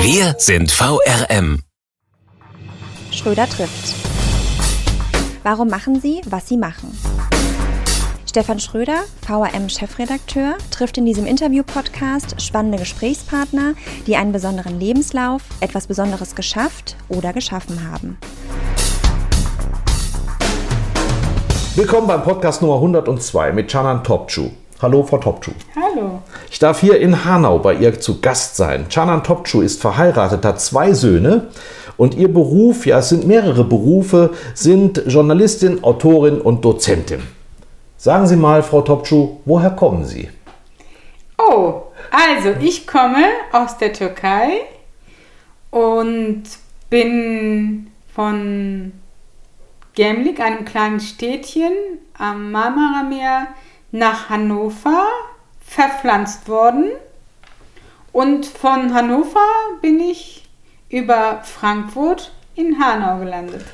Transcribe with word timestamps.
Wir 0.00 0.36
sind 0.38 0.70
VRM. 0.70 1.62
Schröder 3.10 3.48
trifft. 3.48 3.94
Warum 5.42 5.68
machen 5.68 6.00
Sie, 6.00 6.20
was 6.26 6.48
Sie 6.48 6.56
machen? 6.56 6.96
Stefan 8.24 8.60
Schröder, 8.60 9.00
VRM-Chefredakteur, 9.26 10.56
trifft 10.70 10.98
in 10.98 11.04
diesem 11.04 11.26
Interview-Podcast 11.26 12.40
spannende 12.40 12.78
Gesprächspartner, 12.78 13.74
die 14.06 14.14
einen 14.16 14.30
besonderen 14.30 14.78
Lebenslauf, 14.78 15.42
etwas 15.60 15.88
Besonderes 15.88 16.36
geschafft 16.36 16.96
oder 17.08 17.32
geschaffen 17.32 17.90
haben. 17.90 18.18
Willkommen 21.74 22.06
beim 22.06 22.22
Podcast 22.22 22.62
Nummer 22.62 22.76
102 22.76 23.52
mit 23.52 23.68
Canan 23.68 24.04
Topçu. 24.04 24.50
Hallo, 24.80 25.02
Frau 25.02 25.18
Topçu. 25.18 25.50
Hallo. 25.74 26.22
Ich 26.52 26.60
darf 26.60 26.78
hier 26.80 27.00
in 27.00 27.24
Hanau 27.24 27.58
bei 27.58 27.74
ihr 27.74 27.98
zu 27.98 28.20
Gast 28.20 28.54
sein. 28.54 28.86
Canan 28.88 29.24
Topçu 29.24 29.60
ist 29.60 29.80
verheiratet, 29.80 30.44
hat 30.44 30.60
zwei 30.60 30.92
Söhne 30.92 31.48
und 31.96 32.14
ihr 32.14 32.32
Beruf, 32.32 32.86
ja, 32.86 33.00
es 33.00 33.08
sind 33.08 33.26
mehrere 33.26 33.64
Berufe, 33.64 34.30
sind 34.54 35.02
Journalistin, 35.08 35.82
Autorin 35.82 36.40
und 36.40 36.64
Dozentin. 36.64 37.22
Sagen 37.96 38.28
Sie 38.28 38.36
mal, 38.36 38.62
Frau 38.62 38.82
Topçu, 38.82 39.38
woher 39.44 39.70
kommen 39.70 40.04
Sie? 40.04 40.28
Oh, 41.38 41.82
also 42.12 42.50
ich 42.60 42.86
komme 42.86 43.24
aus 43.50 43.78
der 43.78 43.92
Türkei 43.92 44.60
und 45.72 46.44
bin 46.88 47.90
von 48.14 48.92
Gemlik, 49.94 50.38
einem 50.38 50.64
kleinen 50.64 51.00
Städtchen 51.00 51.72
am 52.16 52.52
Marmarameer, 52.52 53.48
nach 53.90 54.28
Hannover 54.28 55.06
verpflanzt 55.60 56.48
worden. 56.48 56.90
Und 58.12 58.46
von 58.46 58.94
Hannover 58.94 59.46
bin 59.80 60.00
ich 60.00 60.48
über 60.88 61.42
Frankfurt 61.44 62.32
in 62.54 62.78
Hanau 62.78 63.18
gelandet. 63.18 63.64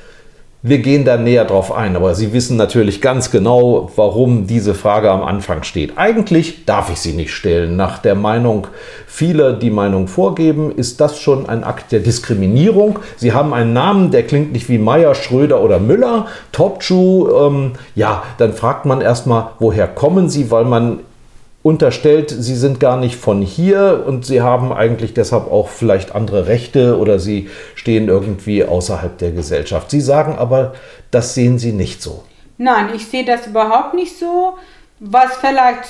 Wir 0.67 0.79
gehen 0.79 1.05
da 1.05 1.19
näher 1.19 1.45
drauf 1.45 1.73
ein, 1.73 1.95
aber 1.95 2.15
Sie 2.15 2.33
wissen 2.33 2.57
natürlich 2.57 3.03
ganz 3.03 3.31
genau, 3.31 3.91
warum 3.97 4.47
diese 4.47 4.73
Frage 4.73 5.11
am 5.11 5.23
Anfang 5.23 5.63
steht. 5.63 5.99
Eigentlich 5.99 6.65
darf 6.65 6.91
ich 6.91 7.01
sie 7.01 7.13
nicht 7.13 7.35
stellen. 7.35 7.77
Nach 7.77 7.99
der 7.99 8.15
Meinung 8.15 8.69
vieler, 9.07 9.53
die 9.53 9.69
Meinung 9.69 10.09
vorgeben, 10.09 10.73
ist 10.75 11.03
das 11.03 11.21
schon 11.21 11.47
ein 11.51 11.65
Akt 11.65 11.93
der 11.93 12.01
Diskriminierung. 12.01 12.99
Sie 13.19 13.35
haben 13.35 13.53
einen 13.53 13.75
Namen, 13.75 14.11
der 14.11 14.23
klingt 14.23 14.55
nicht 14.55 14.71
wie 14.71 14.79
Meier, 14.79 15.15
Schröder 15.15 15.63
oder 15.63 15.81
Müller, 15.81 16.29
Topschuh. 16.51 17.29
Ähm, 17.47 17.73
ja, 17.95 18.23
dann 18.39 18.55
fragt 18.55 18.87
man 18.87 19.03
erstmal, 19.03 19.49
woher 19.59 19.87
kommen 19.87 20.31
Sie, 20.31 20.51
weil 20.51 20.65
man 20.65 21.01
unterstellt, 21.65 22.29
sie 22.29 22.57
sind 22.57 22.79
gar 22.79 22.99
nicht 22.99 23.17
von 23.17 23.41
hier 23.41 24.05
und 24.07 24.27
sie 24.27 24.43
haben 24.43 24.71
eigentlich 24.71 25.15
deshalb 25.15 25.51
auch 25.51 25.69
vielleicht 25.69 26.15
andere 26.15 26.47
Rechte 26.47 26.99
oder 26.99 27.19
sie 27.19 27.49
stehen 27.75 28.09
irgendwie 28.09 28.65
außerhalb 28.65 29.17
der 29.17 29.33
Gesellschaft. 29.33 29.91
Sie 29.91 30.03
sagen 30.03 30.37
aber, 30.37 30.75
das 31.11 31.33
sehen 31.35 31.59
Sie 31.59 31.73
nicht 31.73 32.03
so. 32.03 32.23
Nein, 32.59 32.91
ich 32.95 33.07
sehe 33.07 33.25
das 33.25 33.47
überhaupt 33.47 33.95
nicht 33.95 34.19
so. 34.19 34.59
Was 35.01 35.37
vielleicht 35.37 35.85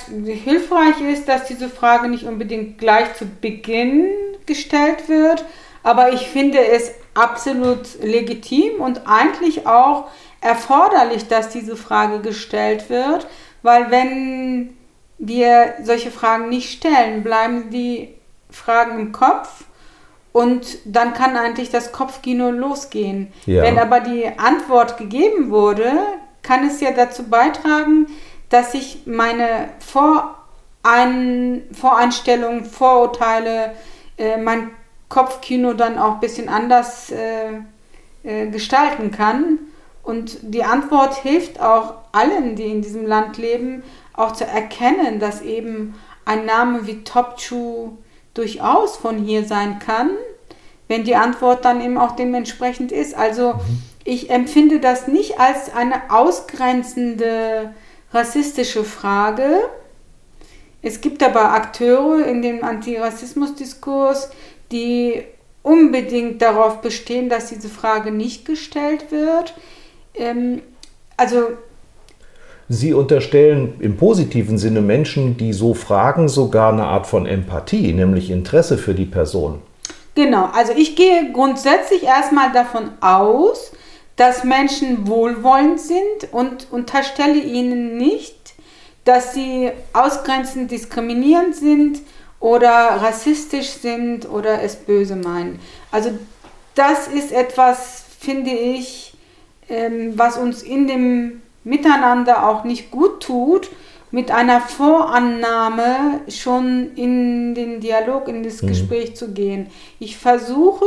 hilfreich 0.45 1.01
ist, 1.11 1.27
dass 1.27 1.43
diese 1.43 1.67
Frage 1.67 2.07
nicht 2.07 2.23
unbedingt 2.23 2.77
gleich 2.77 3.13
zu 3.15 3.25
Beginn 3.41 4.07
gestellt 4.45 5.09
wird, 5.09 5.43
aber 5.83 6.13
ich 6.13 6.21
finde 6.21 6.59
es 6.65 6.91
absolut 7.13 8.01
legitim 8.01 8.79
und 8.79 9.01
eigentlich 9.05 9.67
auch 9.67 10.05
erforderlich, 10.39 11.27
dass 11.27 11.49
diese 11.49 11.75
Frage 11.75 12.19
gestellt 12.21 12.89
wird, 12.89 13.27
weil 13.61 13.91
wenn 13.91 14.69
wir 15.17 15.75
solche 15.83 16.11
Fragen 16.11 16.49
nicht 16.49 16.71
stellen, 16.71 17.23
bleiben 17.23 17.69
die 17.69 18.09
Fragen 18.49 18.99
im 18.99 19.11
Kopf 19.11 19.65
und 20.31 20.79
dann 20.85 21.13
kann 21.13 21.37
eigentlich 21.37 21.69
das 21.69 21.91
Kopfkino 21.91 22.51
losgehen. 22.51 23.31
Ja. 23.45 23.63
Wenn 23.63 23.79
aber 23.79 24.01
die 24.01 24.25
Antwort 24.37 24.97
gegeben 24.97 25.49
wurde, 25.49 25.91
kann 26.41 26.67
es 26.67 26.81
ja 26.81 26.91
dazu 26.91 27.23
beitragen, 27.23 28.07
dass 28.49 28.73
ich 28.73 29.03
meine 29.05 29.69
Vorein 29.79 31.63
Voreinstellungen, 31.71 32.65
Vorurteile, 32.65 33.71
äh, 34.17 34.37
mein 34.37 34.71
Kopfkino 35.09 35.73
dann 35.73 35.97
auch 35.97 36.15
ein 36.15 36.19
bisschen 36.19 36.49
anders 36.49 37.11
äh, 37.11 37.59
äh, 38.23 38.47
gestalten 38.47 39.11
kann. 39.11 39.59
Und 40.03 40.37
die 40.41 40.63
Antwort 40.63 41.15
hilft 41.15 41.59
auch 41.59 41.95
allen, 42.11 42.55
die 42.55 42.65
in 42.65 42.81
diesem 42.81 43.07
Land 43.07 43.37
leben, 43.37 43.83
auch 44.15 44.31
zu 44.33 44.45
erkennen, 44.45 45.19
dass 45.19 45.41
eben 45.41 45.95
ein 46.25 46.45
Name 46.45 46.87
wie 46.87 47.03
Topchu 47.03 47.97
durchaus 48.33 48.97
von 48.97 49.17
hier 49.17 49.45
sein 49.45 49.79
kann, 49.79 50.11
wenn 50.87 51.03
die 51.03 51.15
Antwort 51.15 51.65
dann 51.65 51.81
eben 51.81 51.97
auch 51.97 52.15
dementsprechend 52.15 52.91
ist. 52.91 53.15
Also 53.15 53.53
mhm. 53.53 53.81
ich 54.03 54.29
empfinde 54.29 54.79
das 54.79 55.07
nicht 55.07 55.39
als 55.39 55.73
eine 55.73 56.09
ausgrenzende 56.11 57.73
rassistische 58.11 58.83
Frage. 58.83 59.61
Es 60.81 61.01
gibt 61.01 61.23
aber 61.23 61.53
Akteure 61.53 62.25
in 62.25 62.41
dem 62.41 62.63
Antirassismusdiskurs, 62.63 64.29
die 64.71 65.23
unbedingt 65.63 66.41
darauf 66.41 66.81
bestehen, 66.81 67.27
dass 67.27 67.49
diese 67.49 67.69
Frage 67.69 68.11
nicht 68.11 68.45
gestellt 68.45 69.11
wird. 69.11 69.55
Ähm, 70.13 70.61
also 71.17 71.57
Sie 72.67 72.93
unterstellen 72.93 73.75
im 73.79 73.95
positiven 73.95 74.57
Sinne 74.57 74.81
Menschen, 74.81 75.37
die 75.37 75.53
so 75.53 75.73
fragen, 75.73 76.27
sogar 76.27 76.73
eine 76.73 76.85
Art 76.85 77.05
von 77.05 77.27
Empathie, 77.27 77.93
nämlich 77.93 78.31
Interesse 78.31 78.77
für 78.77 78.95
die 78.95 79.05
Person. 79.05 79.61
Genau, 80.15 80.49
also 80.53 80.73
ich 80.75 80.95
gehe 80.95 81.31
grundsätzlich 81.31 82.03
erstmal 82.03 82.51
davon 82.51 82.91
aus, 83.01 83.71
dass 84.15 84.43
Menschen 84.43 85.07
wohlwollend 85.07 85.79
sind 85.79 86.31
und 86.31 86.67
unterstelle 86.71 87.39
ihnen 87.39 87.97
nicht, 87.97 88.55
dass 89.03 89.33
sie 89.33 89.71
ausgrenzend 89.93 90.71
diskriminierend 90.71 91.55
sind 91.55 91.99
oder 92.39 92.69
rassistisch 92.69 93.69
sind 93.69 94.27
oder 94.29 94.63
es 94.63 94.75
böse 94.75 95.15
meinen. 95.15 95.59
Also 95.91 96.11
das 96.73 97.07
ist 97.07 97.31
etwas, 97.31 98.05
finde 98.19 98.51
ich, 98.51 99.13
ähm, 99.69 100.13
was 100.15 100.37
uns 100.37 100.63
in 100.63 100.87
dem 100.87 101.41
Miteinander 101.65 102.47
auch 102.47 102.63
nicht 102.63 102.89
gut 102.91 103.21
tut, 103.21 103.69
mit 104.11 104.31
einer 104.31 104.61
Vorannahme 104.61 106.21
schon 106.29 106.91
in 106.95 107.53
den 107.53 107.81
Dialog, 107.81 108.29
in 108.29 108.43
das 108.43 108.61
mhm. 108.61 108.67
Gespräch 108.67 109.17
zu 109.17 109.33
gehen. 109.33 109.67
Ich 109.99 110.17
versuche 110.17 110.85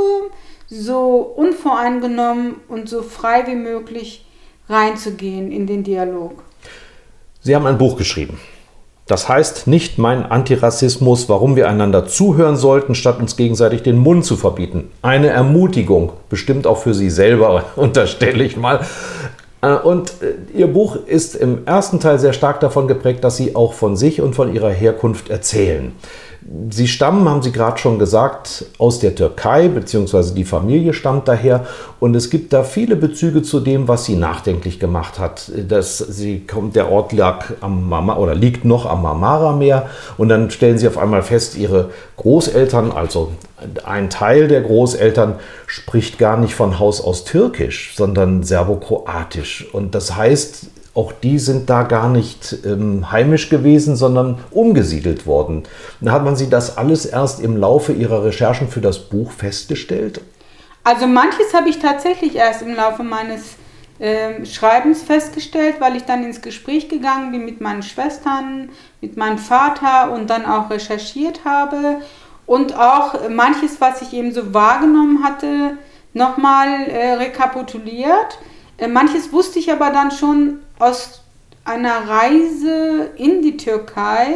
so 0.67 1.35
unvoreingenommen 1.37 2.55
und 2.69 2.89
so 2.89 3.03
frei 3.03 3.47
wie 3.47 3.55
möglich 3.55 4.25
reinzugehen 4.71 5.53
in 5.53 5.67
den 5.67 5.85
Dialog. 5.85 6.43
Sie 7.41 7.55
haben 7.55 7.67
ein 7.67 7.77
Buch 7.79 7.99
geschrieben. 7.99 8.39
Das 9.09 9.27
heißt 9.27 9.67
nicht 9.67 9.97
mein 9.97 10.27
Antirassismus, 10.27 11.31
warum 11.31 11.57
wir 11.57 11.67
einander 11.67 12.07
zuhören 12.07 12.57
sollten, 12.57 12.95
statt 12.95 13.19
uns 13.21 13.37
gegenseitig 13.37 13.83
den 13.83 13.97
Mund 13.97 14.27
zu 14.27 14.37
verbieten. 14.37 14.91
Eine 15.01 15.29
Ermutigung, 15.29 16.13
bestimmt 16.29 16.67
auch 16.67 16.77
für 16.77 16.93
Sie 16.93 17.09
selber, 17.09 17.65
unterstelle 17.77 18.45
ich 18.45 18.59
mal. 18.59 18.81
Äh, 19.61 19.75
und 19.75 20.11
äh, 20.23 20.57
Ihr 20.57 20.69
Buch 20.69 20.97
ist 21.07 21.35
im 21.35 21.67
ersten 21.67 22.01
Teil 22.01 22.19
sehr 22.19 22.33
stark 22.33 22.61
davon 22.61 22.89
geprägt, 22.89 23.25
dass 23.25 23.37
Sie 23.37 23.57
auch 23.57 23.73
von 23.73 23.97
sich 23.97 24.21
und 24.21 24.35
von 24.35 24.55
Ihrer 24.55 24.71
Herkunft 24.71 25.31
erzählen. 25.31 25.93
Sie 26.71 26.89
stammen, 26.89 27.29
haben 27.29 27.43
Sie 27.43 27.53
gerade 27.53 27.79
schon 27.79 27.99
gesagt, 27.99 28.67
aus 28.79 29.01
der 29.01 29.15
Türkei, 29.15 29.69
beziehungsweise 29.69 30.35
die 30.35 30.45
Familie 30.45 30.95
stammt 30.95 31.29
daher. 31.29 31.67
Und 32.01 32.15
es 32.15 32.31
gibt 32.31 32.53
da 32.53 32.63
viele 32.63 32.97
Bezüge 32.97 33.43
zu 33.43 33.61
dem, 33.61 33.89
was 33.89 34.05
Sie 34.05 34.15
nachdenklich 34.15 34.79
gemacht 34.79 35.19
hat. 35.19 35.51
Dass 35.69 35.99
sie 35.99 36.47
kommt, 36.47 36.77
der 36.77 36.91
Ort 36.91 37.13
lag 37.13 37.47
am 37.61 37.89
Mama, 37.89 38.17
oder 38.17 38.35
liegt 38.35 38.65
noch 38.65 38.87
am 38.87 39.03
Marmara-Meer. 39.03 39.91
Und 40.17 40.29
dann 40.29 40.51
stellen 40.51 40.79
Sie 40.79 40.87
auf 40.87 40.97
einmal 40.97 41.23
fest, 41.23 41.59
Ihre 41.59 41.91
Großeltern, 42.17 42.93
also 42.93 43.33
ein 43.85 44.11
Teil 44.11 44.49
der 44.49 44.63
Großeltern, 44.63 45.37
spricht 45.67 46.19
gar 46.19 46.37
nicht 46.37 46.55
von 46.55 46.79
Haus 46.79 47.01
aus 47.01 47.25
Türkisch, 47.25 47.95
sondern 47.97 48.43
Serbokroatisch. 48.43 49.69
Und 49.73 49.95
das 49.95 50.17
heißt, 50.17 50.69
auch 50.95 51.13
die 51.13 51.39
sind 51.39 51.71
da 51.71 51.85
gar 51.85 52.09
nicht 52.09 52.59
ähm, 52.65 53.13
heimisch 53.13 53.51
gewesen, 53.51 53.95
sondern 53.95 54.39
umgesiedelt 54.51 55.27
worden. 55.27 55.63
Da 56.01 56.13
hat 56.13 56.25
man 56.25 56.35
sie 56.35 56.51
das 56.51 56.77
alles 56.77 57.07
erst 57.07 57.41
im 57.41 57.57
Laufe 57.57 57.93
ihrer 57.93 58.25
Recherchen 58.25 58.69
für 58.69 58.81
das 58.81 58.99
Buch 58.99 59.31
festgestellt? 59.31 60.21
Also 60.83 61.07
manches 61.07 61.55
habe 61.55 61.69
ich 61.69 61.79
tatsächlich 61.79 62.35
erst 62.35 62.63
im 62.63 62.75
Laufe 62.75 63.05
meines 63.05 63.57
äh, 64.01 64.45
Schreibens 64.45 65.03
festgestellt, 65.03 65.77
weil 65.81 65.97
ich 65.97 66.05
dann 66.05 66.25
ins 66.25 66.41
Gespräch 66.41 66.89
gegangen 66.89 67.31
bin 67.31 67.45
mit 67.45 67.61
meinen 67.61 67.83
Schwestern, 67.83 68.71
mit 69.01 69.17
meinem 69.17 69.39
Vater 69.39 70.13
und 70.13 70.31
dann 70.31 70.47
auch 70.47 70.71
recherchiert 70.71 71.45
habe 71.45 71.99
und 72.49 72.75
auch 72.75 73.29
manches, 73.29 73.79
was 73.79 74.01
ich 74.01 74.15
eben 74.15 74.33
so 74.33 74.55
wahrgenommen 74.55 75.23
hatte, 75.23 75.77
nochmal 76.15 76.85
äh, 76.89 77.13
rekapituliert. 77.13 78.39
Äh, 78.79 78.89
manches 78.89 79.33
wusste 79.33 79.59
ich 79.59 79.71
aber 79.71 79.91
dann 79.91 80.11
schon 80.11 80.61
aus 80.79 81.23
einer 81.65 82.09
Reise 82.09 83.11
in 83.17 83.43
die 83.43 83.59
Türkei. 83.59 84.33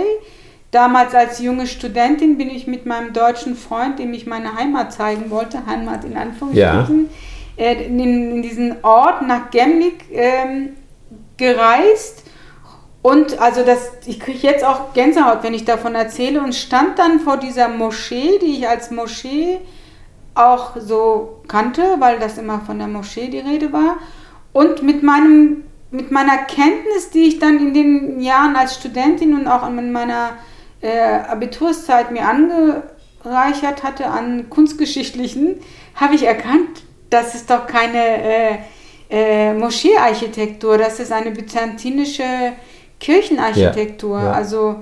Damals 0.71 1.15
als 1.15 1.39
junge 1.41 1.67
Studentin 1.67 2.37
bin 2.37 2.51
ich 2.51 2.67
mit 2.67 2.85
meinem 2.85 3.15
deutschen 3.15 3.57
Freund, 3.57 3.99
dem 3.99 4.13
ich 4.13 4.27
meine 4.27 4.57
Heimat 4.57 4.93
zeigen 4.93 5.31
wollte, 5.31 5.65
Heimat 5.65 6.05
in 6.05 6.17
Anführungsstrichen, 6.17 7.09
ja. 7.57 7.65
äh, 7.65 7.87
in, 7.87 7.99
in, 7.99 8.43
diesen 8.43 8.85
Ort 8.85 9.23
nach 9.23 9.51
Gemlik 9.51 10.05
ähm, 10.13 10.77
gereist. 11.39 12.22
Und 13.03 13.41
also 13.41 13.65
das, 13.65 13.91
ich 14.07 14.21
kriege 14.21 14.39
jetzt 14.39 14.65
auch 14.65 14.93
Gänsehaut, 14.95 15.43
wenn 15.43 15.55
ich 15.55 15.65
davon 15.65 15.95
erzähle, 15.95 16.41
und 16.41 16.55
stand 16.55 16.99
dann 16.99 17.19
vor 17.21 17.37
dieser 17.37 17.69
Moschee, 17.69 18.39
die 18.41 18.59
ich 18.59 18.69
als 18.69 18.91
Moschee 18.91 19.59
auch 20.35 20.77
so 20.77 21.43
kannte, 21.49 21.83
weil 21.99 22.19
das 22.19 22.39
immer 22.39 22.61
von 22.61 22.79
der 22.79 22.89
Moschee 22.89 23.29
die 23.29 23.41
Rede 23.41 23.73
war. 23.73 23.97
Und 24.53 24.83
mit 24.83 25.03
meinem 25.03 25.65
mit 25.93 26.11
meiner 26.11 26.39
Kenntnis, 26.39 27.11
die 27.11 27.25
ich 27.25 27.39
dann 27.39 27.59
in 27.59 27.75
den 27.75 28.21
Jahren 28.21 28.57
als 28.57 28.77
Studentin 28.77 29.35
und 29.35 29.47
auch 29.47 29.69
in 29.69 29.93
meiner 29.93 30.39
äh, 30.81 31.19
Abiturszeit 31.29 32.11
mir 32.11 32.27
angereichert 32.27 33.83
hatte 33.83 34.07
an 34.07 34.49
kunstgeschichtlichen, 34.49 35.61
habe 35.95 36.15
ich 36.15 36.25
erkannt, 36.25 36.83
das 37.11 37.35
ist 37.35 37.51
doch 37.51 37.67
keine 37.67 38.23
äh, 38.23 38.59
äh, 39.11 39.53
Moscheearchitektur, 39.53 40.79
das 40.79 40.99
ist 40.99 41.13
eine 41.13 41.31
byzantinische 41.31 42.25
Kirchenarchitektur. 43.03 44.19
Ja, 44.19 44.25
ja. 44.25 44.33
Also 44.33 44.77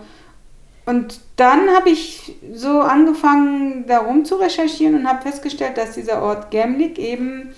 und 0.87 1.20
dann 1.37 1.70
habe 1.75 1.90
ich 1.90 2.37
so 2.52 2.81
angefangen, 2.81 3.87
darum 3.87 4.25
zu 4.25 4.37
recherchieren 4.37 4.96
und 4.96 5.08
habe 5.08 5.22
festgestellt, 5.22 5.76
dass 5.76 5.93
dieser 5.93 6.22
Ort 6.22 6.50
Gemlik 6.50 6.99
eben 6.99 7.50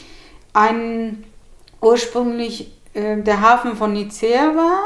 ein 0.53 1.25
ursprünglich 1.81 2.73
äh, 2.94 3.17
der 3.23 3.41
Hafen 3.41 3.76
von 3.76 3.93
Nicea 3.93 4.55
war 4.55 4.81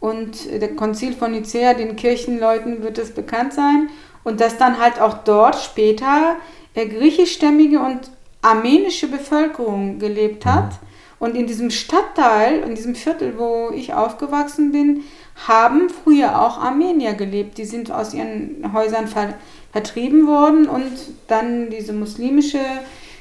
und 0.00 0.50
der 0.50 0.74
Konzil 0.74 1.12
von 1.12 1.32
Nicea, 1.32 1.74
den 1.74 1.96
Kirchenleuten 1.96 2.82
wird 2.82 2.98
es 2.98 3.12
bekannt 3.12 3.52
sein 3.52 3.90
und 4.24 4.40
dass 4.40 4.56
dann 4.56 4.80
halt 4.80 5.00
auch 5.00 5.18
dort 5.24 5.56
später 5.56 6.36
äh, 6.74 6.86
griechischstämmige 6.86 7.78
und 7.78 8.10
armenische 8.42 9.08
Bevölkerung 9.08 9.98
gelebt 9.98 10.46
hat. 10.46 10.70
Mhm. 10.70 10.86
Und 11.18 11.34
in 11.34 11.46
diesem 11.46 11.70
Stadtteil, 11.70 12.60
in 12.60 12.74
diesem 12.74 12.94
Viertel, 12.94 13.38
wo 13.38 13.70
ich 13.74 13.94
aufgewachsen 13.94 14.70
bin, 14.70 15.04
haben 15.48 15.88
früher 15.88 16.40
auch 16.40 16.58
Armenier 16.58 17.14
gelebt. 17.14 17.58
Die 17.58 17.64
sind 17.64 17.90
aus 17.90 18.14
ihren 18.14 18.72
Häusern 18.72 19.08
ver 19.08 19.34
vertrieben 19.72 20.26
worden 20.26 20.68
und 20.68 20.90
dann 21.28 21.68
diese 21.68 21.92
muslimische 21.92 22.60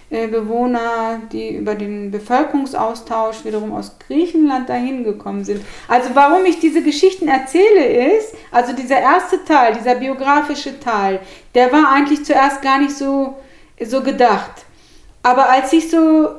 äh, 0.10 0.28
Bewohner, 0.28 1.20
die 1.34 1.56
über 1.56 1.76
den 1.76 2.12
Bevölkerungsaustausch 2.12 3.44
wiederum 3.44 3.74
aus 3.74 3.98
Griechenland 4.08 4.70
dahin 4.70 5.04
gekommen 5.04 5.44
sind. 5.44 5.66
Also 5.90 6.12
warum 6.14 6.46
ich 6.46 6.60
diese 6.60 6.82
Geschichten 6.82 7.28
erzähle 7.28 8.16
ist, 8.16 8.36
also 8.52 8.72
dieser 8.72 9.00
erste 9.00 9.44
Teil, 9.44 9.74
dieser 9.74 9.96
biografische 9.96 10.80
Teil, 10.80 11.20
der 11.56 11.74
war 11.74 11.92
eigentlich 11.92 12.24
zuerst 12.24 12.62
gar 12.62 12.80
nicht 12.80 12.96
so, 12.96 13.36
so 13.84 14.02
gedacht. 14.02 14.64
Aber 15.24 15.50
als 15.50 15.74
ich 15.74 15.90
so 15.90 16.30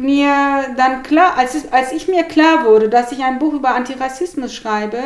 mir 0.00 0.74
dann 0.76 1.02
klar, 1.02 1.36
als, 1.36 1.54
es, 1.54 1.72
als 1.72 1.92
ich 1.92 2.08
mir 2.08 2.24
klar 2.24 2.64
wurde, 2.64 2.88
dass 2.88 3.12
ich 3.12 3.22
ein 3.22 3.38
Buch 3.38 3.52
über 3.52 3.74
Antirassismus 3.74 4.54
schreibe, 4.54 4.98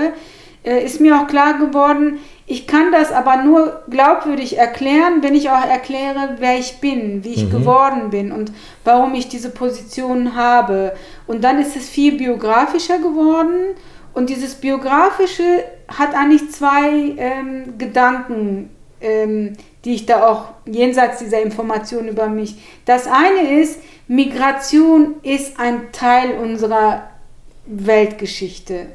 äh, 0.64 0.84
ist 0.84 1.00
mir 1.00 1.16
auch 1.20 1.26
klar 1.26 1.58
geworden, 1.58 2.20
ich 2.46 2.66
kann 2.66 2.92
das 2.92 3.10
aber 3.10 3.42
nur 3.42 3.82
glaubwürdig 3.88 4.58
erklären, 4.58 5.22
wenn 5.22 5.34
ich 5.34 5.50
auch 5.50 5.66
erkläre, 5.66 6.36
wer 6.38 6.58
ich 6.58 6.78
bin, 6.80 7.24
wie 7.24 7.32
ich 7.32 7.46
mhm. 7.46 7.50
geworden 7.50 8.10
bin 8.10 8.32
und 8.32 8.52
warum 8.84 9.14
ich 9.14 9.28
diese 9.28 9.50
Position 9.50 10.36
habe. 10.36 10.94
Und 11.26 11.42
dann 11.42 11.58
ist 11.58 11.74
es 11.74 11.88
viel 11.88 12.16
biografischer 12.16 12.98
geworden. 12.98 13.74
Und 14.12 14.28
dieses 14.28 14.54
Biografische 14.54 15.64
hat 15.88 16.14
eigentlich 16.14 16.50
zwei 16.50 17.14
ähm, 17.16 17.78
Gedanken, 17.78 18.70
ähm, 19.00 19.54
die 19.84 19.94
ich 19.94 20.06
da 20.06 20.26
auch 20.26 20.48
jenseits 20.66 21.18
dieser 21.18 21.42
Information 21.42 22.08
über 22.08 22.28
mich. 22.28 22.56
Das 22.84 23.06
eine 23.06 23.60
ist, 23.60 23.80
Migration 24.08 25.16
ist 25.22 25.58
ein 25.58 25.92
Teil 25.92 26.38
unserer 26.38 27.10
Weltgeschichte. 27.66 28.86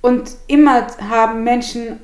Und 0.00 0.30
immer 0.46 0.86
haben 1.08 1.44
Menschen 1.44 2.00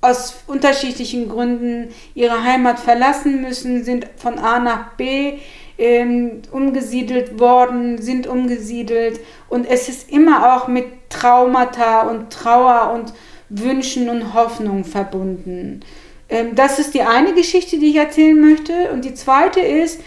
aus 0.00 0.36
unterschiedlichen 0.46 1.28
Gründen 1.28 1.88
ihre 2.14 2.44
Heimat 2.44 2.78
verlassen 2.78 3.42
müssen, 3.42 3.84
sind 3.84 4.06
von 4.16 4.38
A 4.38 4.58
nach 4.58 4.92
B 4.96 5.38
ähm, 5.78 6.42
umgesiedelt 6.52 7.40
worden, 7.40 8.00
sind 8.00 8.26
umgesiedelt. 8.26 9.20
Und 9.48 9.68
es 9.68 9.88
ist 9.88 10.10
immer 10.10 10.56
auch 10.56 10.68
mit 10.68 10.86
Traumata 11.08 12.02
und 12.02 12.30
Trauer 12.30 12.92
und 12.94 13.12
Wünschen 13.48 14.08
und 14.08 14.34
Hoffnung 14.34 14.84
verbunden. 14.84 15.80
Ähm, 16.28 16.54
das 16.54 16.78
ist 16.78 16.94
die 16.94 17.02
eine 17.02 17.34
Geschichte, 17.34 17.78
die 17.78 17.90
ich 17.90 17.96
erzählen 17.96 18.38
möchte. 18.38 18.90
Und 18.92 19.04
die 19.04 19.14
zweite 19.14 19.60
ist, 19.60 20.00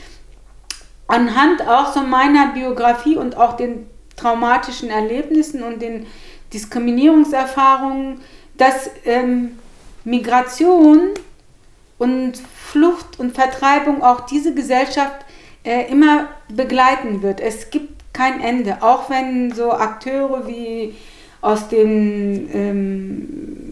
anhand 1.07 1.67
auch 1.67 1.93
so 1.93 2.01
meiner 2.01 2.53
Biografie 2.53 3.17
und 3.17 3.35
auch 3.35 3.57
den 3.57 3.87
traumatischen 4.15 4.89
Erlebnissen 4.89 5.63
und 5.63 5.81
den 5.81 6.05
Diskriminierungserfahrungen, 6.53 8.21
dass 8.57 8.89
ähm, 9.05 9.57
Migration 10.03 11.11
und 11.97 12.33
Flucht 12.37 13.19
und 13.19 13.33
Vertreibung 13.33 14.03
auch 14.03 14.21
diese 14.21 14.53
Gesellschaft 14.53 15.25
äh, 15.63 15.89
immer 15.89 16.27
begleiten 16.49 17.21
wird. 17.21 17.41
Es 17.41 17.69
gibt 17.69 18.13
kein 18.13 18.41
Ende, 18.41 18.81
auch 18.81 19.09
wenn 19.09 19.53
so 19.53 19.71
Akteure 19.71 20.47
wie 20.47 20.95
aus 21.41 21.69
den 21.69 22.49
ähm, 22.53 23.68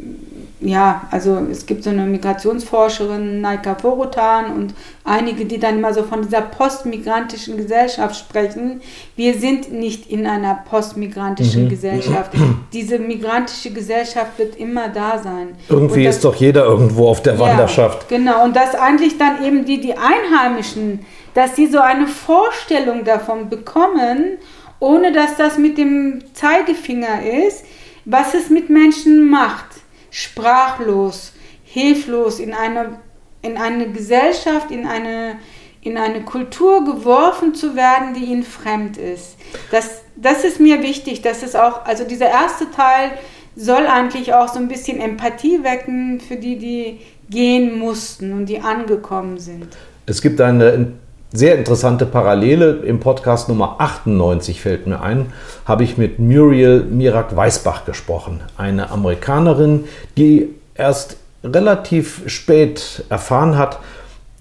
ja, 0.60 1.08
also 1.12 1.38
es 1.52 1.68
gibt 1.68 1.84
so 1.84 1.92
eine 1.92 2.06
Migrationsforscherin, 2.06 3.42
Naika 3.42 3.76
Vorotan 3.76 4.56
und 4.56 4.74
einige, 5.04 5.46
die 5.46 5.60
dann 5.60 5.78
immer 5.78 5.94
so 5.94 6.02
von 6.02 6.24
dieser 6.24 6.42
postmigrantischen 6.42 7.58
Gesellschaft 7.58 8.16
sprechen. 8.16 8.82
Wir 9.16 9.38
sind 9.38 9.72
nicht 9.72 10.10
in 10.10 10.26
einer 10.26 10.56
postmigrantischen 10.68 11.66
mhm. 11.66 11.70
Gesellschaft. 11.70 12.32
Diese 12.74 12.98
migrantische 12.98 13.72
Gesellschaft 13.72 14.40
wird 14.40 14.56
immer 14.56 14.90
da 14.90 15.20
sein. 15.20 15.50
Irgendwie 15.70 16.06
das, 16.06 16.16
ist 16.16 16.26
doch 16.26 16.36
jeder 16.36 16.66
irgendwo 16.66 17.08
auf 17.08 17.22
der 17.22 17.38
Wanderschaft. 17.38 18.10
Ja, 18.10 18.18
genau, 18.18 18.44
und 18.44 18.56
dass 18.56 18.74
eigentlich 18.74 19.20
dann 19.20 19.46
eben 19.46 19.64
die, 19.64 19.80
die 19.80 19.94
Einheimischen, 19.94 21.06
dass 21.36 21.56
sie 21.56 21.68
so 21.68 21.80
eine 21.80 22.08
Vorstellung 22.08 23.04
davon 23.04 23.50
bekommen, 23.50 24.40
ohne 24.80 25.12
dass 25.12 25.36
das 25.38 25.60
mit 25.60 25.78
dem 25.78 26.24
Zeigefinger 26.34 27.22
ist, 27.48 27.64
was 28.06 28.34
es 28.34 28.50
mit 28.50 28.72
Menschen 28.72 29.30
macht 29.30 29.77
sprachlos, 30.12 31.34
hilflos 31.64 32.40
in 32.40 32.54
eine, 32.54 33.00
in 33.42 33.58
eine 33.58 33.92
Gesellschaft, 33.92 34.72
in 34.72 34.88
eine, 34.88 35.40
in 35.82 35.98
eine 35.98 36.22
Kultur 36.22 36.86
geworfen 36.86 37.54
zu 37.54 37.76
werden, 37.76 38.14
die 38.14 38.26
ihnen 38.26 38.44
fremd 38.44 38.98
ist. 38.98 39.38
Das, 39.72 40.02
das 40.16 40.44
ist 40.44 40.60
mir 40.60 40.82
wichtig, 40.82 41.22
dass 41.22 41.44
es 41.44 41.56
auch, 41.56 41.86
also 41.86 42.04
dieser 42.04 42.30
erste 42.30 42.70
Teil 42.72 43.12
soll 43.56 43.88
eigentlich 43.88 44.34
auch 44.34 44.48
so 44.54 44.60
ein 44.60 44.68
bisschen 44.68 45.00
Empathie 45.00 45.64
wecken 45.64 46.20
für 46.20 46.36
die, 46.36 46.58
die 46.58 47.00
gehen 47.30 47.78
mussten 47.78 48.34
und 48.34 48.46
die 48.46 48.60
angekommen 48.60 49.40
sind. 49.40 49.76
Es 50.06 50.22
gibt 50.22 50.40
eine 50.40 50.94
sehr 51.38 51.56
interessante 51.56 52.06
Parallele. 52.06 52.82
Im 52.84 53.00
Podcast 53.00 53.48
Nummer 53.48 53.76
98 53.80 54.60
fällt 54.60 54.88
mir 54.88 55.02
ein, 55.02 55.32
habe 55.66 55.84
ich 55.84 55.98
mit 55.98 56.18
Muriel 56.18 56.82
Mirak 56.84 57.36
Weisbach 57.36 57.86
gesprochen. 57.86 58.42
Eine 58.58 58.90
Amerikanerin, 58.90 59.86
die 60.18 60.50
erst 60.74 61.18
relativ 61.44 62.24
spät 62.28 63.04
erfahren 63.10 63.58
hat, 63.58 63.80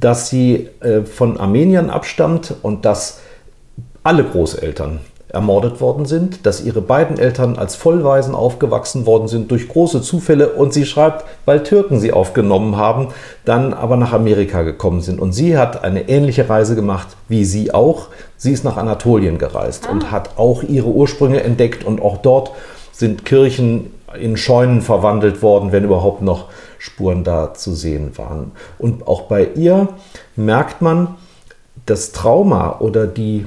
dass 0.00 0.31
sie 0.31 0.69
äh, 0.81 1.03
von 1.03 1.38
Armeniern 1.38 1.91
abstammt 1.91 2.55
und 2.62 2.85
dass 2.85 3.21
alle 4.03 4.25
Großeltern 4.25 5.00
ermordet 5.37 5.81
worden 5.83 6.07
sind, 6.07 6.47
dass 6.47 6.64
ihre 6.64 6.81
beiden 6.81 7.19
Eltern 7.19 7.57
als 7.57 7.76
Vollwaisen 7.76 8.35
aufgewachsen 8.35 9.05
worden 9.05 9.28
sind 9.28 9.50
durch 9.50 9.69
große 9.69 10.00
Zufälle 10.00 10.49
und 10.49 10.73
sie 10.73 10.87
schreibt, 10.87 11.25
weil 11.45 11.62
Türken 11.62 12.00
sie 12.00 12.12
aufgenommen 12.12 12.76
haben, 12.76 13.09
dann 13.45 13.75
aber 13.75 13.97
nach 13.99 14.14
Amerika 14.14 14.62
gekommen 14.62 15.02
sind. 15.02 15.21
Und 15.21 15.33
sie 15.33 15.59
hat 15.59 15.85
eine 15.85 16.09
ähnliche 16.09 16.49
Reise 16.49 16.75
gemacht 16.75 17.09
wie 17.28 17.45
sie 17.45 17.75
auch. 17.75 18.09
Sie 18.37 18.52
ist 18.52 18.64
nach 18.64 18.76
Anatolien 18.76 19.38
gereist 19.38 19.87
ah. 19.88 19.93
und 19.93 20.11
hat 20.11 20.38
auch 20.38 20.62
ihre 20.62 20.88
Ursprünge 20.88 21.43
entdeckt 21.43 21.85
und 21.85 22.00
auch 22.00 22.19
dort 22.19 22.52
sind 22.93 23.25
Kirchen 23.25 23.93
in 24.19 24.37
Scheunen 24.37 24.81
verwandelt 24.81 25.43
worden, 25.43 25.73
wenn 25.73 25.85
überhaupt 25.85 26.23
noch 26.23 26.47
Spuren 26.78 27.25
da 27.25 27.52
zu 27.52 27.75
sehen 27.75 28.16
waren. 28.16 28.52
Und 28.78 29.07
auch 29.07 29.23
bei 29.23 29.49
ihr 29.55 29.88
merkt 30.37 30.81
man, 30.81 31.16
das 31.85 32.12
Trauma 32.12 32.78
oder 32.81 33.07
die 33.07 33.47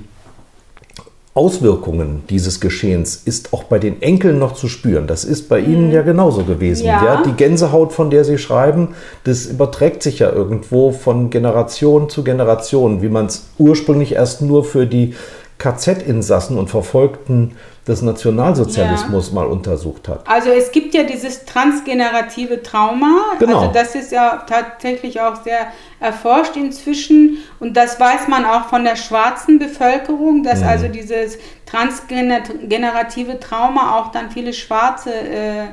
Auswirkungen 1.39 2.23
dieses 2.29 2.59
Geschehens 2.59 3.21
ist 3.23 3.53
auch 3.53 3.63
bei 3.63 3.79
den 3.79 4.01
Enkeln 4.01 4.39
noch 4.39 4.55
zu 4.55 4.67
spüren. 4.67 5.07
Das 5.07 5.23
ist 5.23 5.47
bei 5.47 5.61
Ihnen 5.61 5.89
ja 5.89 6.01
genauso 6.01 6.43
gewesen. 6.43 6.85
Ja. 6.85 7.01
Ja. 7.01 7.23
Die 7.23 7.31
Gänsehaut, 7.31 7.93
von 7.93 8.09
der 8.09 8.25
Sie 8.25 8.37
schreiben, 8.37 8.89
das 9.23 9.45
überträgt 9.45 10.03
sich 10.03 10.19
ja 10.19 10.29
irgendwo 10.33 10.91
von 10.91 11.29
Generation 11.29 12.09
zu 12.09 12.25
Generation, 12.25 13.01
wie 13.01 13.07
man 13.07 13.27
es 13.27 13.45
ursprünglich 13.57 14.15
erst 14.15 14.41
nur 14.41 14.65
für 14.65 14.85
die 14.85 15.13
KZ-Insassen 15.59 16.57
und 16.57 16.69
Verfolgten 16.69 17.55
des 17.85 18.01
Nationalsozialismus 18.01 19.31
mal 19.31 19.45
untersucht 19.45 20.07
hat. 20.07 20.27
Also 20.27 20.49
es 20.49 20.71
gibt 20.71 20.93
ja 20.93 21.03
dieses 21.03 21.43
transgenerative 21.45 22.63
Trauma. 22.63 23.33
Genau. 23.39 23.59
Also 23.59 23.73
das 23.73 23.93
ist 23.95 24.11
ja 24.11 24.45
tatsächlich 24.47 25.19
auch 25.19 25.43
sehr 25.43 25.67
erforscht 25.99 26.55
inzwischen 26.55 27.39
und 27.59 27.75
das 27.75 27.99
weiß 27.99 28.27
man 28.27 28.45
auch 28.45 28.69
von 28.69 28.83
der 28.83 28.95
schwarzen 28.95 29.59
Bevölkerung, 29.59 30.43
dass 30.43 30.63
also 30.63 30.87
dieses 30.87 31.37
transgenerative 31.65 33.39
Trauma 33.39 33.99
auch 33.99 34.11
dann 34.11 34.31
viele 34.31 34.53
Schwarze 34.53 35.11
äh, 35.11 35.63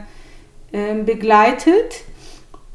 äh, 0.72 0.94
begleitet. 1.04 2.02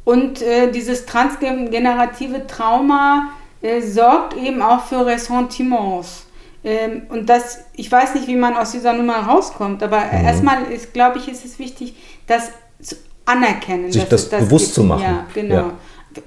Und 0.04 0.42
äh, 0.42 0.72
dieses 0.72 1.06
transgenerative 1.06 2.48
Trauma 2.48 3.30
äh, 3.62 3.82
sorgt 3.82 4.36
eben 4.36 4.62
auch 4.62 4.86
für 4.86 5.06
Ressentiments. 5.06 6.26
Ähm, 6.64 7.04
und 7.10 7.28
das, 7.30 7.60
ich 7.74 7.92
weiß 7.92 8.14
nicht, 8.16 8.28
wie 8.28 8.36
man 8.36 8.56
aus 8.56 8.72
dieser 8.72 8.94
Nummer 8.94 9.18
rauskommt, 9.28 9.82
aber 9.82 9.98
Mhm. 10.00 10.26
erstmal 10.26 10.64
ist, 10.72 10.94
glaube 10.94 11.18
ich, 11.18 11.28
ist 11.28 11.44
es 11.46 11.58
wichtig, 11.60 11.96
das 12.28 12.50
zu 12.82 12.96
anerkennen. 13.26 13.92
Sich 13.92 14.04
das 14.06 14.24
es 14.24 14.30
bewusst 14.30 14.66
gibt. 14.66 14.76
zu 14.76 14.84
machen. 14.84 15.02
Ja, 15.04 15.26
genau. 15.34 15.56
Ja. 15.56 15.72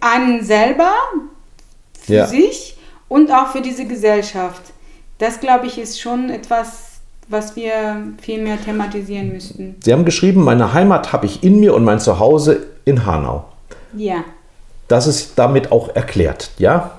Einen 0.00 0.42
selber, 0.44 0.90
für 2.00 2.14
Ja. 2.14 2.26
sich 2.26 2.76
und 3.08 3.30
auch 3.32 3.48
für 3.48 3.60
diese 3.60 3.84
Gesellschaft. 3.86 4.62
Das, 5.18 5.38
glaube 5.40 5.66
ich, 5.66 5.78
ist 5.78 6.00
schon 6.00 6.30
etwas, 6.30 6.98
was 7.28 7.54
wir 7.56 8.02
viel 8.20 8.42
mehr 8.42 8.60
thematisieren 8.62 9.32
müssten. 9.32 9.76
Sie 9.82 9.92
haben 9.92 10.04
geschrieben, 10.04 10.42
meine 10.44 10.72
Heimat 10.74 11.12
habe 11.12 11.26
ich 11.26 11.42
in 11.44 11.60
mir 11.60 11.74
und 11.74 11.84
mein 11.84 12.00
Zuhause 12.00 12.66
in 12.84 13.06
Hanau. 13.06 13.44
Ja. 13.96 14.24
Das 14.88 15.06
ist 15.06 15.32
damit 15.36 15.70
auch 15.72 15.94
erklärt, 15.94 16.50
ja? 16.58 16.90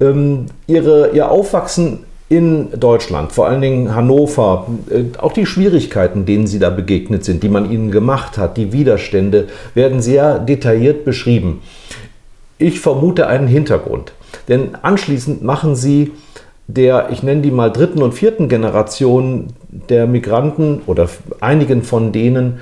Ähm, 0.00 0.46
ihre, 0.66 1.10
ihr 1.10 1.30
Aufwachsen 1.30 2.06
in 2.36 2.68
Deutschland, 2.78 3.32
vor 3.32 3.46
allen 3.46 3.60
Dingen 3.60 3.94
Hannover, 3.94 4.66
äh, 4.90 5.04
auch 5.18 5.32
die 5.32 5.46
Schwierigkeiten, 5.46 6.26
denen 6.26 6.46
Sie 6.46 6.58
da 6.58 6.70
begegnet 6.70 7.24
sind, 7.24 7.42
die 7.42 7.48
man 7.48 7.70
Ihnen 7.70 7.90
gemacht 7.90 8.38
hat, 8.38 8.56
die 8.56 8.72
Widerstände, 8.72 9.48
werden 9.74 10.02
sehr 10.02 10.38
detailliert 10.38 11.04
beschrieben. 11.04 11.62
Ich 12.58 12.80
vermute 12.80 13.26
einen 13.26 13.46
Hintergrund. 13.46 14.12
Denn 14.48 14.74
anschließend 14.82 15.42
machen 15.42 15.76
Sie 15.76 16.12
der, 16.66 17.08
ich 17.10 17.22
nenne 17.22 17.42
die 17.42 17.50
mal 17.50 17.70
dritten 17.70 18.02
und 18.02 18.14
vierten 18.14 18.48
Generation 18.48 19.48
der 19.68 20.06
Migranten 20.06 20.80
oder 20.86 21.08
einigen 21.40 21.82
von 21.82 22.12
denen 22.12 22.60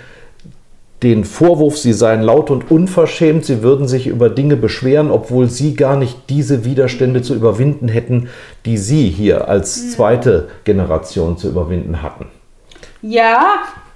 den 1.02 1.24
Vorwurf, 1.24 1.78
sie 1.78 1.92
seien 1.92 2.22
laut 2.22 2.50
und 2.50 2.70
unverschämt, 2.70 3.44
sie 3.44 3.62
würden 3.62 3.88
sich 3.88 4.06
über 4.06 4.30
Dinge 4.30 4.56
beschweren, 4.56 5.10
obwohl 5.10 5.48
sie 5.50 5.74
gar 5.74 5.96
nicht 5.96 6.16
diese 6.28 6.64
Widerstände 6.64 7.22
zu 7.22 7.34
überwinden 7.34 7.88
hätten, 7.88 8.28
die 8.64 8.78
sie 8.78 9.08
hier 9.08 9.48
als 9.48 9.92
zweite 9.92 10.48
Generation 10.64 11.36
zu 11.36 11.48
überwinden 11.48 12.02
hatten. 12.02 12.26
Ja, 13.02 13.44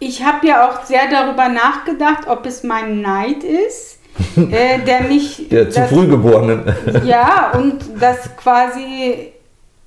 ich 0.00 0.24
habe 0.24 0.46
ja 0.46 0.68
auch 0.68 0.84
sehr 0.84 1.08
darüber 1.10 1.48
nachgedacht, 1.48 2.26
ob 2.28 2.44
es 2.44 2.64
mein 2.64 3.00
Neid 3.02 3.44
ist, 3.44 3.98
äh, 4.36 4.80
der 4.84 5.02
mich. 5.02 5.48
Der 5.48 5.70
zu 5.70 5.80
das- 5.80 5.90
Frühgeborenen. 5.90 6.62
Ja, 7.04 7.52
und 7.56 7.78
dass 8.00 8.36
quasi 8.36 9.32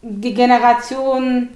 die 0.02 0.34
Generation, 0.34 1.50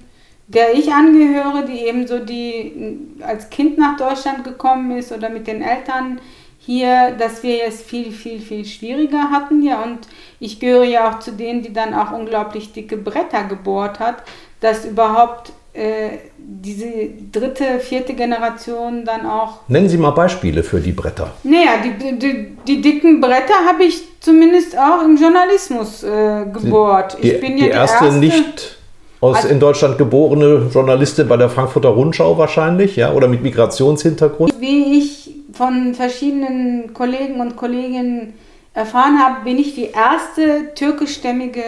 der 0.46 0.74
ich 0.74 0.92
angehöre, 0.92 1.64
die 1.64 1.86
eben 1.86 2.06
so 2.06 2.18
die 2.18 2.98
als 3.20 3.50
Kind 3.50 3.78
nach 3.78 3.96
Deutschland 3.96 4.44
gekommen 4.44 4.96
ist 4.98 5.12
oder 5.12 5.30
mit 5.30 5.46
den 5.46 5.62
Eltern 5.62 6.20
hier, 6.58 7.12
dass 7.18 7.42
wir 7.42 7.64
es 7.66 7.82
viel, 7.82 8.10
viel, 8.10 8.40
viel 8.40 8.64
schwieriger 8.64 9.30
hatten. 9.30 9.62
Ja, 9.62 9.82
und 9.82 10.00
ich 10.40 10.60
gehöre 10.60 10.84
ja 10.84 11.10
auch 11.10 11.18
zu 11.18 11.32
denen, 11.32 11.62
die 11.62 11.72
dann 11.72 11.94
auch 11.94 12.12
unglaublich 12.12 12.72
dicke 12.72 12.96
Bretter 12.96 13.44
gebohrt 13.44 14.00
hat, 14.00 14.22
dass 14.60 14.84
überhaupt 14.84 15.52
äh, 15.74 16.18
diese 16.38 16.86
dritte, 17.32 17.80
vierte 17.80 18.14
Generation 18.14 19.04
dann 19.04 19.26
auch 19.26 19.60
Nennen 19.68 19.88
Sie 19.88 19.98
mal 19.98 20.12
Beispiele 20.12 20.62
für 20.62 20.80
die 20.80 20.92
Bretter. 20.92 21.32
naja, 21.42 21.78
die, 21.84 22.18
die, 22.18 22.56
die 22.66 22.80
dicken 22.80 23.20
Bretter 23.20 23.66
habe 23.66 23.84
ich 23.84 24.02
zumindest 24.20 24.78
auch 24.78 25.02
im 25.04 25.16
Journalismus 25.16 26.02
äh, 26.02 26.46
gebohrt. 26.52 27.18
Die, 27.20 27.32
ich 27.32 27.40
bin 27.40 27.56
die 27.56 27.64
ja 27.64 27.68
die 27.68 27.72
erste, 27.72 28.04
erste, 28.04 28.20
nicht 28.20 28.78
aus 29.24 29.36
Also- 29.36 29.48
in 29.48 29.58
Deutschland 29.60 29.96
geborene 29.96 30.68
Journalistin 30.72 31.26
bei 31.28 31.38
der 31.38 31.48
Frankfurter 31.48 31.88
Rundschau 31.88 32.36
wahrscheinlich, 32.36 32.96
ja, 32.96 33.12
oder 33.12 33.26
mit 33.26 33.42
Migrationshintergrund. 33.42 34.52
wie 34.60 34.98
ich 34.98 35.34
von 35.52 35.94
verschiedenen 35.94 36.92
Kollegen 36.92 37.40
und 37.40 37.56
Kolleginnen 37.56 38.34
erfahren 38.74 39.18
habe, 39.18 39.44
bin 39.44 39.56
ich 39.58 39.74
die 39.74 39.90
erste 39.92 40.74
türkischstämmige 40.74 41.62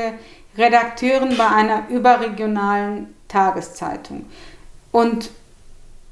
Redakteurin 0.58 1.36
bei 1.36 1.46
einer 1.46 1.84
überregionalen 1.88 3.14
Tageszeitung. 3.28 4.26
Und 4.92 5.30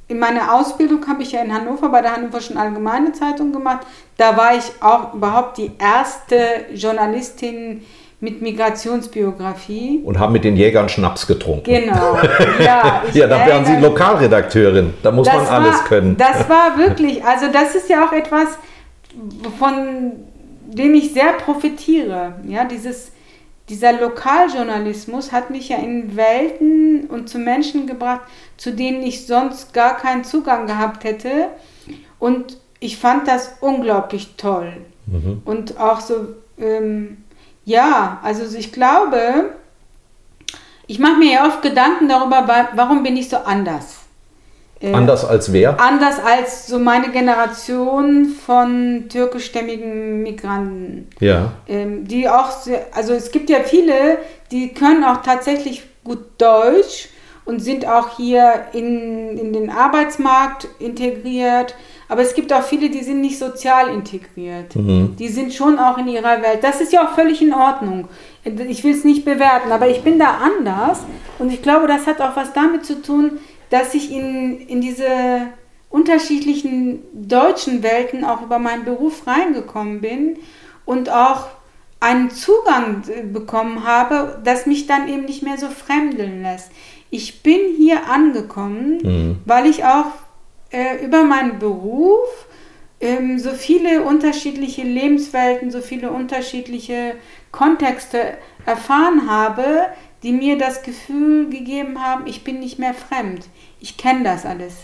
in 0.08 0.18
meiner 0.18 0.54
Ausbildung 0.54 1.06
habe 1.08 1.22
ich 1.22 1.32
ja 1.32 1.42
in 1.42 1.52
Hannover 1.52 1.88
bei 1.88 2.00
der 2.00 2.14
Hannoverschen 2.14 2.56
Allgemeine 2.56 3.12
Zeitung 3.12 3.52
gemacht. 3.52 3.86
Da 4.16 4.36
war 4.36 4.54
ich 4.56 4.64
auch 4.80 5.14
überhaupt 5.14 5.58
die 5.58 5.72
erste 5.78 6.36
Journalistin 6.74 7.82
mit 8.24 8.40
Migrationsbiografie. 8.40 10.00
Und 10.02 10.18
haben 10.18 10.32
mit 10.32 10.44
den 10.44 10.56
Jägern 10.56 10.88
Schnaps 10.88 11.26
getrunken. 11.26 11.64
Genau. 11.64 12.18
Ja, 12.58 13.02
Ja, 13.12 13.26
da 13.26 13.46
wären 13.46 13.66
Sie 13.66 13.76
Lokalredakteurin. 13.76 14.94
Da 15.02 15.12
muss 15.12 15.26
man 15.26 15.46
alles 15.46 15.74
war, 15.74 15.84
können. 15.84 16.16
Das 16.16 16.48
war 16.48 16.78
wirklich, 16.78 17.22
also 17.22 17.46
das 17.52 17.74
ist 17.74 17.88
ja 17.90 18.06
auch 18.06 18.12
etwas, 18.12 18.58
von 19.58 20.12
dem 20.66 20.94
ich 20.94 21.12
sehr 21.12 21.34
profitiere. 21.34 22.34
Ja, 22.48 22.64
dieses, 22.64 23.12
dieser 23.68 23.92
Lokaljournalismus 23.92 25.30
hat 25.30 25.50
mich 25.50 25.68
ja 25.68 25.76
in 25.76 26.16
Welten 26.16 27.06
und 27.08 27.28
zu 27.28 27.38
Menschen 27.38 27.86
gebracht, 27.86 28.22
zu 28.56 28.72
denen 28.72 29.02
ich 29.02 29.26
sonst 29.26 29.74
gar 29.74 29.98
keinen 29.98 30.24
Zugang 30.24 30.66
gehabt 30.66 31.04
hätte. 31.04 31.48
Und 32.18 32.56
ich 32.80 32.96
fand 32.96 33.28
das 33.28 33.56
unglaublich 33.60 34.34
toll. 34.36 34.72
Und 35.44 35.78
auch 35.78 36.00
so, 36.00 36.28
ähm, 36.58 37.18
ja, 37.64 38.18
also 38.22 38.56
ich 38.56 38.72
glaube, 38.72 39.52
ich 40.86 40.98
mache 40.98 41.16
mir 41.16 41.32
ja 41.32 41.46
oft 41.46 41.62
Gedanken 41.62 42.08
darüber, 42.08 42.46
wa- 42.46 42.68
warum 42.74 43.02
bin 43.02 43.16
ich 43.16 43.28
so 43.28 43.36
anders? 43.38 43.96
Äh, 44.80 44.92
Anders 44.92 45.24
als 45.24 45.52
wer? 45.52 45.80
Anders 45.80 46.18
als 46.18 46.66
so 46.66 46.78
meine 46.78 47.10
Generation 47.10 48.26
von 48.26 49.04
türkischstämmigen 49.08 50.22
Migranten. 50.22 51.08
Ja. 51.20 51.52
Ähm, 51.68 52.06
die 52.06 52.28
auch, 52.28 52.50
sehr, 52.50 52.86
also 52.92 53.14
es 53.14 53.30
gibt 53.30 53.48
ja 53.50 53.60
viele, 53.60 54.18
die 54.50 54.74
können 54.74 55.04
auch 55.04 55.22
tatsächlich 55.22 55.84
gut 56.04 56.18
Deutsch 56.38 57.08
und 57.46 57.60
sind 57.60 57.86
auch 57.86 58.16
hier 58.16 58.64
in, 58.72 59.38
in 59.38 59.52
den 59.52 59.70
Arbeitsmarkt 59.70 60.68
integriert. 60.80 61.74
Aber 62.08 62.22
es 62.22 62.34
gibt 62.34 62.52
auch 62.52 62.62
viele, 62.62 62.90
die 62.90 63.02
sind 63.02 63.20
nicht 63.20 63.38
sozial 63.38 63.88
integriert. 63.88 64.74
Die 65.18 65.28
sind 65.28 65.54
schon 65.54 65.78
auch 65.78 65.98
in 65.98 66.08
ihrer 66.08 66.42
Welt. 66.42 66.62
Das 66.62 66.80
ist 66.80 66.92
ja 66.92 67.06
auch 67.06 67.14
völlig 67.14 67.40
in 67.40 67.54
Ordnung. 67.54 68.08
Ich 68.68 68.84
will 68.84 68.92
es 68.92 69.04
nicht 69.04 69.24
bewerten, 69.24 69.72
aber 69.72 69.88
ich 69.88 70.02
bin 70.02 70.18
da 70.18 70.38
anders. 70.42 71.00
Und 71.38 71.52
ich 71.52 71.62
glaube, 71.62 71.86
das 71.86 72.06
hat 72.06 72.20
auch 72.20 72.36
was 72.36 72.52
damit 72.52 72.84
zu 72.84 73.00
tun, 73.00 73.38
dass 73.70 73.94
ich 73.94 74.12
in, 74.12 74.60
in 74.68 74.80
diese 74.80 75.08
unterschiedlichen 75.88 77.02
deutschen 77.12 77.82
Welten 77.82 78.24
auch 78.24 78.42
über 78.42 78.58
meinen 78.58 78.84
Beruf 78.84 79.26
reingekommen 79.26 80.00
bin 80.00 80.38
und 80.84 81.08
auch 81.08 81.46
einen 82.00 82.30
Zugang 82.30 83.02
äh, 83.08 83.22
bekommen 83.22 83.84
habe, 83.84 84.40
das 84.44 84.66
mich 84.66 84.86
dann 84.86 85.08
eben 85.08 85.24
nicht 85.24 85.42
mehr 85.42 85.56
so 85.56 85.68
fremdeln 85.68 86.42
lässt. 86.42 86.70
Ich 87.10 87.42
bin 87.42 87.60
hier 87.76 88.08
angekommen, 88.10 88.98
weil 89.44 89.66
ich 89.66 89.84
auch 89.84 90.06
äh, 90.74 91.04
über 91.04 91.22
meinen 91.22 91.60
Beruf 91.60 92.46
ähm, 93.00 93.38
so 93.38 93.50
viele 93.50 94.02
unterschiedliche 94.02 94.82
Lebenswelten, 94.82 95.70
so 95.70 95.80
viele 95.80 96.10
unterschiedliche 96.10 97.14
Kontexte 97.52 98.18
erfahren 98.66 99.30
habe, 99.30 99.64
die 100.24 100.32
mir 100.32 100.58
das 100.58 100.82
Gefühl 100.82 101.48
gegeben 101.48 102.02
haben, 102.02 102.26
ich 102.26 102.42
bin 102.44 102.58
nicht 102.58 102.78
mehr 102.78 102.94
fremd. 102.94 103.44
Ich 103.80 103.96
kenne 103.96 104.24
das 104.24 104.44
alles. 104.44 104.74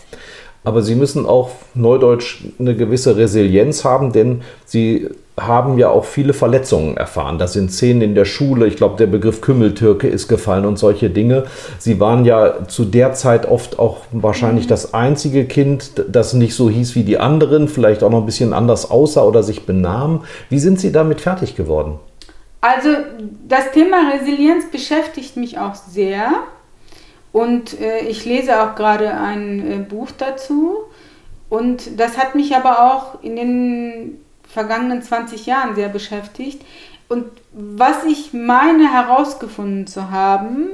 Aber 0.63 0.81
Sie 0.83 0.95
müssen 0.95 1.25
auch 1.25 1.49
neudeutsch 1.73 2.43
eine 2.59 2.75
gewisse 2.75 3.17
Resilienz 3.17 3.83
haben, 3.83 4.13
denn 4.13 4.43
Sie 4.63 5.09
haben 5.39 5.77
ja 5.77 5.89
auch 5.89 6.05
viele 6.05 6.33
Verletzungen 6.33 6.97
erfahren. 6.97 7.39
Das 7.39 7.53
sind 7.53 7.71
Szenen 7.71 8.01
in 8.01 8.15
der 8.15 8.25
Schule. 8.25 8.67
Ich 8.67 8.75
glaube, 8.75 8.97
der 8.97 9.07
Begriff 9.07 9.41
Kümmeltürke 9.41 10.07
ist 10.07 10.27
gefallen 10.27 10.65
und 10.65 10.77
solche 10.77 11.09
Dinge. 11.09 11.45
Sie 11.79 11.99
waren 11.99 12.25
ja 12.25 12.67
zu 12.67 12.85
der 12.85 13.13
Zeit 13.13 13.47
oft 13.47 13.79
auch 13.79 14.01
wahrscheinlich 14.11 14.67
das 14.67 14.93
einzige 14.93 15.45
Kind, 15.45 16.03
das 16.09 16.33
nicht 16.33 16.53
so 16.53 16.69
hieß 16.69 16.95
wie 16.95 17.03
die 17.03 17.17
anderen, 17.17 17.69
vielleicht 17.69 18.03
auch 18.03 18.09
noch 18.09 18.19
ein 18.19 18.25
bisschen 18.25 18.53
anders 18.53 18.91
aussah 18.91 19.23
oder 19.23 19.41
sich 19.41 19.65
benahm. 19.65 20.25
Wie 20.49 20.59
sind 20.59 20.79
Sie 20.79 20.91
damit 20.91 21.21
fertig 21.21 21.55
geworden? 21.55 21.99
Also 22.59 22.89
das 23.47 23.71
Thema 23.71 24.11
Resilienz 24.13 24.69
beschäftigt 24.69 25.37
mich 25.37 25.57
auch 25.57 25.73
sehr 25.73 26.31
und 27.31 27.79
äh, 27.79 28.01
ich 28.01 28.25
lese 28.25 28.61
auch 28.61 28.75
gerade 28.75 29.15
ein 29.15 29.71
äh, 29.71 29.77
Buch 29.77 30.09
dazu 30.15 30.77
und 31.49 31.99
das 31.99 32.17
hat 32.19 32.35
mich 32.35 32.55
aber 32.55 32.93
auch 32.93 33.23
in 33.23 33.35
den 33.35 34.19
vergangenen 34.53 35.01
20 35.01 35.45
Jahren 35.45 35.75
sehr 35.75 35.89
beschäftigt. 35.89 36.61
Und 37.07 37.25
was 37.51 38.05
ich 38.05 38.33
meine 38.33 38.91
herausgefunden 38.91 39.87
zu 39.87 40.11
haben, 40.11 40.69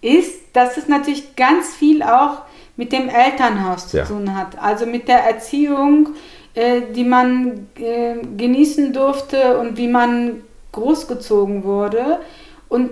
ist, 0.00 0.40
dass 0.54 0.76
es 0.76 0.88
natürlich 0.88 1.36
ganz 1.36 1.74
viel 1.74 2.02
auch 2.02 2.42
mit 2.76 2.92
dem 2.92 3.08
Elternhaus 3.08 3.88
zu 3.88 3.98
ja. 3.98 4.04
tun 4.04 4.34
hat. 4.34 4.58
Also 4.58 4.86
mit 4.86 5.08
der 5.08 5.24
Erziehung, 5.24 6.10
äh, 6.54 6.82
die 6.94 7.04
man 7.04 7.68
äh, 7.76 8.16
genießen 8.36 8.92
durfte 8.92 9.58
und 9.58 9.76
wie 9.76 9.88
man 9.88 10.42
großgezogen 10.72 11.64
wurde. 11.64 12.20
Und 12.68 12.90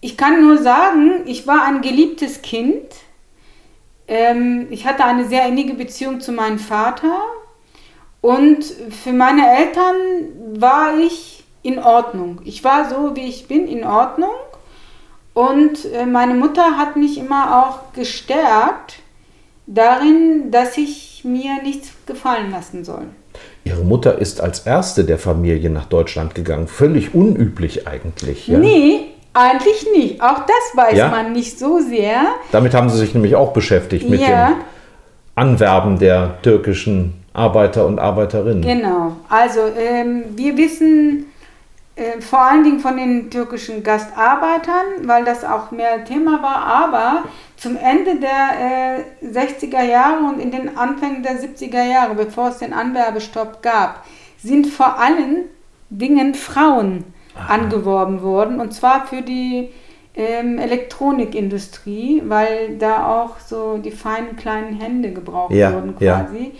ich 0.00 0.16
kann 0.16 0.42
nur 0.42 0.58
sagen, 0.58 1.22
ich 1.26 1.46
war 1.46 1.64
ein 1.64 1.80
geliebtes 1.80 2.42
Kind. 2.42 2.84
Ähm, 4.06 4.68
ich 4.70 4.86
hatte 4.86 5.04
eine 5.04 5.26
sehr 5.26 5.46
innige 5.46 5.74
Beziehung 5.74 6.20
zu 6.20 6.32
meinem 6.32 6.58
Vater. 6.58 7.20
Und 8.20 8.64
für 8.64 9.12
meine 9.12 9.42
Eltern 9.58 9.96
war 10.60 10.98
ich 10.98 11.44
in 11.62 11.78
Ordnung. 11.78 12.40
Ich 12.44 12.64
war 12.64 12.88
so, 12.88 13.14
wie 13.14 13.28
ich 13.28 13.46
bin, 13.46 13.68
in 13.68 13.84
Ordnung. 13.84 14.34
Und 15.34 15.84
äh, 15.92 16.04
meine 16.04 16.34
Mutter 16.34 16.76
hat 16.76 16.96
mich 16.96 17.18
immer 17.18 17.64
auch 17.64 17.92
gestärkt 17.92 19.00
darin, 19.66 20.50
dass 20.50 20.76
ich 20.76 21.22
mir 21.24 21.62
nichts 21.62 21.90
gefallen 22.06 22.50
lassen 22.50 22.84
soll. 22.84 23.04
Ihre 23.64 23.84
Mutter 23.84 24.18
ist 24.18 24.40
als 24.40 24.60
erste 24.60 25.04
der 25.04 25.18
Familie 25.18 25.70
nach 25.70 25.84
Deutschland 25.84 26.34
gegangen. 26.34 26.66
Völlig 26.66 27.14
unüblich 27.14 27.86
eigentlich. 27.86 28.48
Ja? 28.48 28.58
Nee, 28.58 29.08
eigentlich 29.34 29.86
nicht. 29.94 30.20
Auch 30.20 30.40
das 30.40 30.76
weiß 30.76 30.96
ja? 30.96 31.08
man 31.08 31.32
nicht 31.32 31.58
so 31.58 31.78
sehr. 31.80 32.22
Damit 32.50 32.74
haben 32.74 32.88
Sie 32.88 32.98
sich 32.98 33.14
nämlich 33.14 33.36
auch 33.36 33.52
beschäftigt 33.52 34.08
mit 34.08 34.20
ja. 34.20 34.48
dem 34.48 34.56
Anwerben 35.34 35.98
der 35.98 36.40
türkischen 36.42 37.22
Arbeiter 37.38 37.86
und 37.86 37.98
Arbeiterinnen. 37.98 38.62
Genau. 38.62 39.16
Also 39.28 39.60
ähm, 39.78 40.24
wir 40.36 40.56
wissen 40.56 41.26
äh, 41.96 42.20
vor 42.20 42.40
allen 42.40 42.64
Dingen 42.64 42.80
von 42.80 42.96
den 42.96 43.30
türkischen 43.30 43.82
Gastarbeitern, 43.82 45.06
weil 45.06 45.24
das 45.24 45.44
auch 45.44 45.70
mehr 45.70 46.04
Thema 46.04 46.42
war, 46.42 46.64
aber 46.64 47.24
zum 47.56 47.76
Ende 47.76 48.20
der 48.20 49.00
äh, 49.22 49.26
60er 49.26 49.82
Jahre 49.82 50.24
und 50.24 50.38
in 50.40 50.50
den 50.50 50.76
Anfängen 50.76 51.22
der 51.22 51.40
70er 51.40 51.82
Jahre, 51.82 52.14
bevor 52.14 52.48
es 52.50 52.58
den 52.58 52.72
Anwerbestopp 52.72 53.62
gab, 53.62 54.04
sind 54.38 54.68
vor 54.68 54.98
allen 54.98 55.46
Dingen 55.90 56.34
Frauen 56.34 57.04
Aha. 57.34 57.54
angeworben 57.54 58.22
worden 58.22 58.60
und 58.60 58.72
zwar 58.72 59.06
für 59.06 59.22
die 59.22 59.70
ähm, 60.14 60.58
Elektronikindustrie, 60.58 62.22
weil 62.26 62.76
da 62.78 63.22
auch 63.22 63.38
so 63.38 63.78
die 63.78 63.90
feinen 63.90 64.36
kleinen 64.36 64.80
Hände 64.80 65.12
gebraucht 65.12 65.52
ja, 65.52 65.72
wurden 65.72 65.96
quasi. 65.96 66.38
Ja. 66.44 66.50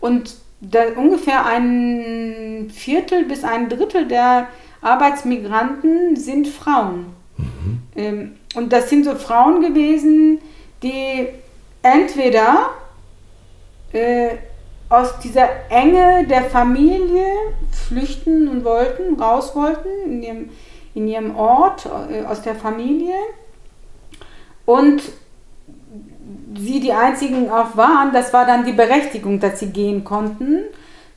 Und 0.00 0.36
da 0.60 0.80
ungefähr 0.96 1.46
ein 1.46 2.70
Viertel 2.72 3.24
bis 3.24 3.44
ein 3.44 3.68
Drittel 3.68 4.06
der 4.06 4.48
Arbeitsmigranten 4.80 6.16
sind 6.16 6.48
Frauen. 6.48 7.06
Mhm. 7.36 7.82
Ähm, 7.96 8.36
und 8.54 8.72
das 8.72 8.90
sind 8.90 9.04
so 9.04 9.14
Frauen 9.14 9.60
gewesen, 9.60 10.40
die 10.82 11.28
entweder 11.82 12.70
äh, 13.92 14.30
aus 14.88 15.18
dieser 15.18 15.48
Enge 15.70 16.26
der 16.26 16.44
Familie 16.44 17.26
flüchten 17.86 18.48
und 18.48 18.64
wollten, 18.64 19.20
raus 19.20 19.54
wollten, 19.54 19.88
in 20.06 20.22
ihrem, 20.22 20.50
in 20.94 21.08
ihrem 21.08 21.36
Ort, 21.36 21.86
äh, 22.10 22.24
aus 22.24 22.42
der 22.42 22.54
Familie. 22.54 23.14
Und 24.64 25.02
sie 26.56 26.80
die 26.80 26.92
einzigen 26.92 27.50
auch 27.50 27.76
waren, 27.76 28.12
das 28.12 28.32
war 28.32 28.46
dann 28.46 28.64
die 28.64 28.72
Berechtigung, 28.72 29.40
dass 29.40 29.60
sie 29.60 29.70
gehen 29.70 30.04
konnten. 30.04 30.60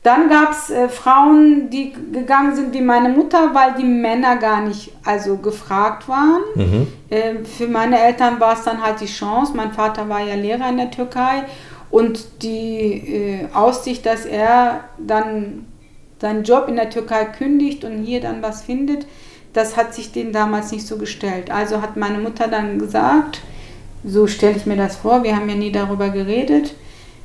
Dann 0.04 0.30
gab 0.30 0.52
es 0.52 0.72
äh, 0.72 0.90
Frauen, 0.90 1.70
die 1.70 1.94
gegangen 2.12 2.56
sind 2.56 2.74
wie 2.74 2.82
meine 2.82 3.10
Mutter, 3.10 3.52
weil 3.54 3.76
die 3.76 3.84
Männer 3.84 4.38
gar 4.38 4.62
nicht 4.62 4.92
also 5.06 5.38
gefragt 5.38 6.10
waren. 6.10 6.42
Mhm. 6.56 6.88
Äh, 7.10 7.44
für 7.44 7.68
meine 7.68 8.00
Eltern 8.00 8.40
war 8.40 8.54
es 8.54 8.64
dann 8.64 8.82
halt 8.82 9.00
die 9.00 9.06
Chance. 9.06 9.54
Mein 9.56 9.74
Vater 9.74 10.10
war 10.10 10.22
ja 10.22 10.34
Lehrer 10.34 10.70
in 10.70 10.78
der 10.78 10.90
Türkei 10.90 11.44
und 11.92 12.42
die 12.42 12.94
äh, 12.94 13.48
Aussicht, 13.54 14.06
dass 14.08 14.26
er 14.26 14.86
dann 14.98 15.68
seinen 16.20 16.44
Job 16.44 16.68
in 16.68 16.78
der 16.78 16.90
Türkei 16.90 17.26
kündigt 17.26 17.84
und 17.84 18.04
hier 18.04 18.22
dann 18.22 18.42
was 18.42 18.64
findet, 18.64 19.06
das 19.54 19.76
hat 19.76 19.94
sich 19.94 20.12
denen 20.12 20.32
damals 20.32 20.72
nicht 20.72 20.88
so 20.88 20.98
gestellt. 20.98 21.52
Also 21.52 21.82
hat 21.82 21.98
meine 21.98 22.20
Mutter 22.20 22.48
dann 22.48 22.80
gesagt, 22.80 23.42
so 24.04 24.28
stelle 24.28 24.58
ich 24.58 24.66
mir 24.66 24.78
das 24.78 24.96
vor, 24.98 25.24
wir 25.24 25.36
haben 25.36 25.50
ja 25.50 25.56
nie 25.56 25.72
darüber 25.72 26.10
geredet 26.10 26.74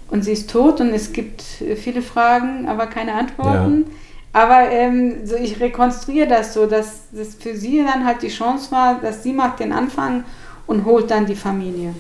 und 0.09 0.25
sie 0.25 0.33
ist 0.33 0.51
tot 0.51 0.81
und 0.81 0.91
es 0.91 1.13
gibt 1.13 1.43
viele 1.43 2.03
Fragen, 2.03 2.69
aber 2.69 2.87
keine 2.87 3.15
Antworten. 3.15 3.87
Ja. 3.87 3.93
Aber 4.33 4.71
ähm, 4.71 5.25
so 5.25 5.35
ich 5.35 5.61
rekonstruiere 5.61 6.29
das 6.29 6.53
so, 6.53 6.67
dass 6.67 7.05
das 7.13 7.37
für 7.37 7.57
sie 7.57 7.83
dann 7.83 8.05
halt 8.05 8.23
die 8.23 8.29
Chance 8.29 8.71
war, 8.71 9.01
dass 9.01 9.23
sie 9.23 9.33
macht 9.33 9.61
den 9.61 9.73
Anfang 9.73 10.25
und 10.67 10.85
holt 10.85 11.11
dann 11.11 11.27
die 11.27 11.35
Familie. 11.35 11.95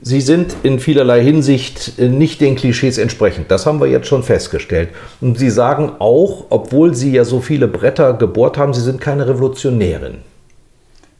Sie 0.00 0.20
sind 0.20 0.54
in 0.62 0.78
vielerlei 0.78 1.22
Hinsicht 1.22 1.98
nicht 1.98 2.40
den 2.40 2.54
Klischees 2.54 2.98
entsprechend. 2.98 3.50
Das 3.50 3.66
haben 3.66 3.80
wir 3.80 3.88
jetzt 3.88 4.06
schon 4.06 4.22
festgestellt. 4.22 4.90
Und 5.20 5.38
Sie 5.38 5.50
sagen 5.50 5.92
auch, 5.98 6.46
obwohl 6.50 6.94
Sie 6.94 7.10
ja 7.10 7.24
so 7.24 7.40
viele 7.40 7.66
Bretter 7.66 8.14
gebohrt 8.14 8.56
haben, 8.58 8.72
Sie 8.72 8.80
sind 8.80 9.00
keine 9.00 9.26
Revolutionärin. 9.26 10.18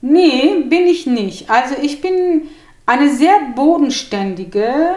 Nee, 0.00 0.64
bin 0.68 0.86
ich 0.86 1.06
nicht. 1.06 1.50
Also 1.50 1.74
ich 1.80 2.00
bin 2.00 2.48
eine 2.86 3.10
sehr 3.10 3.38
bodenständige, 3.54 4.96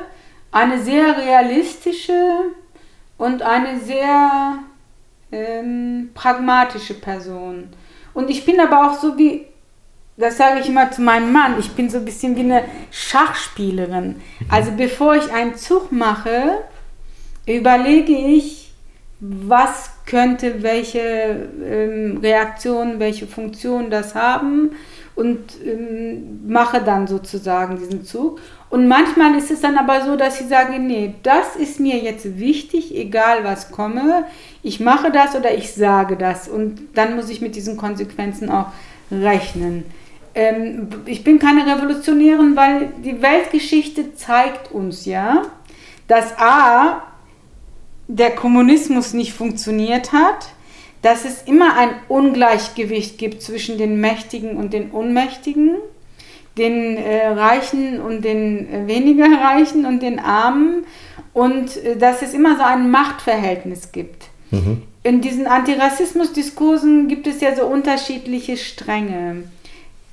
eine 0.51 0.81
sehr 0.81 1.17
realistische 1.17 2.29
und 3.17 3.41
eine 3.41 3.79
sehr 3.79 4.59
ähm, 5.31 6.09
pragmatische 6.13 6.93
Person. 6.93 7.69
Und 8.13 8.29
ich 8.29 8.45
bin 8.45 8.59
aber 8.59 8.87
auch 8.87 8.99
so 8.99 9.17
wie, 9.17 9.45
das 10.17 10.37
sage 10.37 10.59
ich 10.59 10.69
immer 10.69 10.91
zu 10.91 11.01
meinem 11.01 11.31
Mann, 11.31 11.59
ich 11.59 11.71
bin 11.71 11.89
so 11.89 11.97
ein 11.97 12.05
bisschen 12.05 12.35
wie 12.35 12.41
eine 12.41 12.63
Schachspielerin. 12.91 14.21
Also 14.49 14.71
bevor 14.75 15.15
ich 15.15 15.31
einen 15.31 15.55
Zug 15.55 15.91
mache, 15.91 16.59
überlege 17.45 18.13
ich, 18.13 18.71
was 19.19 19.91
könnte 20.05 20.63
welche 20.63 21.49
ähm, 21.63 22.19
Reaktion, 22.21 22.99
welche 22.99 23.27
Funktion 23.27 23.89
das 23.89 24.15
haben 24.15 24.71
und 25.15 25.39
ähm, 25.65 26.47
mache 26.47 26.81
dann 26.81 27.07
sozusagen 27.07 27.77
diesen 27.77 28.05
Zug. 28.05 28.39
Und 28.69 28.87
manchmal 28.87 29.35
ist 29.35 29.51
es 29.51 29.61
dann 29.61 29.77
aber 29.77 30.05
so, 30.05 30.15
dass 30.15 30.39
ich 30.39 30.47
sage, 30.47 30.79
nee, 30.79 31.15
das 31.23 31.55
ist 31.57 31.79
mir 31.79 31.97
jetzt 31.97 32.39
wichtig, 32.39 32.95
egal 32.95 33.43
was 33.43 33.71
komme. 33.71 34.25
Ich 34.63 34.79
mache 34.79 35.11
das 35.11 35.35
oder 35.35 35.53
ich 35.53 35.73
sage 35.73 36.15
das. 36.15 36.47
Und 36.47 36.79
dann 36.95 37.15
muss 37.15 37.29
ich 37.29 37.41
mit 37.41 37.55
diesen 37.55 37.75
Konsequenzen 37.75 38.49
auch 38.49 38.67
rechnen. 39.11 39.83
Ähm, 40.33 40.87
ich 41.05 41.23
bin 41.23 41.39
keine 41.39 41.65
Revolutionärin, 41.65 42.55
weil 42.55 42.93
die 43.03 43.21
Weltgeschichte 43.21 44.15
zeigt 44.15 44.71
uns 44.71 45.05
ja, 45.05 45.43
dass 46.07 46.37
A, 46.37 47.03
der 48.07 48.31
Kommunismus 48.31 49.13
nicht 49.13 49.33
funktioniert 49.33 50.13
hat, 50.13 50.49
dass 51.01 51.25
es 51.25 51.41
immer 51.43 51.77
ein 51.77 51.89
Ungleichgewicht 52.07 53.17
gibt 53.17 53.41
zwischen 53.41 53.77
den 53.77 53.99
Mächtigen 53.99 54.57
und 54.57 54.73
den 54.73 54.91
Unmächtigen 54.91 55.77
den 56.57 56.97
äh, 56.97 57.27
Reichen 57.27 58.01
und 58.01 58.23
den 58.23 58.71
äh, 58.71 58.87
weniger 58.87 59.25
Reichen 59.41 59.85
und 59.85 60.01
den 60.01 60.19
Armen 60.19 60.85
und 61.33 61.77
äh, 61.77 61.97
dass 61.97 62.21
es 62.21 62.33
immer 62.33 62.57
so 62.57 62.63
ein 62.63 62.91
Machtverhältnis 62.91 63.91
gibt. 63.91 64.25
Mhm. 64.51 64.83
In 65.03 65.21
diesen 65.21 65.47
Antirassismus-Diskursen 65.47 67.07
gibt 67.07 67.25
es 67.25 67.41
ja 67.41 67.55
so 67.55 67.65
unterschiedliche 67.65 68.57
Stränge. 68.57 69.43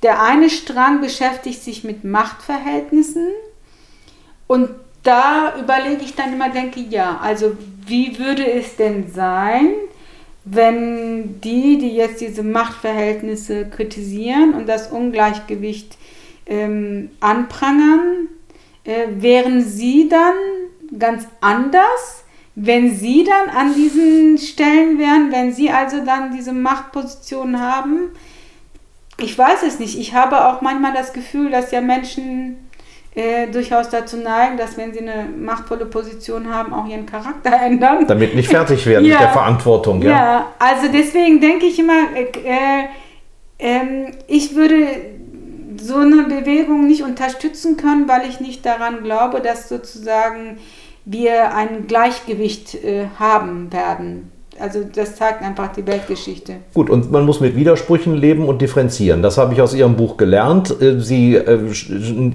Der 0.01 0.23
eine 0.23 0.49
Strang 0.49 1.01
beschäftigt 1.01 1.61
sich 1.61 1.83
mit 1.83 2.03
Machtverhältnissen 2.03 3.27
und 4.47 4.69
da 5.03 5.53
überlege 5.59 6.03
ich 6.03 6.15
dann 6.15 6.33
immer, 6.33 6.49
denke, 6.49 6.79
ja, 6.79 7.19
also 7.21 7.55
wie 7.85 8.17
würde 8.17 8.49
es 8.49 8.75
denn 8.77 9.11
sein, 9.13 9.69
wenn 10.51 11.41
die, 11.41 11.77
die 11.77 11.95
jetzt 11.95 12.21
diese 12.21 12.43
Machtverhältnisse 12.43 13.69
kritisieren 13.69 14.53
und 14.53 14.67
das 14.67 14.91
Ungleichgewicht 14.91 15.97
ähm, 16.47 17.11
anprangern, 17.19 18.29
äh, 18.83 19.07
wären 19.17 19.63
sie 19.63 20.09
dann 20.09 20.33
ganz 20.97 21.27
anders, 21.41 22.23
wenn 22.55 22.95
sie 22.95 23.23
dann 23.23 23.55
an 23.55 23.75
diesen 23.75 24.37
Stellen 24.37 24.97
wären, 24.97 25.31
wenn 25.31 25.53
sie 25.53 25.69
also 25.69 26.03
dann 26.03 26.35
diese 26.35 26.51
Machtposition 26.51 27.59
haben. 27.59 28.09
Ich 29.17 29.37
weiß 29.37 29.63
es 29.63 29.79
nicht. 29.79 29.99
Ich 29.99 30.13
habe 30.13 30.47
auch 30.47 30.61
manchmal 30.61 30.93
das 30.93 31.13
Gefühl, 31.13 31.51
dass 31.51 31.71
ja 31.71 31.81
Menschen 31.81 32.68
äh, 33.15 33.47
durchaus 33.47 33.89
dazu 33.89 34.17
neigen, 34.17 34.57
dass 34.57 34.77
wenn 34.77 34.93
sie 34.93 34.99
eine 34.99 35.25
machtvolle 35.25 35.85
Position 35.85 36.53
haben, 36.53 36.73
auch 36.73 36.87
ihren 36.87 37.05
Charakter 37.05 37.51
ändern. 37.65 38.05
Damit 38.07 38.35
nicht 38.35 38.49
fertig 38.49 38.85
werden 38.85 39.05
ja. 39.05 39.13
mit 39.13 39.21
der 39.21 39.29
Verantwortung. 39.29 40.01
Ja, 40.01 40.09
ja 40.09 40.47
also 40.59 40.87
deswegen 40.93 41.41
denke 41.41 41.65
ich 41.65 41.79
immer, 41.79 42.03
äh, 42.15 42.85
äh, 43.57 44.11
ich 44.27 44.55
würde 44.55 44.75
so 45.77 45.95
eine 45.95 46.23
Bewegung 46.23 46.87
nicht 46.87 47.03
unterstützen 47.03 47.77
können, 47.77 48.07
weil 48.07 48.29
ich 48.29 48.39
nicht 48.39 48.65
daran 48.65 49.03
glaube, 49.03 49.41
dass 49.41 49.69
sozusagen 49.69 50.57
wir 51.05 51.55
ein 51.55 51.87
Gleichgewicht 51.87 52.75
äh, 52.83 53.07
haben 53.17 53.73
werden. 53.73 54.31
Also 54.59 54.81
das 54.83 55.15
zeigt 55.15 55.41
einfach 55.41 55.71
die 55.71 55.87
Weltgeschichte. 55.87 56.57
Gut, 56.73 56.89
und 56.89 57.11
man 57.11 57.25
muss 57.25 57.39
mit 57.39 57.55
Widersprüchen 57.55 58.15
leben 58.15 58.45
und 58.45 58.61
differenzieren. 58.61 59.23
Das 59.23 59.37
habe 59.37 59.53
ich 59.53 59.61
aus 59.61 59.73
Ihrem 59.73 59.95
Buch 59.95 60.17
gelernt. 60.17 60.79
Äh, 60.81 60.99
Sie, 60.99 61.41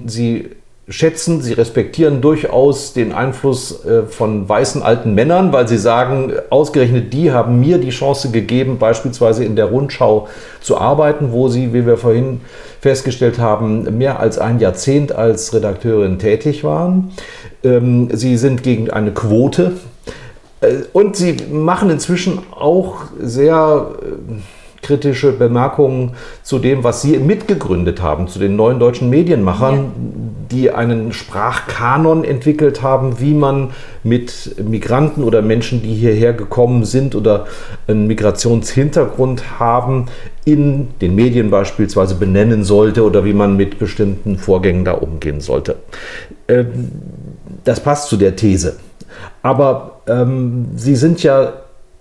Sie 0.07 0.49
schätzen, 0.87 1.41
sie 1.41 1.53
respektieren 1.53 2.21
durchaus 2.21 2.93
den 2.93 3.11
Einfluss 3.11 3.83
äh, 3.85 4.03
von 4.03 4.47
weißen 4.47 4.83
alten 4.83 5.15
Männern, 5.15 5.51
weil 5.51 5.67
sie 5.67 5.79
sagen, 5.79 6.33
ausgerechnet 6.49 7.11
die 7.11 7.31
haben 7.31 7.59
mir 7.59 7.79
die 7.79 7.89
Chance 7.89 8.29
gegeben, 8.29 8.77
beispielsweise 8.77 9.43
in 9.43 9.55
der 9.55 9.65
Rundschau 9.65 10.27
zu 10.61 10.77
arbeiten, 10.77 11.31
wo 11.31 11.47
sie, 11.47 11.73
wie 11.73 11.87
wir 11.87 11.97
vorhin 11.97 12.41
festgestellt 12.81 13.39
haben, 13.39 13.97
mehr 13.97 14.19
als 14.19 14.37
ein 14.37 14.59
Jahrzehnt 14.59 15.11
als 15.11 15.53
Redakteurin 15.53 16.19
tätig 16.19 16.63
waren. 16.63 17.11
Ähm, 17.63 18.09
sie 18.13 18.37
sind 18.37 18.61
gegen 18.61 18.91
eine 18.91 19.11
Quote. 19.11 19.73
Äh, 20.61 20.83
und 20.93 21.15
sie 21.15 21.35
machen 21.51 21.89
inzwischen 21.89 22.39
auch 22.51 23.05
sehr 23.19 23.87
äh, 24.03 24.33
kritische 24.85 25.31
Bemerkungen 25.31 26.11
zu 26.43 26.59
dem, 26.59 26.83
was 26.83 27.01
Sie 27.01 27.17
mitgegründet 27.17 28.01
haben, 28.01 28.27
zu 28.27 28.37
den 28.39 28.55
neuen 28.55 28.79
deutschen 28.79 29.09
Medienmachern, 29.09 29.75
ja. 29.75 29.91
die 30.51 30.71
einen 30.71 31.11
Sprachkanon 31.11 32.23
entwickelt 32.23 32.83
haben, 32.83 33.19
wie 33.19 33.33
man 33.33 33.71
mit 34.03 34.55
Migranten 34.63 35.23
oder 35.23 35.41
Menschen, 35.41 35.81
die 35.81 35.93
hierher 35.95 36.33
gekommen 36.33 36.85
sind 36.85 37.15
oder 37.15 37.47
einen 37.87 38.05
Migrationshintergrund 38.05 39.59
haben, 39.59 40.05
in 40.45 40.89
den 41.01 41.15
Medien 41.15 41.49
beispielsweise 41.49 42.13
benennen 42.15 42.63
sollte 42.63 43.03
oder 43.03 43.25
wie 43.25 43.33
man 43.33 43.57
mit 43.57 43.79
bestimmten 43.79 44.37
Vorgängen 44.37 44.85
da 44.85 44.91
umgehen 44.91 45.41
sollte. 45.41 45.77
Ähm, 46.47 46.91
das 47.63 47.79
passt 47.79 48.09
zu 48.09 48.17
der 48.17 48.35
These. 48.35 48.77
Aber 49.41 50.01
ähm, 50.07 50.67
Sie 50.75 50.95
sind 50.95 51.23
ja 51.23 51.53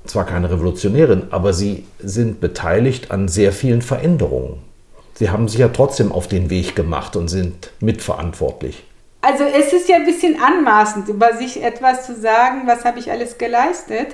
zwar 0.07 0.27
keine 0.27 0.51
Revolutionärin, 0.51 1.29
aber 1.31 1.53
sie 1.53 1.87
sind 1.99 2.41
beteiligt 2.41 3.11
an 3.11 3.29
sehr 3.29 3.53
vielen 3.53 3.83
Veränderungen. 3.83 4.59
Sie 5.15 5.31
haben 5.31 5.49
sich 5.49 5.61
ja 5.61 5.69
trotzdem 5.69 6.13
auf 6.13 6.29
den 6.29 6.51
Weg 6.51 6.75
gemacht 6.75 7.17
und 7.17 7.29
sind 7.29 7.71
mitverantwortlich. 7.81 8.85
Also 9.23 9.45
es 9.45 9.73
ist 9.73 9.89
ja 9.89 9.97
ein 9.97 10.05
bisschen 10.05 10.39
anmaßend, 10.41 11.09
über 11.09 11.35
sich 11.35 11.63
etwas 11.63 12.05
zu 12.05 12.15
sagen, 12.15 12.63
was 12.67 12.85
habe 12.85 12.99
ich 12.99 13.11
alles 13.11 13.39
geleistet. 13.39 14.09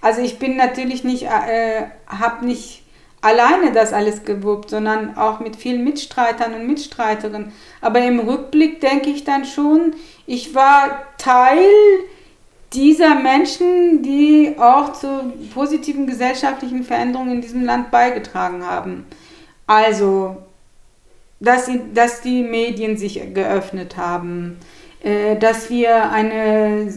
Also 0.00 0.22
ich 0.22 0.38
bin 0.38 0.56
natürlich 0.56 1.04
nicht, 1.04 1.24
äh, 1.24 1.82
habe 2.06 2.46
nicht 2.46 2.82
alleine 3.20 3.72
das 3.72 3.92
alles 3.92 4.24
gewuppt, 4.24 4.70
sondern 4.70 5.16
auch 5.16 5.40
mit 5.40 5.56
vielen 5.56 5.82
Mitstreitern 5.82 6.54
und 6.54 6.66
Mitstreiterinnen. 6.66 7.52
Aber 7.80 8.00
im 8.00 8.20
Rückblick 8.20 8.80
denke 8.80 9.10
ich 9.10 9.24
dann 9.24 9.44
schon, 9.44 9.94
ich 10.26 10.54
war 10.54 11.02
Teil 11.18 11.68
dieser 12.74 13.14
Menschen, 13.14 14.02
die 14.02 14.54
auch 14.58 14.92
zu 14.92 15.32
positiven 15.54 16.06
gesellschaftlichen 16.06 16.84
Veränderungen 16.84 17.34
in 17.34 17.40
diesem 17.40 17.64
Land 17.64 17.90
beigetragen 17.90 18.66
haben. 18.66 19.06
Also, 19.66 20.36
dass, 21.40 21.70
dass 21.94 22.20
die 22.20 22.42
Medien 22.42 22.96
sich 22.96 23.20
geöffnet 23.34 23.96
haben, 23.96 24.58
äh, 25.02 25.36
dass 25.36 25.70
wir 25.70 26.10
eine, 26.10 26.92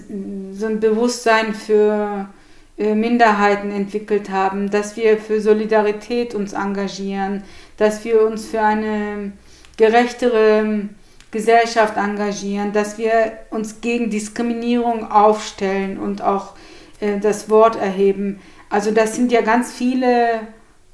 so 0.51 0.65
ein 0.65 0.79
Bewusstsein 0.79 1.53
für 1.53 2.29
äh, 2.77 2.95
Minderheiten 2.95 3.71
entwickelt 3.71 4.29
haben, 4.29 4.69
dass 4.69 4.95
wir 4.95 5.17
für 5.17 5.41
Solidarität 5.41 6.35
uns 6.35 6.53
engagieren, 6.53 7.43
dass 7.77 8.03
wir 8.05 8.21
uns 8.21 8.47
für 8.47 8.61
eine 8.61 9.33
gerechtere 9.77 10.89
Gesellschaft 11.37 11.97
engagieren, 11.97 12.73
dass 12.73 12.97
wir 12.97 13.33
uns 13.51 13.79
gegen 13.79 14.09
Diskriminierung 14.09 15.11
aufstellen 15.11 15.99
und 15.99 16.23
auch 16.23 16.55
äh, 16.99 17.19
das 17.19 17.47
Wort 17.47 17.75
erheben. 17.75 18.39
Also 18.71 18.89
das 18.89 19.15
sind 19.15 19.31
ja 19.31 19.41
ganz 19.41 19.71
viele 19.71 20.39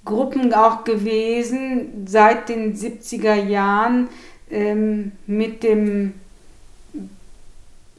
Gruppen 0.03 0.53
auch 0.53 0.83
gewesen 0.83 2.05
seit 2.05 2.49
den 2.49 2.75
70er 2.75 3.35
Jahren 3.35 4.09
ähm, 4.51 5.13
mit 5.27 5.63
dem 5.63 6.13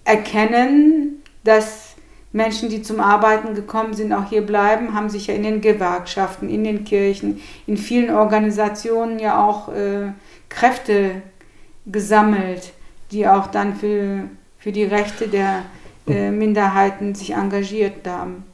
Erkennen, 0.05 1.23
dass 1.45 1.95
Menschen, 2.33 2.69
die 2.69 2.83
zum 2.83 3.01
Arbeiten 3.01 3.55
gekommen 3.55 3.95
sind, 3.95 4.13
auch 4.13 4.29
hier 4.29 4.43
bleiben, 4.43 4.93
haben 4.93 5.09
sich 5.09 5.29
ja 5.29 5.35
in 5.35 5.45
den 5.45 5.63
Gewerkschaften, 5.63 6.51
in 6.51 6.63
den 6.63 6.85
Kirchen, 6.85 7.41
in 7.67 7.79
vielen 7.79 8.11
Organisationen 8.11 9.19
ja 9.19 9.43
auch 9.43 9.71
äh, 9.71 10.13
Kräfte 10.51 11.23
gesammelt, 11.87 12.73
die 13.11 13.27
auch 13.29 13.49
dann 13.49 13.77
für, 13.77 14.25
für 14.59 14.73
die 14.73 14.85
Rechte 14.85 15.29
der 15.29 15.63
äh, 16.07 16.31
Minderheiten 16.31 17.15
sich 17.15 17.33
engagiert 17.35 18.07
haben. 18.07 18.45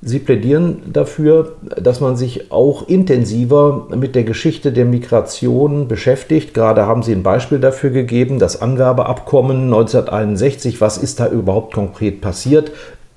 Sie 0.00 0.20
plädieren 0.20 0.82
dafür, 0.92 1.56
dass 1.62 2.00
man 2.00 2.16
sich 2.16 2.52
auch 2.52 2.86
intensiver 2.88 3.88
mit 3.96 4.14
der 4.14 4.22
Geschichte 4.22 4.70
der 4.70 4.84
Migration 4.84 5.88
beschäftigt. 5.88 6.54
Gerade 6.54 6.86
haben 6.86 7.02
Sie 7.02 7.12
ein 7.12 7.24
Beispiel 7.24 7.58
dafür 7.58 7.90
gegeben, 7.90 8.38
das 8.38 8.62
Anwerbeabkommen 8.62 9.64
1961. 9.64 10.80
Was 10.80 10.98
ist 10.98 11.18
da 11.18 11.28
überhaupt 11.28 11.74
konkret 11.74 12.20
passiert? 12.20 12.70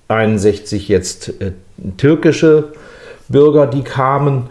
61 0.07 0.87
jetzt 0.87 1.39
äh, 1.39 1.51
türkische 1.97 2.73
Bürger, 3.29 3.67
die 3.67 3.83
kamen. 3.83 4.47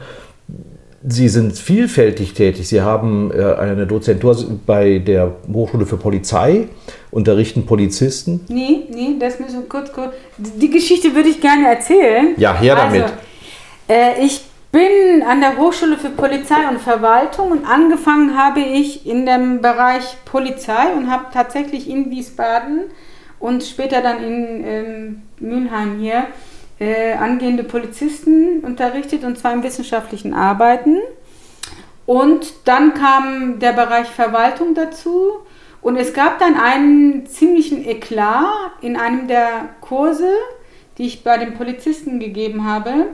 Sie 1.03 1.29
sind 1.29 1.57
vielfältig 1.57 2.35
tätig. 2.35 2.69
Sie 2.69 2.83
haben 2.83 3.33
äh, 3.33 3.55
eine 3.55 3.87
Dozentur 3.87 4.37
bei 4.67 4.99
der 4.99 5.35
Hochschule 5.51 5.87
für 5.87 5.97
Polizei, 5.97 6.69
unterrichten 7.11 7.65
Polizisten. 7.65 8.45
Nee, 8.49 8.83
nee, 8.91 9.17
das 9.19 9.41
müssen 9.41 9.61
wir 9.61 9.69
kurz, 9.69 9.91
kurz. 9.93 10.13
Die 10.37 10.69
Geschichte 10.69 11.15
würde 11.15 11.31
ich 11.31 11.41
gerne 11.41 11.69
erzählen. 11.69 12.35
Ja, 12.37 12.55
her 12.55 12.75
damit. 12.77 13.03
Also, 13.03 13.15
äh, 13.89 14.25
ich 14.25 14.43
bin 14.71 15.23
an 15.27 15.41
der 15.41 15.57
Hochschule 15.57 15.97
für 15.97 16.11
Polizei 16.11 16.69
und 16.69 16.81
Verwaltung 16.81 17.51
und 17.51 17.65
angefangen 17.65 18.37
habe 18.37 18.61
ich 18.61 19.07
in 19.07 19.25
dem 19.25 19.63
Bereich 19.63 20.05
Polizei 20.27 20.93
und 20.95 21.11
habe 21.11 21.25
tatsächlich 21.33 21.89
in 21.89 22.11
Wiesbaden 22.11 22.83
und 23.39 23.65
später 23.65 24.03
dann 24.03 24.23
in 24.23 24.65
ähm, 24.65 25.23
Mülheim 25.41 25.99
hier 25.99 26.27
äh, 26.81 27.13
angehende 27.13 27.63
Polizisten 27.63 28.61
unterrichtet 28.61 29.23
und 29.23 29.39
zwar 29.39 29.53
im 29.53 29.63
wissenschaftlichen 29.63 30.35
Arbeiten. 30.35 30.97
Und 32.07 32.53
dann 32.65 32.95
kam 32.95 33.61
der 33.61 33.73
Bereich 33.73 34.09
Verwaltung 34.09 34.75
dazu 34.75 35.35
und 35.83 35.97
es 35.97 36.13
gab 36.13 36.41
dann 36.41 36.57
einen 36.59 37.27
ziemlichen 37.27 37.87
Eklat 37.87 38.73
in 38.81 38.97
einem 38.97 39.29
der 39.29 39.69
Kurse, 39.81 40.33
die 40.99 41.07
ich 41.07 41.23
bei 41.23 41.39
den 41.39 41.55
Polizisten 41.55 42.19
gegeben 42.19 42.65
habe. 42.65 43.09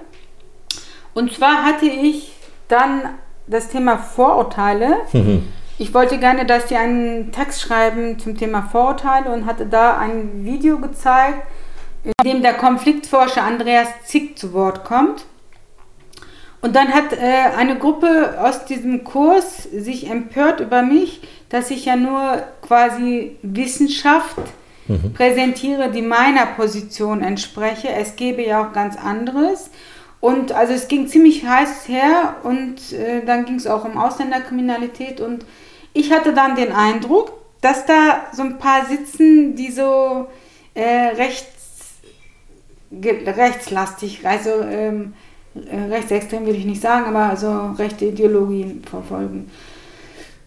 Und 1.12 1.32
zwar 1.32 1.64
hatte 1.64 1.86
ich 1.86 2.32
dann 2.68 3.02
das 3.46 3.68
Thema 3.68 3.98
Vorurteile. 3.98 4.96
Mhm. 5.12 5.48
Ich 5.78 5.92
wollte 5.92 6.18
gerne, 6.18 6.46
dass 6.46 6.66
die 6.66 6.76
einen 6.76 7.32
Text 7.32 7.60
schreiben 7.60 8.18
zum 8.18 8.36
Thema 8.36 8.62
Vorurteile 8.62 9.30
und 9.30 9.44
hatte 9.44 9.66
da 9.66 9.98
ein 9.98 10.44
Video 10.44 10.78
gezeigt, 10.78 11.46
in 12.06 12.12
dem 12.24 12.42
der 12.42 12.54
Konfliktforscher 12.54 13.42
Andreas 13.42 13.88
Zick 14.04 14.38
zu 14.38 14.52
Wort 14.52 14.84
kommt. 14.84 15.26
Und 16.62 16.74
dann 16.74 16.94
hat 16.94 17.12
äh, 17.12 17.56
eine 17.56 17.78
Gruppe 17.78 18.38
aus 18.40 18.64
diesem 18.64 19.04
Kurs 19.04 19.64
sich 19.64 20.08
empört 20.08 20.60
über 20.60 20.82
mich, 20.82 21.20
dass 21.48 21.70
ich 21.70 21.84
ja 21.84 21.96
nur 21.96 22.42
quasi 22.62 23.36
Wissenschaft 23.42 24.36
mhm. 24.88 25.12
präsentiere, 25.12 25.90
die 25.90 26.02
meiner 26.02 26.46
Position 26.46 27.22
entspreche. 27.22 27.88
Es 27.88 28.16
gäbe 28.16 28.44
ja 28.44 28.64
auch 28.64 28.72
ganz 28.72 28.96
anderes. 28.96 29.70
Und 30.20 30.52
also 30.52 30.72
es 30.72 30.88
ging 30.88 31.08
ziemlich 31.08 31.44
heiß 31.46 31.88
her 31.88 32.36
und 32.42 32.92
äh, 32.92 33.24
dann 33.24 33.44
ging 33.44 33.56
es 33.56 33.66
auch 33.66 33.84
um 33.84 33.98
Ausländerkriminalität 33.98 35.20
und 35.20 35.44
ich 35.92 36.12
hatte 36.12 36.32
dann 36.32 36.56
den 36.56 36.72
Eindruck, 36.72 37.32
dass 37.60 37.86
da 37.86 38.26
so 38.32 38.42
ein 38.42 38.58
paar 38.58 38.86
sitzen, 38.86 39.56
die 39.56 39.70
so 39.70 40.26
äh, 40.74 41.14
recht 41.16 41.55
rechtslastig, 42.90 44.26
also 44.26 44.50
ähm, 44.62 45.14
äh, 45.54 45.92
rechtsextrem 45.92 46.46
würde 46.46 46.58
ich 46.58 46.66
nicht 46.66 46.80
sagen, 46.80 47.06
aber 47.06 47.30
also 47.30 47.72
rechte 47.78 48.06
Ideologien 48.06 48.82
verfolgen. 48.88 49.50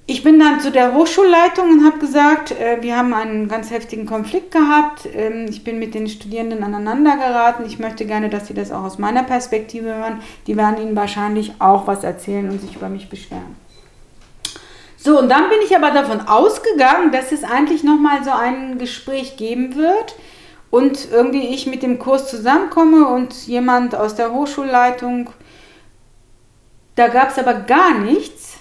Ich 0.05 0.23
bin 0.23 0.39
dann 0.39 0.59
zu 0.59 0.71
der 0.71 0.95
Hochschulleitung 0.95 1.69
und 1.69 1.85
habe 1.85 1.99
gesagt, 1.99 2.51
äh, 2.51 2.81
wir 2.81 2.97
haben 2.97 3.13
einen 3.13 3.47
ganz 3.47 3.69
heftigen 3.69 4.07
Konflikt 4.07 4.51
gehabt. 4.51 5.07
Ähm, 5.13 5.45
ich 5.47 5.63
bin 5.63 5.77
mit 5.77 5.93
den 5.93 6.07
Studierenden 6.07 6.63
aneinander 6.63 7.15
geraten. 7.15 7.63
Ich 7.67 7.77
möchte 7.77 8.05
gerne, 8.05 8.29
dass 8.29 8.47
sie 8.47 8.55
das 8.55 8.71
auch 8.71 8.83
aus 8.83 8.97
meiner 8.97 9.21
Perspektive 9.23 9.93
hören. 9.93 10.21
Die 10.47 10.57
werden 10.57 10.81
ihnen 10.81 10.95
wahrscheinlich 10.95 11.53
auch 11.59 11.85
was 11.85 12.03
erzählen 12.03 12.49
und 12.49 12.59
sich 12.59 12.75
über 12.75 12.89
mich 12.89 13.07
beschweren. 13.07 13.55
So, 14.97 15.19
und 15.19 15.29
dann 15.29 15.47
bin 15.47 15.59
ich 15.63 15.75
aber 15.75 15.91
davon 15.91 16.21
ausgegangen, 16.21 17.11
dass 17.11 17.31
es 17.31 17.43
eigentlich 17.43 17.83
nochmal 17.83 18.23
so 18.23 18.31
ein 18.31 18.79
Gespräch 18.79 19.37
geben 19.37 19.75
wird 19.75 20.15
und 20.71 21.09
irgendwie 21.11 21.47
ich 21.47 21.65
mit 21.67 21.83
dem 21.83 21.99
Kurs 21.99 22.29
zusammenkomme 22.29 23.07
und 23.07 23.33
jemand 23.47 23.95
aus 23.95 24.15
der 24.15 24.31
Hochschulleitung, 24.31 25.29
da 26.95 27.07
gab 27.07 27.31
es 27.31 27.39
aber 27.39 27.53
gar 27.53 27.97
nichts. 27.97 28.57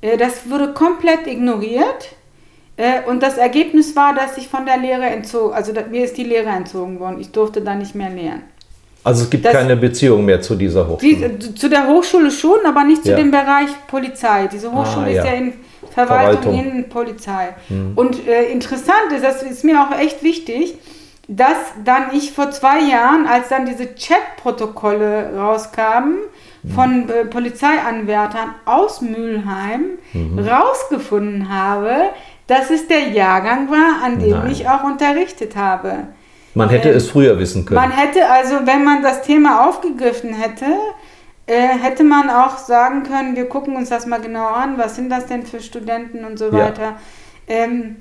Äh, 0.00 0.16
das 0.16 0.48
wurde 0.48 0.72
komplett 0.72 1.26
ignoriert. 1.26 2.14
Äh, 2.76 3.02
und 3.08 3.22
das 3.22 3.38
Ergebnis 3.38 3.96
war, 3.96 4.14
dass 4.14 4.36
ich 4.36 4.48
von 4.48 4.66
der 4.66 4.76
Lehre 4.76 5.04
entzogen, 5.04 5.54
also 5.54 5.72
mir 5.90 6.04
ist 6.04 6.16
die 6.16 6.24
Lehre 6.24 6.48
entzogen 6.48 7.00
worden. 7.00 7.20
Ich 7.20 7.32
durfte 7.32 7.60
da 7.60 7.74
nicht 7.74 7.94
mehr 7.94 8.10
lehren. 8.10 8.42
Also 9.02 9.22
es 9.22 9.30
gibt 9.30 9.44
das, 9.44 9.52
keine 9.52 9.76
Beziehung 9.76 10.24
mehr 10.24 10.40
zu 10.40 10.56
dieser 10.56 10.88
Hochschule? 10.88 11.30
Die, 11.30 11.54
zu 11.54 11.68
der 11.68 11.86
Hochschule 11.86 12.30
schon, 12.30 12.58
aber 12.66 12.82
nicht 12.82 13.04
zu 13.04 13.10
ja. 13.10 13.16
dem 13.16 13.30
Bereich 13.30 13.68
Polizei. 13.86 14.48
Diese 14.48 14.72
Hochschule 14.72 15.06
ah, 15.06 15.10
ja. 15.10 15.22
ist 15.22 15.28
ja 15.28 15.34
in 15.34 15.52
Verwaltung, 15.92 16.42
Verwaltung. 16.42 16.76
in 16.76 16.88
Polizei. 16.88 17.54
Hm. 17.68 17.92
Und 17.94 18.26
äh, 18.26 18.50
interessant 18.50 19.12
ist, 19.14 19.24
das 19.24 19.42
ist 19.44 19.64
mir 19.64 19.80
auch 19.80 19.96
echt 19.96 20.22
wichtig, 20.24 20.74
dass 21.28 21.56
dann 21.84 22.14
ich 22.14 22.32
vor 22.32 22.50
zwei 22.50 22.80
Jahren, 22.80 23.26
als 23.26 23.48
dann 23.48 23.66
diese 23.66 23.94
Chat-Protokolle 23.94 25.36
rauskamen, 25.36 26.18
von 26.74 27.08
äh, 27.08 27.24
Polizeianwärtern 27.24 28.54
aus 28.64 29.00
Mülheim 29.00 29.98
mhm. 30.12 30.38
rausgefunden 30.38 31.48
habe, 31.48 31.94
dass 32.46 32.70
es 32.70 32.88
der 32.88 33.08
Jahrgang 33.10 33.70
war, 33.70 34.04
an 34.04 34.18
dem 34.18 34.30
Nein. 34.30 34.50
ich 34.50 34.68
auch 34.68 34.84
unterrichtet 34.84 35.56
habe. 35.56 36.08
Man 36.54 36.68
hätte 36.68 36.90
äh, 36.90 36.94
es 36.94 37.10
früher 37.10 37.38
wissen 37.38 37.64
können. 37.64 37.80
Man 37.80 37.90
hätte 37.90 38.28
also, 38.28 38.56
wenn 38.64 38.84
man 38.84 39.02
das 39.02 39.22
Thema 39.22 39.68
aufgegriffen 39.68 40.32
hätte, 40.32 40.66
äh, 41.46 41.68
hätte 41.68 42.02
man 42.02 42.30
auch 42.30 42.58
sagen 42.58 43.04
können, 43.04 43.36
wir 43.36 43.48
gucken 43.48 43.76
uns 43.76 43.88
das 43.88 44.06
mal 44.06 44.20
genau 44.20 44.48
an, 44.48 44.78
was 44.78 44.96
sind 44.96 45.10
das 45.10 45.26
denn 45.26 45.44
für 45.44 45.60
Studenten 45.60 46.24
und 46.24 46.38
so 46.38 46.52
weiter. 46.52 46.82
Ja. 46.82 46.98
Ähm, 47.48 47.96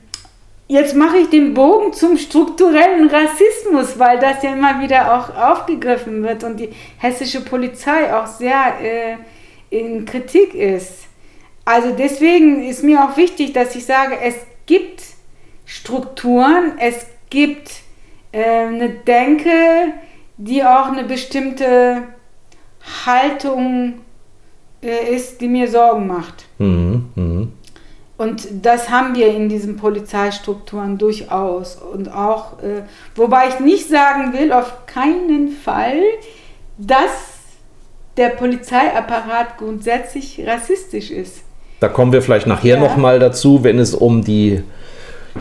jetzt 0.67 0.95
mache 0.95 1.17
ich 1.17 1.29
den 1.29 1.53
Bogen 1.53 1.93
zum 1.93 2.17
strukturellen 2.17 3.09
Rassismus, 3.09 3.99
weil 3.99 4.19
das 4.19 4.43
ja 4.43 4.53
immer 4.53 4.81
wieder 4.81 5.15
auch 5.15 5.35
aufgegriffen 5.35 6.23
wird 6.23 6.43
und 6.43 6.59
die 6.59 6.69
hessische 6.97 7.41
Polizei 7.41 8.13
auch 8.13 8.27
sehr 8.27 8.79
äh, 8.81 9.17
in 9.69 10.05
Kritik 10.05 10.53
ist. 10.53 11.07
Also 11.65 11.91
deswegen 11.97 12.63
ist 12.63 12.83
mir 12.83 13.03
auch 13.03 13.17
wichtig, 13.17 13.53
dass 13.53 13.75
ich 13.75 13.85
sage, 13.85 14.17
es 14.21 14.35
gibt 14.65 15.01
Strukturen, 15.65 16.73
es 16.79 17.07
gibt 17.29 17.71
äh, 18.31 18.43
eine 18.43 18.89
Denke, 18.89 19.93
die 20.37 20.63
auch 20.63 20.87
eine 20.87 21.03
bestimmte 21.03 22.03
Haltung 23.05 23.95
äh, 24.83 25.15
ist, 25.15 25.41
die 25.41 25.47
mir 25.47 25.67
Sorgen 25.67 26.07
macht. 26.07 26.45
Mhm, 26.59 27.09
mh. 27.15 27.47
Und 28.17 28.47
das 28.61 28.89
haben 28.89 29.15
wir 29.15 29.27
in 29.27 29.49
diesen 29.49 29.75
Polizeistrukturen 29.75 30.97
durchaus. 30.97 31.75
Und 31.75 32.13
auch, 32.13 32.59
äh, 32.63 32.83
wobei 33.15 33.49
ich 33.49 33.59
nicht 33.59 33.89
sagen 33.89 34.33
will, 34.33 34.53
auf 34.53 34.85
keinen 34.85 35.49
Fall, 35.49 35.99
dass 36.77 37.35
der 38.15 38.29
Polizeiapparat 38.29 39.57
grundsätzlich 39.57 40.41
rassistisch 40.45 41.11
ist. 41.11 41.41
Da 41.81 41.89
kommen 41.89 42.13
wir 42.13 42.21
vielleicht 42.21 42.47
nachher 42.47 42.77
ja. 42.77 42.81
nochmal 42.81 43.19
dazu, 43.19 43.63
wenn 43.63 43.79
es 43.79 43.93
um 43.93 44.23
die 44.23 44.63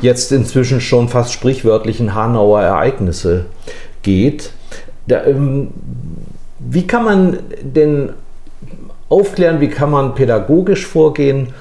jetzt 0.00 0.32
inzwischen 0.32 0.80
schon 0.80 1.08
fast 1.08 1.32
sprichwörtlichen 1.32 2.14
Hanauer 2.14 2.60
Ereignisse 2.60 3.46
geht. 4.02 4.50
Da, 5.06 5.24
ähm, 5.24 5.68
wie 6.58 6.87
kann 6.87 7.04
man 7.04 7.38
denn 7.62 8.10
aufklären, 9.08 9.60
wie 9.60 9.68
kann 9.68 9.90
man 9.90 10.14
pädagogisch 10.14 10.87
vorgehen, 10.87 11.54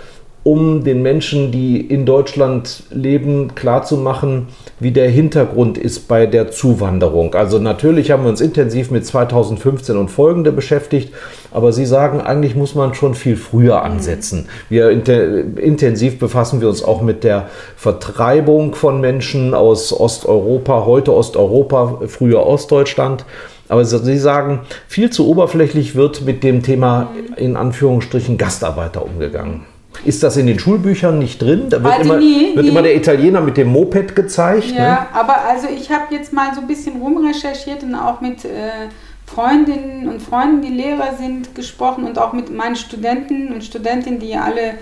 um 0.44 0.84
den 0.84 1.02
Menschen, 1.02 1.52
die 1.52 1.80
in 1.80 2.06
Deutschland 2.06 2.84
leben, 2.92 3.56
klarzumachen, 3.56 4.48
wie 4.80 4.92
der 4.92 5.10
Hintergrund 5.10 5.78
ist 5.78 6.10
bei 6.10 6.26
der 6.26 6.52
Zuwanderung. 6.52 7.34
Also 7.34 7.60
natürlich 7.60 8.12
haben 8.12 8.24
wir 8.24 8.30
uns 8.30 8.42
intensiv 8.42 8.92
mit 8.92 9.06
2015 9.06 9.96
und 9.96 10.10
folgende 10.10 10.52
beschäftigt, 10.52 11.14
aber 11.52 11.72
Sie 11.72 11.86
sagen, 11.86 12.20
eigentlich 12.20 12.56
muss 12.56 12.76
man 12.76 12.94
schon 12.94 13.16
viel 13.16 13.38
früher 13.38 13.80
mhm. 13.80 13.86
ansetzen. 13.86 14.50
Wir 14.68 14.90
intensiv 14.90 16.20
befassen 16.20 16.60
wir 16.60 16.68
uns 16.68 16.84
auch 16.84 17.02
mit 17.02 17.24
der 17.24 17.48
Vertreibung 17.78 18.76
von 18.76 19.00
Menschen 19.00 19.54
aus 19.54 19.98
Osteuropa, 19.98 20.86
heute 20.86 21.14
Osteuropa, 21.14 22.02
früher 22.08 22.46
Ostdeutschland. 22.46 23.24
Aber 23.70 23.86
Sie 23.86 24.18
sagen, 24.18 24.60
viel 24.90 25.10
zu 25.10 25.26
oberflächlich 25.30 25.96
wird 25.96 26.26
mit 26.26 26.44
dem 26.44 26.64
Thema 26.64 27.12
mhm. 27.14 27.34
in 27.38 27.56
Anführungsstrichen 27.56 28.38
Gastarbeiter 28.38 29.06
umgegangen. 29.06 29.73
Ist 30.06 30.24
das 30.24 30.38
in 30.38 30.48
den 30.48 30.60
Schulbüchern 30.60 31.20
nicht 31.20 31.42
drin? 31.42 31.70
Da 31.70 31.84
wird, 31.84 31.94
also 31.94 32.14
immer, 32.14 32.20
nie, 32.20 32.56
wird 32.56 32.66
nie. 32.66 32.72
immer 32.72 32.82
der 32.82 32.96
Italiener 32.96 33.42
mit 33.42 33.58
dem 33.58 33.70
Moped 33.70 34.16
gezeigt. 34.16 34.72
Ja, 34.72 34.92
ne? 34.92 35.08
aber 35.14 35.46
also 35.46 35.68
ich 35.68 35.92
habe 35.92 36.14
jetzt 36.14 36.34
mal 36.34 36.54
so 36.54 36.62
ein 36.62 36.68
bisschen 36.68 37.02
rumrecherchiert 37.02 37.84
und 37.84 37.96
auch 37.96 38.20
mit 38.22 38.44
äh, 38.46 38.90
Freundinnen 39.26 40.08
und 40.10 40.22
Freunden, 40.22 40.62
die 40.62 40.74
Lehrer 40.74 41.16
sind, 41.18 41.56
gesprochen 41.56 42.04
und 42.04 42.20
auch 42.20 42.34
mit 42.34 42.54
meinen 42.54 42.76
Studenten 42.76 43.54
und 43.54 43.64
Studentinnen, 43.64 44.20
die 44.20 44.36
alle 44.36 44.76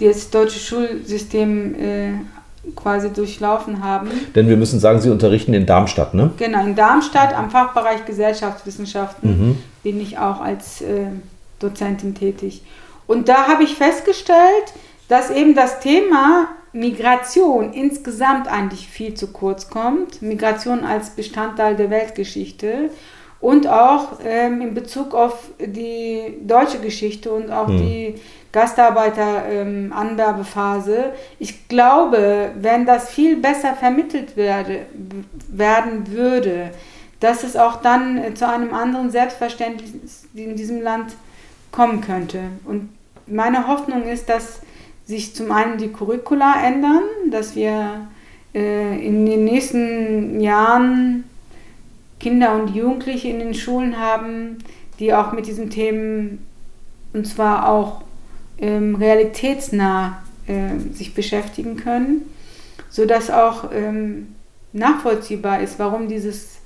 das 0.00 0.30
deutsche 0.30 0.58
Schulsystem 0.58 1.74
äh, 1.74 2.12
quasi 2.74 3.10
durchlaufen 3.10 3.82
haben. 3.82 4.08
Denn 4.34 4.48
wir 4.48 4.56
müssen 4.56 4.80
sagen, 4.80 5.00
Sie 5.00 5.10
unterrichten 5.10 5.54
in 5.54 5.66
Darmstadt, 5.66 6.14
ne? 6.14 6.32
Genau, 6.36 6.64
in 6.64 6.74
Darmstadt 6.74 7.36
am 7.36 7.50
Fachbereich 7.50 8.04
Gesellschaftswissenschaften 8.04 9.30
mhm. 9.30 9.58
bin 9.82 10.00
ich 10.00 10.18
auch 10.18 10.40
als 10.40 10.82
äh, 10.82 11.06
Dozentin 11.58 12.14
tätig. 12.14 12.62
Und 13.06 13.28
da 13.28 13.48
habe 13.48 13.64
ich 13.64 13.74
festgestellt, 13.74 14.72
dass 15.08 15.30
eben 15.30 15.54
das 15.54 15.80
Thema 15.80 16.48
Migration 16.72 17.72
insgesamt 17.72 18.48
eigentlich 18.48 18.88
viel 18.88 19.14
zu 19.14 19.28
kurz 19.28 19.70
kommt. 19.70 20.20
Migration 20.20 20.84
als 20.84 21.10
Bestandteil 21.10 21.76
der 21.76 21.90
Weltgeschichte 21.90 22.90
und 23.40 23.66
auch 23.66 24.18
ähm, 24.24 24.60
in 24.60 24.74
Bezug 24.74 25.14
auf 25.14 25.50
die 25.58 26.36
deutsche 26.42 26.80
Geschichte 26.80 27.32
und 27.32 27.50
auch 27.50 27.68
hm. 27.68 27.78
die 27.78 28.16
Gastarbeiter-Anwerbephase. 28.52 30.96
Ähm, 30.96 31.12
ich 31.38 31.68
glaube, 31.68 32.50
wenn 32.60 32.84
das 32.86 33.10
viel 33.10 33.36
besser 33.36 33.74
vermittelt 33.74 34.36
werde, 34.36 34.86
werden 35.48 36.10
würde, 36.10 36.72
dass 37.20 37.44
es 37.44 37.56
auch 37.56 37.82
dann 37.82 38.18
äh, 38.18 38.34
zu 38.34 38.48
einem 38.48 38.74
anderen 38.74 39.10
Selbstverständnis 39.10 40.26
in 40.34 40.56
diesem 40.56 40.82
Land 40.82 41.12
kommen 41.72 42.00
könnte. 42.00 42.40
Und 42.64 42.88
meine 43.26 43.66
Hoffnung 43.66 44.04
ist, 44.04 44.28
dass 44.28 44.60
sich 45.04 45.34
zum 45.34 45.52
einen 45.52 45.78
die 45.78 45.92
Curricula 45.92 46.54
ändern, 46.64 47.02
dass 47.30 47.54
wir 47.54 48.08
äh, 48.54 49.06
in 49.06 49.26
den 49.26 49.44
nächsten 49.44 50.40
Jahren 50.40 51.24
Kinder 52.18 52.54
und 52.54 52.74
Jugendliche 52.74 53.28
in 53.28 53.38
den 53.38 53.54
Schulen 53.54 53.98
haben, 53.98 54.58
die 54.98 55.14
auch 55.14 55.32
mit 55.32 55.46
diesen 55.46 55.70
Themen 55.70 56.46
und 57.12 57.26
zwar 57.26 57.68
auch 57.68 58.02
ähm, 58.58 58.94
realitätsnah 58.94 60.22
äh, 60.46 60.78
sich 60.92 61.14
beschäftigen 61.14 61.76
können, 61.76 62.22
sodass 62.88 63.30
auch 63.30 63.70
ähm, 63.72 64.34
nachvollziehbar 64.72 65.60
ist, 65.60 65.78
warum 65.78 66.08
dieses 66.08 66.58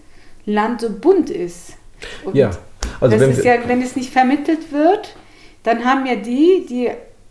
Land 0.46 0.80
so 0.80 0.90
bunt 0.90 1.30
ist. 1.30 1.74
Und 2.24 2.34
ja, 2.34 2.50
also 3.00 3.18
wenn, 3.18 3.42
ja, 3.42 3.54
wenn 3.66 3.82
es 3.82 3.96
nicht 3.96 4.12
vermittelt 4.12 4.72
wird, 4.72 5.16
dann 5.62 5.84
haben 5.84 6.06
ja 6.06 6.16
die, 6.16 6.66
die 6.68 6.90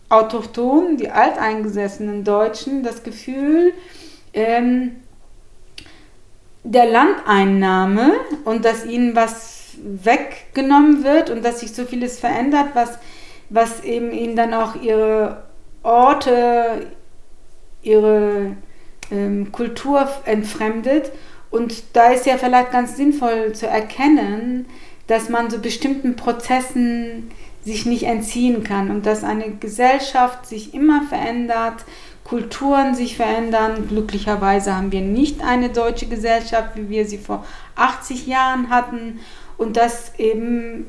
Autochtonen, 0.10 0.98
die 0.98 1.10
alteingesessenen 1.10 2.24
Deutschen, 2.24 2.84
das 2.84 3.04
Gefühl, 3.04 3.74
ähm, 4.34 4.98
der 6.64 6.86
Landeinnahme 6.86 8.14
und 8.46 8.66
dass 8.66 8.86
ihnen 8.86 9.16
was 9.16 9.78
weggenommen 9.82 11.04
wird 11.04 11.30
und 11.30 11.44
dass 11.44 11.62
sich 11.62 11.74
so 11.74 11.86
vieles 11.86 12.20
verändert, 12.20 12.70
was, 12.74 13.00
was 13.50 13.84
eben 13.84 14.12
ihnen 14.12 14.36
dann 14.36 14.54
auch 14.54 14.82
ihre 14.82 15.44
Orte, 15.84 16.88
ihre 17.82 18.56
ähm, 19.12 19.52
Kultur 19.52 20.08
entfremdet. 20.26 21.12
Und 21.50 21.96
da 21.96 22.12
ist 22.12 22.26
ja 22.26 22.38
vielleicht 22.38 22.72
ganz 22.72 22.98
sinnvoll 22.98 23.54
zu 23.54 23.68
erkennen, 23.68 24.66
dass 25.08 25.30
man 25.30 25.50
so 25.50 25.60
bestimmten 25.60 26.16
Prozessen 26.16 27.32
sich 27.64 27.86
nicht 27.86 28.04
entziehen 28.04 28.64
kann 28.64 28.90
und 28.90 29.06
dass 29.06 29.24
eine 29.24 29.52
Gesellschaft 29.52 30.46
sich 30.46 30.74
immer 30.74 31.04
verändert, 31.10 31.86
Kulturen 32.24 32.94
sich 32.96 33.16
verändern. 33.18 33.88
Glücklicherweise 33.88 34.76
haben 34.76 34.92
wir 34.92 35.02
nicht 35.02 35.42
eine 35.44 35.70
deutsche 35.70 36.06
Gesellschaft, 36.06 36.76
wie 36.76 36.90
wir 36.90 37.08
sie 37.08 37.18
vor 37.18 37.44
80 37.76 38.28
Jahren 38.28 38.70
hatten 38.70 39.20
und 39.58 39.78
dass 39.78 40.14
eben 40.18 40.86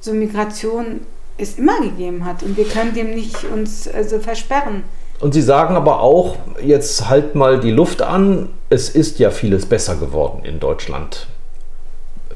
so 0.00 0.12
Migration 0.12 1.00
es 1.38 1.58
immer 1.58 1.80
gegeben 1.80 2.24
hat 2.24 2.42
und 2.42 2.56
wir 2.56 2.64
können 2.64 2.94
dem 2.94 3.10
nicht 3.14 3.44
uns 3.44 3.88
also 3.88 4.20
versperren. 4.20 4.84
Und 5.18 5.32
Sie 5.32 5.42
sagen 5.42 5.76
aber 5.76 6.00
auch, 6.00 6.36
jetzt 6.62 7.08
halt 7.08 7.34
mal 7.34 7.58
die 7.58 7.70
Luft 7.70 8.02
an, 8.02 8.50
es 8.68 8.88
ist 8.90 9.18
ja 9.18 9.30
vieles 9.30 9.66
besser 9.66 9.96
geworden 9.96 10.44
in 10.44 10.60
Deutschland. 10.60 11.26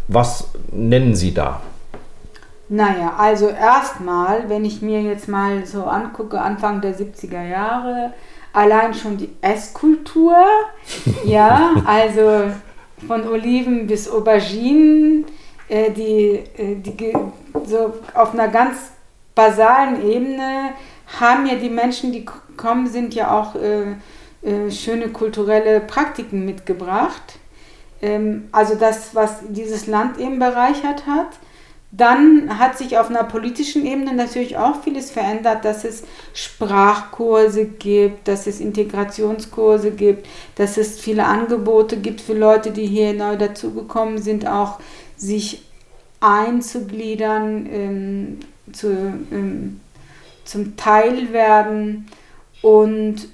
Was 0.09 0.49
nennen 0.73 1.15
Sie 1.15 1.35
da? 1.35 1.61
Naja, 2.73 3.17
also 3.19 3.49
erstmal, 3.49 4.49
wenn 4.49 4.65
ich 4.65 4.81
mir 4.81 5.03
jetzt 5.03 5.27
mal 5.27 5.67
so 5.67 5.87
angucke, 5.87 6.41
Anfang 6.41 6.81
der 6.81 6.97
70er 6.97 7.43
Jahre, 7.43 8.13
allein 8.53 8.95
schon 8.95 9.17
die 9.17 9.31
Esskultur, 9.41 10.37
ja, 11.25 11.75
also 11.85 12.53
von 13.09 13.27
Oliven 13.27 13.89
bis 13.89 14.09
Auberginen, 14.09 15.25
äh, 15.69 15.91
die, 15.91 16.45
äh, 16.57 16.77
die 16.77 17.13
so 17.65 17.93
auf 18.15 18.35
einer 18.35 18.47
ganz 18.47 18.93
basalen 19.35 20.09
Ebene 20.09 20.71
haben 21.21 21.47
ja 21.47 21.57
die 21.57 21.71
Menschen, 21.71 22.13
die 22.13 22.25
kommen, 22.57 22.87
sind 22.87 23.17
ja 23.17 23.37
auch 23.37 23.57
äh, 23.57 23.97
äh, 24.49 24.71
schöne 24.71 25.09
kulturelle 25.09 25.81
Praktiken 25.81 26.45
mitgebracht. 26.45 27.41
Ähm, 28.01 28.49
also 28.53 28.77
das, 28.77 29.13
was 29.13 29.41
dieses 29.49 29.89
Land 29.89 30.19
eben 30.19 30.39
bereichert 30.39 31.09
hat. 31.09 31.41
Dann 31.93 32.59
hat 32.59 32.79
sich 32.79 32.99
auf 32.99 33.11
einer 33.11 33.25
politischen 33.25 33.85
Ebene 33.85 34.15
natürlich 34.15 34.57
auch 34.57 34.83
vieles 34.83 35.11
verändert, 35.11 35.65
dass 35.65 35.85
es 35.85 36.05
Sprachkurse 36.35 37.65
gibt, 37.65 38.29
dass 38.29 38.47
es 38.47 38.61
Integrationskurse 38.61 39.91
gibt, 39.91 40.29
dass 40.55 40.77
es 40.77 41.01
viele 41.01 41.25
Angebote 41.25 41.97
gibt 41.97 42.21
für 42.21 42.35
Leute, 42.35 42.71
die 42.71 42.87
hier 42.87 43.13
neu 43.13 43.37
dazugekommen 43.37 44.19
sind, 44.19 44.47
auch 44.47 44.79
sich 45.17 45.63
einzugliedern, 46.21 47.67
ähm, 47.67 48.41
zu, 48.73 48.89
ähm, 49.33 49.81
zum 50.45 50.77
Teil 50.77 51.33
werden. 51.33 52.09
Und, 52.63 53.27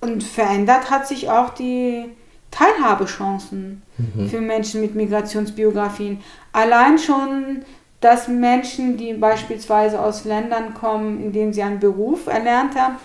und 0.00 0.24
verändert 0.24 0.90
hat 0.90 1.06
sich 1.06 1.30
auch 1.30 1.50
die 1.50 2.06
Teilhabechancen 2.52 3.82
mhm. 3.98 4.28
für 4.28 4.40
Menschen 4.40 4.80
mit 4.80 4.94
Migrationsbiografien. 4.94 6.20
Allein 6.52 6.98
schon, 6.98 7.62
dass 8.00 8.28
Menschen, 8.28 8.96
die 8.96 9.14
beispielsweise 9.14 9.98
aus 9.98 10.24
Ländern 10.24 10.74
kommen, 10.74 11.20
in 11.22 11.32
denen 11.32 11.52
sie 11.52 11.62
einen 11.62 11.80
Beruf 11.80 12.28
erlernt 12.28 12.76
haben, 12.76 12.96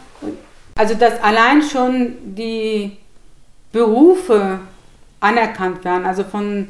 also 0.75 0.93
dass 0.93 1.21
allein 1.23 1.63
schon 1.63 2.13
die 2.35 2.97
Berufe 3.71 4.59
anerkannt 5.19 5.83
werden, 5.83 6.05
also 6.05 6.23
von 6.23 6.67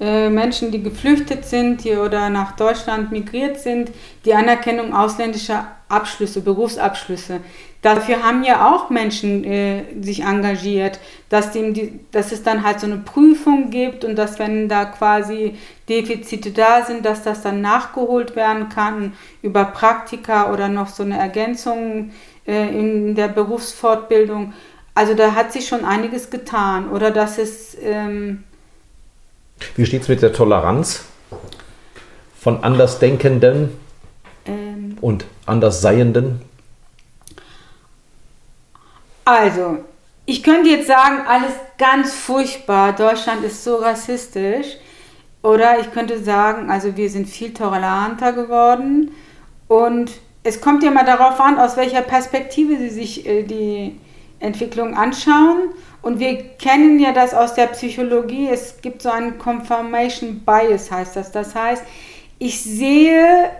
Menschen, 0.00 0.70
die 0.70 0.82
geflüchtet 0.82 1.44
sind 1.44 1.82
hier 1.82 2.02
oder 2.02 2.30
nach 2.30 2.56
Deutschland 2.56 3.12
migriert 3.12 3.60
sind, 3.60 3.90
die 4.24 4.32
Anerkennung 4.32 4.94
ausländischer 4.94 5.66
Abschlüsse, 5.90 6.40
Berufsabschlüsse. 6.40 7.40
Dafür 7.82 8.22
haben 8.22 8.42
ja 8.44 8.70
auch 8.70 8.90
Menschen 8.90 9.42
äh, 9.44 9.84
sich 10.00 10.22
engagiert, 10.22 11.00
dass, 11.30 11.52
dem 11.52 11.72
die, 11.72 12.00
dass 12.12 12.30
es 12.30 12.42
dann 12.42 12.62
halt 12.62 12.80
so 12.80 12.86
eine 12.86 12.98
Prüfung 12.98 13.70
gibt 13.70 14.04
und 14.04 14.16
dass 14.16 14.38
wenn 14.38 14.68
da 14.68 14.84
quasi 14.84 15.56
Defizite 15.88 16.50
da 16.50 16.84
sind, 16.84 17.06
dass 17.06 17.22
das 17.22 17.42
dann 17.42 17.62
nachgeholt 17.62 18.36
werden 18.36 18.68
kann 18.68 19.14
über 19.42 19.64
Praktika 19.64 20.52
oder 20.52 20.68
noch 20.68 20.88
so 20.88 21.02
eine 21.02 21.18
Ergänzung 21.18 22.10
äh, 22.46 22.68
in 22.68 23.14
der 23.14 23.28
Berufsfortbildung. 23.28 24.52
Also 24.94 25.14
da 25.14 25.34
hat 25.34 25.52
sich 25.52 25.66
schon 25.66 25.84
einiges 25.84 26.30
getan 26.30 26.90
oder 26.90 27.10
dass 27.10 27.38
es 27.38 27.76
ähm, 27.82 28.44
wie 29.76 29.86
steht 29.86 30.02
es 30.02 30.08
mit 30.08 30.22
der 30.22 30.32
Toleranz 30.32 31.04
von 32.38 32.62
Andersdenkenden 32.64 33.78
ähm, 34.46 34.96
und 35.00 35.26
Andersseienden? 35.46 36.40
Also, 39.24 39.78
ich 40.26 40.42
könnte 40.42 40.70
jetzt 40.70 40.86
sagen, 40.86 41.26
alles 41.26 41.52
ganz 41.78 42.14
furchtbar, 42.14 42.92
Deutschland 42.94 43.44
ist 43.44 43.64
so 43.64 43.76
rassistisch. 43.76 44.76
Oder 45.42 45.80
ich 45.80 45.92
könnte 45.92 46.22
sagen, 46.22 46.70
also 46.70 46.96
wir 46.96 47.08
sind 47.08 47.28
viel 47.28 47.54
toleranter 47.54 48.32
geworden. 48.32 49.12
Und 49.68 50.12
es 50.42 50.60
kommt 50.60 50.82
ja 50.82 50.90
mal 50.90 51.04
darauf 51.04 51.40
an, 51.40 51.58
aus 51.58 51.76
welcher 51.76 52.02
Perspektive 52.02 52.76
Sie 52.76 52.90
sich 52.90 53.26
äh, 53.26 53.42
die 53.42 53.98
Entwicklung 54.38 54.94
anschauen. 54.94 55.70
Und 56.02 56.18
wir 56.18 56.36
kennen 56.58 56.98
ja 56.98 57.12
das 57.12 57.34
aus 57.34 57.54
der 57.54 57.66
Psychologie. 57.66 58.48
Es 58.50 58.80
gibt 58.80 59.02
so 59.02 59.10
einen 59.10 59.38
Confirmation 59.38 60.40
Bias, 60.44 60.90
heißt 60.90 61.16
das. 61.16 61.30
Das 61.32 61.54
heißt, 61.54 61.84
ich 62.38 62.62
sehe 62.62 63.50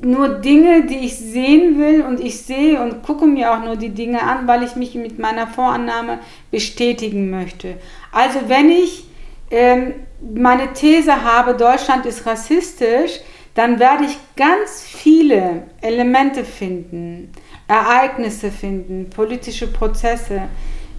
nur 0.00 0.28
Dinge, 0.28 0.86
die 0.86 0.98
ich 0.98 1.16
sehen 1.16 1.78
will 1.78 2.02
und 2.02 2.20
ich 2.20 2.42
sehe 2.42 2.80
und 2.80 3.02
gucke 3.02 3.26
mir 3.26 3.52
auch 3.52 3.64
nur 3.64 3.76
die 3.76 3.90
Dinge 3.90 4.22
an, 4.22 4.46
weil 4.46 4.62
ich 4.62 4.76
mich 4.76 4.94
mit 4.94 5.18
meiner 5.18 5.46
Vorannahme 5.46 6.18
bestätigen 6.50 7.30
möchte. 7.30 7.76
Also 8.12 8.40
wenn 8.48 8.70
ich 8.70 9.06
ähm, 9.50 9.94
meine 10.20 10.72
These 10.72 11.24
habe, 11.24 11.54
Deutschland 11.54 12.06
ist 12.06 12.26
rassistisch, 12.26 13.20
dann 13.54 13.78
werde 13.78 14.04
ich 14.04 14.16
ganz 14.36 14.82
viele 14.82 15.62
Elemente 15.80 16.44
finden, 16.44 17.32
Ereignisse 17.68 18.50
finden, 18.50 19.10
politische 19.10 19.68
Prozesse, 19.68 20.42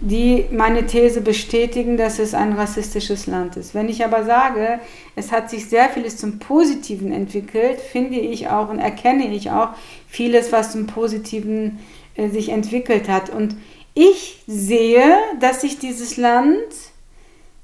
die 0.00 0.44
meine 0.50 0.86
These 0.86 1.22
bestätigen, 1.22 1.96
dass 1.96 2.18
es 2.18 2.34
ein 2.34 2.52
rassistisches 2.52 3.26
Land 3.26 3.56
ist. 3.56 3.74
Wenn 3.74 3.88
ich 3.88 4.04
aber 4.04 4.24
sage, 4.24 4.78
es 5.14 5.32
hat 5.32 5.48
sich 5.48 5.68
sehr 5.68 5.88
vieles 5.88 6.18
zum 6.18 6.38
Positiven 6.38 7.12
entwickelt, 7.12 7.80
finde 7.80 8.18
ich 8.18 8.48
auch 8.48 8.68
und 8.68 8.78
erkenne 8.78 9.26
ich 9.28 9.50
auch 9.50 9.70
vieles, 10.06 10.52
was 10.52 10.72
zum 10.72 10.86
Positiven 10.86 11.78
äh, 12.16 12.28
sich 12.28 12.50
entwickelt 12.50 13.08
hat. 13.08 13.30
Und 13.30 13.56
ich 13.94 14.42
sehe, 14.46 15.16
dass 15.40 15.62
sich 15.62 15.78
dieses 15.78 16.18
Land 16.18 16.58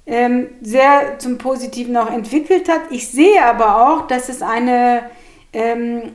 ähm, 0.07 0.49
sehr 0.63 1.19
zum 1.19 1.37
Positiven 1.37 1.97
auch 1.97 2.11
entwickelt 2.11 2.69
hat. 2.69 2.81
Ich 2.91 3.09
sehe 3.09 3.45
aber 3.45 3.87
auch, 3.87 4.07
dass 4.07 4.31
es 4.31 4.41
eine, 4.41 5.03
ähm, 5.53 6.13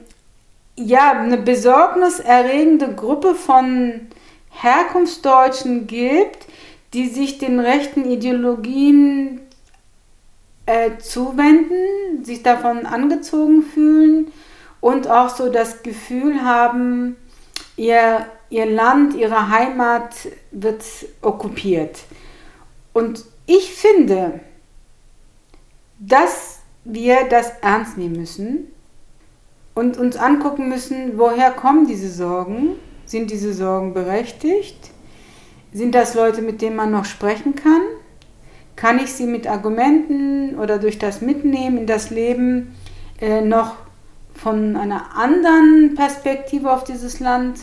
ja, 0.75 1.11
eine 1.11 1.37
besorgniserregende 1.37 2.93
Gruppe 2.95 3.35
von 3.35 4.07
Herkunftsdeutschen 4.61 5.87
gibt, 5.87 6.47
die 6.93 7.07
sich 7.07 7.37
den 7.37 7.59
rechten 7.59 8.09
Ideologien 8.09 9.41
äh, 10.65 10.97
zuwenden, 10.97 12.23
sich 12.23 12.43
davon 12.43 12.85
angezogen 12.85 13.61
fühlen 13.61 14.31
und 14.81 15.07
auch 15.07 15.29
so 15.29 15.49
das 15.49 15.83
Gefühl 15.83 16.43
haben, 16.43 17.15
ihr, 17.75 18.25
ihr 18.49 18.65
Land, 18.65 19.13
ihre 19.13 19.49
Heimat 19.49 20.13
wird 20.51 20.83
okkupiert. 21.21 21.99
Und 22.93 23.25
ich 23.45 23.73
finde, 23.73 24.39
dass 25.99 26.59
wir 26.83 27.27
das 27.29 27.51
ernst 27.61 27.97
nehmen 27.97 28.15
müssen 28.15 28.71
und 29.75 29.97
uns 29.97 30.17
angucken 30.17 30.69
müssen, 30.69 31.17
woher 31.17 31.51
kommen 31.51 31.85
diese 31.85 32.09
Sorgen 32.09 32.75
sind 33.07 33.31
diese 33.31 33.53
Sorgen 33.53 33.93
berechtigt? 33.93 34.91
Sind 35.73 35.95
das 35.95 36.13
Leute, 36.13 36.41
mit 36.41 36.61
denen 36.61 36.75
man 36.75 36.91
noch 36.91 37.05
sprechen 37.05 37.55
kann? 37.55 37.81
Kann 38.75 38.99
ich 38.99 39.11
sie 39.13 39.25
mit 39.25 39.47
Argumenten 39.47 40.59
oder 40.59 40.77
durch 40.77 40.99
das 40.99 41.21
Mitnehmen 41.21 41.79
in 41.79 41.87
das 41.87 42.11
Leben 42.11 42.75
äh, 43.19 43.41
noch 43.41 43.75
von 44.35 44.75
einer 44.75 45.15
anderen 45.15 45.95
Perspektive 45.95 46.71
auf 46.71 46.83
dieses 46.83 47.19
Land 47.19 47.59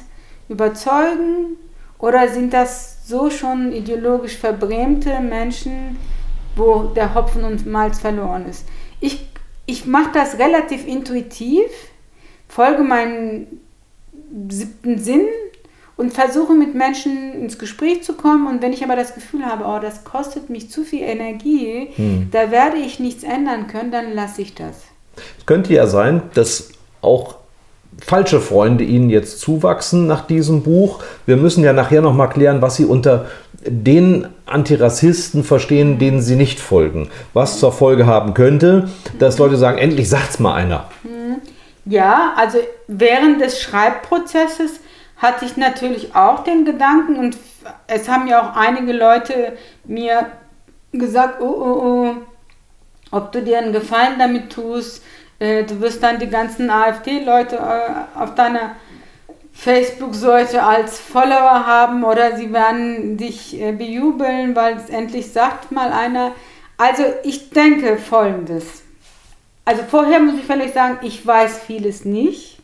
überzeugen? 0.48 1.56
Oder 1.98 2.28
sind 2.28 2.52
das 2.52 3.06
so 3.06 3.30
schon 3.30 3.72
ideologisch 3.72 4.36
verbrämte 4.36 5.20
Menschen, 5.20 5.96
wo 6.56 6.84
der 6.84 7.14
Hopfen 7.14 7.44
und 7.44 7.66
Malz 7.66 8.00
verloren 8.00 8.46
ist? 8.48 8.66
Ich, 9.00 9.28
ich 9.66 9.86
mache 9.86 10.10
das 10.12 10.38
relativ 10.38 10.86
intuitiv, 10.86 11.66
folge 12.48 12.82
meinen 12.82 13.60
siebten 14.48 14.98
Sinn 14.98 15.26
und 15.96 16.12
versuche 16.12 16.54
mit 16.54 16.74
Menschen 16.74 17.32
ins 17.34 17.58
Gespräch 17.58 18.02
zu 18.02 18.14
kommen. 18.14 18.46
Und 18.48 18.62
wenn 18.62 18.72
ich 18.72 18.82
aber 18.82 18.96
das 18.96 19.14
Gefühl 19.14 19.44
habe, 19.44 19.64
oh, 19.66 19.80
das 19.80 20.04
kostet 20.04 20.50
mich 20.50 20.70
zu 20.70 20.82
viel 20.82 21.02
Energie, 21.02 21.88
hm. 21.94 22.28
da 22.32 22.50
werde 22.50 22.78
ich 22.78 22.98
nichts 22.98 23.22
ändern 23.22 23.68
können, 23.68 23.92
dann 23.92 24.12
lasse 24.14 24.42
ich 24.42 24.54
das. 24.54 24.82
Es 25.38 25.46
könnte 25.46 25.72
ja 25.72 25.86
sein, 25.86 26.22
dass 26.34 26.70
auch 27.00 27.36
falsche 28.00 28.40
Freunde 28.40 28.82
Ihnen 28.82 29.08
jetzt 29.08 29.40
zuwachsen 29.40 30.08
nach 30.08 30.26
diesem 30.26 30.62
Buch. 30.62 31.00
Wir 31.26 31.36
müssen 31.36 31.62
ja 31.62 31.72
nachher 31.72 32.02
noch 32.02 32.14
mal 32.14 32.26
klären, 32.26 32.60
was 32.60 32.76
Sie 32.76 32.84
unter 32.84 33.26
den 33.66 34.26
Antirassisten 34.46 35.44
verstehen, 35.44 35.98
denen 35.98 36.20
Sie 36.20 36.36
nicht 36.36 36.58
folgen. 36.58 37.08
Was 37.32 37.60
zur 37.60 37.72
Folge 37.72 38.04
haben 38.04 38.34
könnte, 38.34 38.90
dass 39.18 39.38
Leute 39.38 39.56
sagen, 39.56 39.78
endlich 39.78 40.08
sagt 40.08 40.30
es 40.30 40.38
mal 40.40 40.54
einer. 40.54 40.88
Hm. 41.02 41.13
Ja, 41.84 42.32
also 42.36 42.58
während 42.86 43.40
des 43.40 43.60
Schreibprozesses 43.60 44.80
hatte 45.16 45.44
ich 45.44 45.56
natürlich 45.56 46.14
auch 46.14 46.44
den 46.44 46.64
Gedanken 46.64 47.16
und 47.16 47.36
es 47.86 48.08
haben 48.08 48.26
ja 48.26 48.42
auch 48.42 48.56
einige 48.56 48.92
Leute 48.92 49.56
mir 49.84 50.30
gesagt, 50.92 51.40
oh, 51.40 51.44
oh, 51.44 51.82
oh, 51.82 52.14
ob 53.10 53.32
du 53.32 53.42
dir 53.42 53.58
einen 53.58 53.72
Gefallen 53.72 54.18
damit 54.18 54.50
tust, 54.52 55.02
äh, 55.38 55.64
du 55.64 55.80
wirst 55.80 56.02
dann 56.02 56.18
die 56.18 56.28
ganzen 56.28 56.70
AfD-Leute 56.70 57.56
äh, 57.56 58.18
auf 58.18 58.34
deiner 58.34 58.76
Facebook-Seite 59.52 60.62
als 60.62 60.98
Follower 60.98 61.66
haben 61.66 62.02
oder 62.04 62.36
sie 62.36 62.52
werden 62.52 63.16
dich 63.16 63.60
äh, 63.60 63.72
bejubeln, 63.72 64.56
weil 64.56 64.76
es 64.76 64.90
endlich 64.90 65.32
sagt 65.32 65.70
mal 65.70 65.92
einer. 65.92 66.32
Also 66.76 67.04
ich 67.22 67.50
denke 67.50 67.98
folgendes. 67.98 68.83
Also 69.64 69.82
vorher 69.88 70.20
muss 70.20 70.38
ich 70.38 70.44
vielleicht 70.44 70.74
sagen, 70.74 70.98
ich 71.02 71.26
weiß 71.26 71.60
vieles 71.60 72.04
nicht. 72.04 72.58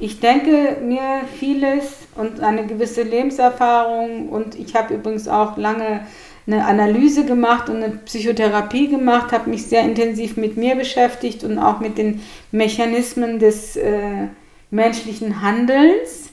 Ich 0.00 0.20
denke 0.20 0.76
mir 0.80 1.22
vieles 1.38 2.06
und 2.14 2.40
eine 2.40 2.66
gewisse 2.66 3.02
Lebenserfahrung 3.02 4.28
und 4.28 4.54
ich 4.54 4.74
habe 4.74 4.94
übrigens 4.94 5.26
auch 5.26 5.56
lange 5.56 6.06
eine 6.46 6.64
Analyse 6.64 7.26
gemacht 7.26 7.68
und 7.68 7.82
eine 7.82 7.96
Psychotherapie 7.96 8.88
gemacht, 8.88 9.32
habe 9.32 9.50
mich 9.50 9.66
sehr 9.66 9.82
intensiv 9.82 10.36
mit 10.38 10.56
mir 10.56 10.76
beschäftigt 10.76 11.44
und 11.44 11.58
auch 11.58 11.80
mit 11.80 11.98
den 11.98 12.22
Mechanismen 12.52 13.38
des 13.38 13.76
äh, 13.76 14.28
menschlichen 14.70 15.42
Handelns. 15.42 16.30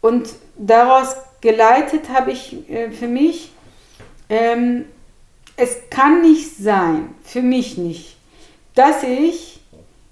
Und 0.00 0.30
daraus 0.56 1.16
geleitet 1.42 2.08
habe 2.08 2.32
ich 2.32 2.68
äh, 2.70 2.90
für 2.90 3.08
mich, 3.08 3.52
ähm, 4.30 4.86
es 5.56 5.76
kann 5.90 6.22
nicht 6.22 6.56
sein, 6.56 7.14
für 7.22 7.42
mich 7.42 7.76
nicht, 7.76 8.11
dass 8.74 9.02
ich 9.02 9.60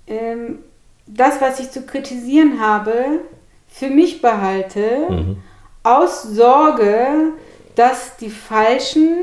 ähm, 0.06 0.58
das, 1.06 1.40
was 1.40 1.60
ich 1.60 1.70
zu 1.70 1.82
kritisieren 1.82 2.60
habe, 2.60 3.20
für 3.68 3.88
mich 3.88 4.20
behalte, 4.20 5.06
mhm. 5.08 5.36
aus 5.82 6.22
Sorge, 6.22 7.32
dass 7.76 8.16
die 8.16 8.30
Falschen 8.30 9.18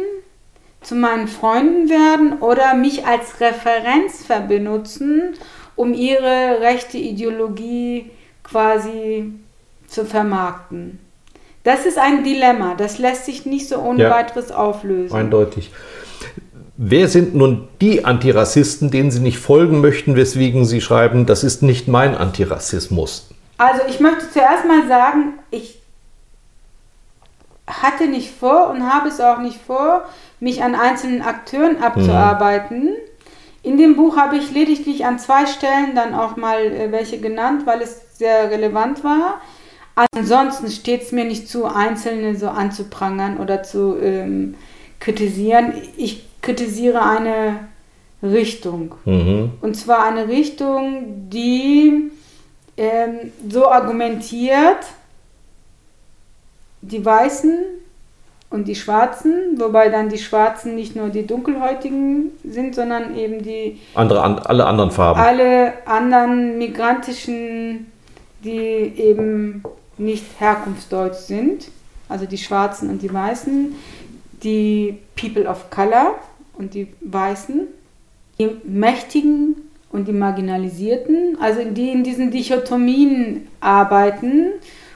zu 0.81 0.95
meinen 0.95 1.27
Freunden 1.27 1.89
werden 1.89 2.39
oder 2.39 2.73
mich 2.73 3.05
als 3.05 3.39
Referenz 3.41 4.23
benutzen, 4.47 5.33
um 5.75 5.93
ihre 5.93 6.61
rechte 6.61 6.97
Ideologie 6.97 8.09
quasi 8.43 9.33
zu 9.87 10.05
vermarkten. 10.05 10.99
Das 11.63 11.85
ist 11.85 11.97
ein 11.97 12.23
Dilemma, 12.23 12.75
das 12.75 12.97
lässt 12.97 13.25
sich 13.25 13.45
nicht 13.45 13.67
so 13.67 13.79
ohne 13.79 14.03
ja, 14.03 14.09
weiteres 14.09 14.51
auflösen. 14.51 15.15
Eindeutig. 15.15 15.71
Wer 16.79 17.07
sind 17.07 17.33
nun 17.33 17.67
die 17.81 18.05
Antirassisten, 18.05 18.91
denen 18.91 19.09
Sie 19.09 19.19
nicht 19.19 19.39
folgen 19.39 19.81
möchten, 19.81 20.15
weswegen 20.15 20.63
Sie 20.63 20.79
schreiben, 20.79 21.25
das 21.25 21.43
ist 21.43 21.63
nicht 21.63 21.87
mein 21.87 22.15
Antirassismus? 22.15 23.31
Also 23.57 23.81
ich 23.89 23.99
möchte 23.99 24.29
zuerst 24.31 24.65
mal 24.67 24.87
sagen, 24.87 25.33
ich 25.49 25.79
hatte 27.65 28.07
nicht 28.07 28.29
vor 28.31 28.69
und 28.69 28.83
habe 28.83 29.09
es 29.09 29.19
auch 29.19 29.39
nicht 29.39 29.59
vor, 29.65 30.05
mich 30.39 30.61
an 30.61 30.75
einzelnen 30.75 31.23
Akteuren 31.23 31.81
abzuarbeiten. 31.81 32.83
Mhm. 32.83 32.95
In 33.63 33.77
dem 33.79 33.95
Buch 33.95 34.15
habe 34.15 34.37
ich 34.37 34.51
lediglich 34.51 35.03
an 35.03 35.17
zwei 35.17 35.47
Stellen 35.47 35.95
dann 35.95 36.13
auch 36.13 36.37
mal 36.37 36.63
äh, 36.63 36.91
welche 36.91 37.19
genannt, 37.19 37.65
weil 37.65 37.81
es 37.81 38.17
sehr 38.19 38.51
relevant 38.51 39.03
war. 39.03 39.41
Ansonsten 40.15 40.69
steht 40.69 41.01
es 41.01 41.11
mir 41.11 41.25
nicht 41.25 41.49
zu, 41.49 41.65
Einzelne 41.65 42.35
so 42.35 42.49
anzuprangern 42.49 43.37
oder 43.37 43.63
zu 43.63 43.97
ähm, 43.99 44.53
kritisieren. 44.99 45.73
Ich 45.97 46.26
kritisiere 46.41 47.01
eine 47.01 47.59
Richtung. 48.21 48.95
Mhm. 49.05 49.51
Und 49.61 49.75
zwar 49.75 50.05
eine 50.05 50.27
Richtung, 50.27 51.29
die 51.29 52.11
ähm, 52.77 53.31
so 53.49 53.69
argumentiert, 53.69 54.85
die 56.81 57.03
Weißen 57.03 57.57
und 58.49 58.67
die 58.67 58.75
Schwarzen, 58.75 59.59
wobei 59.59 59.89
dann 59.89 60.09
die 60.09 60.17
Schwarzen 60.17 60.75
nicht 60.75 60.95
nur 60.95 61.09
die 61.09 61.27
Dunkelhäutigen 61.27 62.31
sind, 62.43 62.75
sondern 62.75 63.17
eben 63.17 63.43
die 63.43 63.79
andere, 63.93 64.23
an, 64.23 64.39
alle 64.39 64.65
anderen 64.65 64.91
Farben. 64.91 65.19
Alle 65.19 65.73
anderen 65.85 66.57
migrantischen, 66.57 67.91
die 68.43 68.93
eben 68.97 69.63
nicht 69.97 70.25
herkunftsdeutsch 70.39 71.17
sind, 71.17 71.69
also 72.07 72.25
die 72.25 72.37
Schwarzen 72.37 72.89
und 72.89 73.01
die 73.01 73.13
Weißen, 73.13 73.75
die 74.43 74.97
People 75.15 75.47
of 75.47 75.69
Color 75.69 76.15
und 76.57 76.73
die 76.73 76.87
Weißen, 77.01 77.67
die 78.39 78.49
Mächtigen 78.63 79.55
und 79.91 80.07
die 80.07 80.13
Marginalisierten, 80.13 81.37
also 81.39 81.63
die 81.63 81.89
in 81.89 82.03
diesen 82.03 82.31
Dichotomien 82.31 83.47
arbeiten 83.59 84.51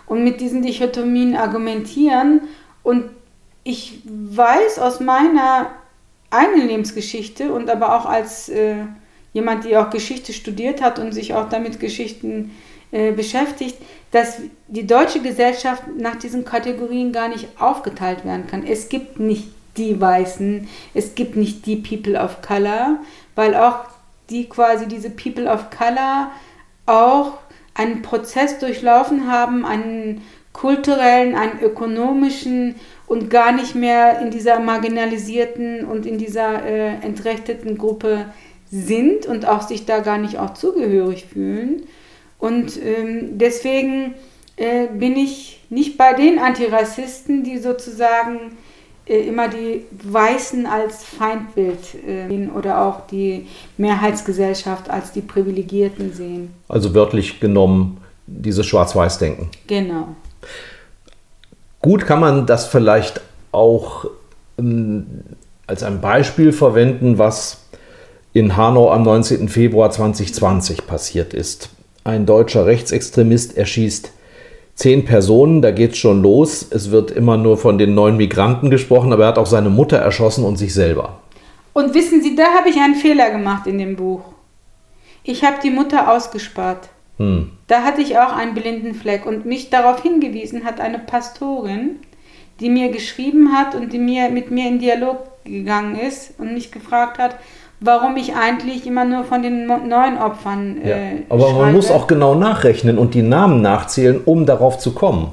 und 0.06 0.24
mit 0.24 0.42
diesen 0.42 0.62
Dichotomien 0.62 1.36
argumentieren. 1.36 2.42
Und 2.84 3.06
ich 3.64 4.02
weiß 4.06 4.80
aus 4.80 5.00
meiner 5.00 5.72
eigenen 6.30 6.68
Lebensgeschichte 6.68 7.52
und 7.54 7.70
aber 7.70 7.98
auch 7.98 8.06
als 8.06 8.50
äh, 8.50 8.76
jemand, 9.34 9.66
die 9.66 9.76
auch 9.78 9.90
Geschichte 9.90 10.34
studiert 10.34 10.82
hat 10.82 11.00
und 11.00 11.14
sich 11.14 11.34
auch 11.34 11.50
damit 11.50 11.80
Geschichten 11.80 12.46
äh, 12.46 12.71
beschäftigt, 12.92 13.78
dass 14.12 14.42
die 14.68 14.86
deutsche 14.86 15.22
Gesellschaft 15.22 15.84
nach 15.98 16.18
diesen 16.18 16.44
Kategorien 16.44 17.14
gar 17.14 17.30
nicht 17.30 17.48
aufgeteilt 17.60 18.26
werden 18.26 18.48
kann. 18.48 18.66
Es 18.68 18.90
gibt 18.90 19.20
nicht 19.20 19.48
die 19.78 20.00
Weißen, 20.00 20.68
es 20.94 21.16
gibt 21.16 21.38
nicht 21.38 21.66
die 21.66 21.78
People 21.78 22.20
of 22.20 22.42
Color, 22.42 22.98
weil 23.36 23.56
auch 23.56 23.86
die 24.30 24.50
quasi 24.50 24.88
diese 24.88 25.10
People 25.10 25.50
of 25.50 25.70
Color 25.70 26.32
auch 26.86 27.38
einen 27.74 28.02
Prozess 28.02 28.60
durchlaufen 28.60 29.32
haben, 29.32 29.66
einen 29.66 30.22
kulturellen, 30.54 31.36
einen 31.36 31.62
ökonomischen 31.62 32.76
und 33.08 33.30
gar 33.30 33.54
nicht 33.54 33.76
mehr 33.76 34.20
in 34.20 34.32
dieser 34.32 34.60
marginalisierten 34.60 35.86
und 35.86 36.06
in 36.06 36.18
dieser 36.18 36.66
äh, 36.66 36.96
entrechteten 37.02 37.78
Gruppe 37.78 38.26
sind 38.70 39.26
und 39.26 39.46
auch 39.46 39.62
sich 39.62 39.86
da 39.86 40.00
gar 40.00 40.18
nicht 40.18 40.38
auch 40.38 40.54
zugehörig 40.54 41.26
fühlen. 41.26 41.84
Und 42.42 42.76
ähm, 42.84 43.38
deswegen 43.38 44.16
äh, 44.58 44.88
bin 44.88 45.16
ich 45.16 45.62
nicht 45.70 45.96
bei 45.96 46.14
den 46.14 46.40
Antirassisten, 46.40 47.44
die 47.44 47.60
sozusagen 47.60 48.58
äh, 49.06 49.28
immer 49.28 49.48
die 49.48 49.86
Weißen 50.04 50.66
als 50.66 51.04
Feindbild 51.04 51.78
äh, 52.08 52.48
oder 52.48 52.82
auch 52.82 53.06
die 53.06 53.48
Mehrheitsgesellschaft 53.78 54.90
als 54.90 55.12
die 55.12 55.22
Privilegierten 55.22 56.14
sehen. 56.14 56.52
Also 56.68 56.96
wörtlich 56.96 57.40
genommen 57.40 58.02
dieses 58.26 58.66
Schwarz-Weiß-Denken. 58.66 59.50
Genau. 59.68 60.08
Gut 61.80 62.08
kann 62.08 62.20
man 62.20 62.48
das 62.48 62.66
vielleicht 62.66 63.22
auch 63.52 64.06
ähm, 64.58 65.06
als 65.68 65.84
ein 65.84 66.02
Beispiel 66.02 66.54
verwenden, 66.54 67.20
was 67.20 67.66
in 68.34 68.58
Hanau 68.58 68.92
am 68.92 69.04
19. 69.04 69.48
Februar 69.48 69.92
2020 69.92 70.88
passiert 70.88 71.36
ist 71.36 71.70
ein 72.04 72.26
deutscher 72.26 72.66
Rechtsextremist 72.66 73.58
erschießt 73.58 74.12
zehn 74.76 75.06
Personen, 75.06 75.62
da 75.62 75.72
geht 75.72 75.92
es 75.92 75.98
schon 75.98 76.22
los. 76.22 76.66
Es 76.70 76.92
wird 76.92 77.12
immer 77.12 77.38
nur 77.38 77.58
von 77.58 77.78
den 77.78 77.94
neun 77.94 78.18
Migranten 78.18 78.70
gesprochen, 78.70 79.14
aber 79.14 79.24
er 79.24 79.30
hat 79.30 79.38
auch 79.38 79.46
seine 79.46 79.70
Mutter 79.70 79.98
erschossen 79.98 80.44
und 80.44 80.58
sich 80.58 80.74
selber. 80.74 81.20
Und 81.74 81.94
wissen 81.94 82.22
Sie, 82.22 82.36
da 82.36 82.54
habe 82.58 82.70
ich 82.70 82.78
einen 82.78 82.96
Fehler 82.96 83.32
gemacht 83.32 83.68
in 83.68 83.78
dem 83.78 83.96
Buch. 83.96 84.22
Ich 85.24 85.44
habe 85.44 85.58
die 85.64 85.70
Mutter 85.70 86.12
ausgespart. 86.12 86.90
Hm. 87.18 87.52
Da 87.68 87.84
hatte 87.84 88.02
ich 88.02 88.18
auch 88.18 88.36
einen 88.36 88.56
blinden 88.56 88.96
Fleck 88.96 89.26
und 89.26 89.46
mich 89.46 89.70
darauf 89.70 90.02
hingewiesen 90.02 90.66
hat 90.66 90.82
eine 90.82 91.00
Pastorin, 91.00 91.98
die 92.60 92.70
mir 92.70 92.90
geschrieben 92.90 93.54
hat 93.54 93.76
und 93.76 93.94
die 93.94 94.00
mir 94.00 94.30
mit 94.30 94.52
mir 94.52 94.68
in 94.68 94.80
Dialog 94.80 95.20
gegangen 95.46 95.96
ist 95.96 96.34
und 96.40 96.54
mich 96.54 96.72
gefragt 96.72 97.18
hat, 97.18 97.36
warum 97.82 98.16
ich 98.16 98.36
eigentlich 98.36 98.86
immer 98.86 99.04
nur 99.04 99.24
von 99.24 99.42
den 99.42 99.66
neuen 99.66 100.18
Opfern. 100.18 100.82
Äh, 100.82 100.90
ja, 100.90 101.20
aber 101.30 101.48
schreibe. 101.48 101.60
man 101.60 101.74
muss 101.74 101.92
auch 101.92 102.08
genau 102.08 102.36
nachrechnen 102.36 102.98
und 102.98 103.14
die 103.14 103.24
Namen 103.24 103.62
nachzählen, 103.62 104.22
um 104.24 104.46
darauf 104.46 104.78
zu 104.78 104.94
kommen. 104.94 105.32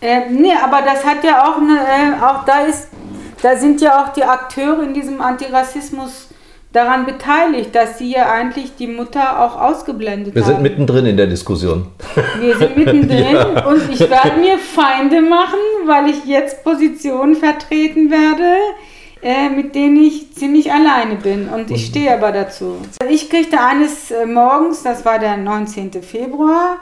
Äh, 0.00 0.30
nee, 0.30 0.52
aber 0.52 0.82
das 0.84 1.04
hat 1.04 1.24
ja 1.24 1.44
auch 1.44 1.56
eine, 1.56 1.78
äh, 1.78 2.22
auch 2.22 2.44
da 2.44 2.60
ist, 2.66 2.88
da 3.42 3.56
sind 3.56 3.80
ja 3.80 4.04
auch 4.04 4.12
die 4.12 4.22
Akteure 4.22 4.82
in 4.82 4.94
diesem 4.94 5.20
Antirassismus 5.20 6.28
daran 6.72 7.06
beteiligt, 7.06 7.74
dass 7.74 7.98
sie 7.98 8.12
ja 8.12 8.30
eigentlich 8.30 8.76
die 8.76 8.86
Mutter 8.86 9.42
auch 9.42 9.58
ausgeblendet 9.58 10.34
Wir 10.34 10.42
haben. 10.42 10.48
Wir 10.48 10.54
sind 10.54 10.62
mittendrin 10.62 11.06
in 11.06 11.16
der 11.16 11.26
Diskussion. 11.26 11.86
Wir 12.38 12.56
sind 12.58 12.76
mittendrin 12.76 13.32
ja. 13.32 13.66
und 13.66 13.90
ich 13.90 14.00
werde 14.00 14.38
mir 14.38 14.58
Feinde 14.58 15.22
machen, 15.22 15.58
weil 15.86 16.10
ich 16.10 16.26
jetzt 16.26 16.62
Positionen 16.62 17.34
vertreten 17.34 18.10
werde, 18.10 18.56
äh, 19.22 19.48
mit 19.48 19.74
denen 19.74 20.02
ich 20.02 20.32
ziemlich 20.34 20.72
alleine 20.72 21.16
bin 21.16 21.48
und 21.48 21.70
ich 21.70 21.86
stehe 21.86 22.14
aber 22.14 22.32
dazu. 22.32 22.76
Ich 23.08 23.28
kriegte 23.28 23.60
eines 23.60 24.10
äh, 24.10 24.26
Morgens, 24.26 24.82
das 24.82 25.04
war 25.04 25.18
der 25.18 25.36
19. 25.36 26.02
Februar, 26.02 26.78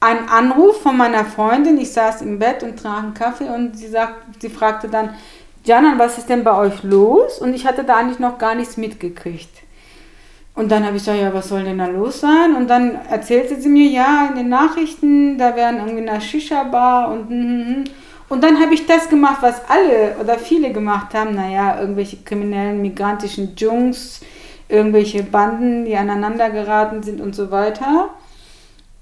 einen 0.00 0.28
Anruf 0.28 0.80
von 0.82 0.96
meiner 0.96 1.24
Freundin. 1.24 1.78
Ich 1.78 1.92
saß 1.92 2.22
im 2.22 2.38
Bett 2.38 2.62
und 2.62 2.78
trank 2.78 3.04
einen 3.04 3.14
Kaffee 3.14 3.48
und 3.48 3.76
sie, 3.76 3.88
sagt, 3.88 4.40
sie 4.40 4.48
fragte 4.48 4.88
dann, 4.88 5.10
Janan, 5.64 5.98
was 5.98 6.16
ist 6.16 6.28
denn 6.28 6.44
bei 6.44 6.56
euch 6.56 6.82
los? 6.82 7.40
Und 7.40 7.52
ich 7.52 7.66
hatte 7.66 7.84
da 7.84 7.96
eigentlich 7.96 8.20
noch 8.20 8.38
gar 8.38 8.54
nichts 8.54 8.76
mitgekriegt. 8.76 9.50
Und 10.54 10.72
dann 10.72 10.86
habe 10.86 10.96
ich 10.96 11.02
gesagt, 11.02 11.20
ja, 11.20 11.34
was 11.34 11.48
soll 11.48 11.64
denn 11.64 11.78
da 11.78 11.86
los 11.86 12.20
sein? 12.20 12.54
Und 12.54 12.68
dann 12.68 12.98
erzählte 13.10 13.60
sie 13.60 13.68
mir, 13.68 13.90
ja, 13.90 14.28
in 14.30 14.36
den 14.36 14.48
Nachrichten, 14.48 15.36
da 15.36 15.54
wären 15.54 15.76
irgendwie 15.76 16.08
eine 16.08 16.20
Shisha-Bar 16.20 17.10
und, 17.10 17.30
und, 17.30 17.76
und. 17.76 17.90
Und 18.28 18.42
dann 18.42 18.60
habe 18.60 18.74
ich 18.74 18.86
das 18.86 19.08
gemacht, 19.08 19.38
was 19.40 19.62
alle 19.68 20.16
oder 20.20 20.38
viele 20.38 20.72
gemacht 20.72 21.14
haben. 21.14 21.34
Naja, 21.34 21.80
irgendwelche 21.80 22.18
kriminellen 22.18 22.82
migrantischen 22.82 23.54
Jungs, 23.56 24.20
irgendwelche 24.68 25.22
Banden, 25.22 25.84
die 25.84 25.96
aneinander 25.96 26.50
geraten 26.50 27.02
sind 27.02 27.20
und 27.20 27.34
so 27.34 27.50
weiter. 27.50 28.10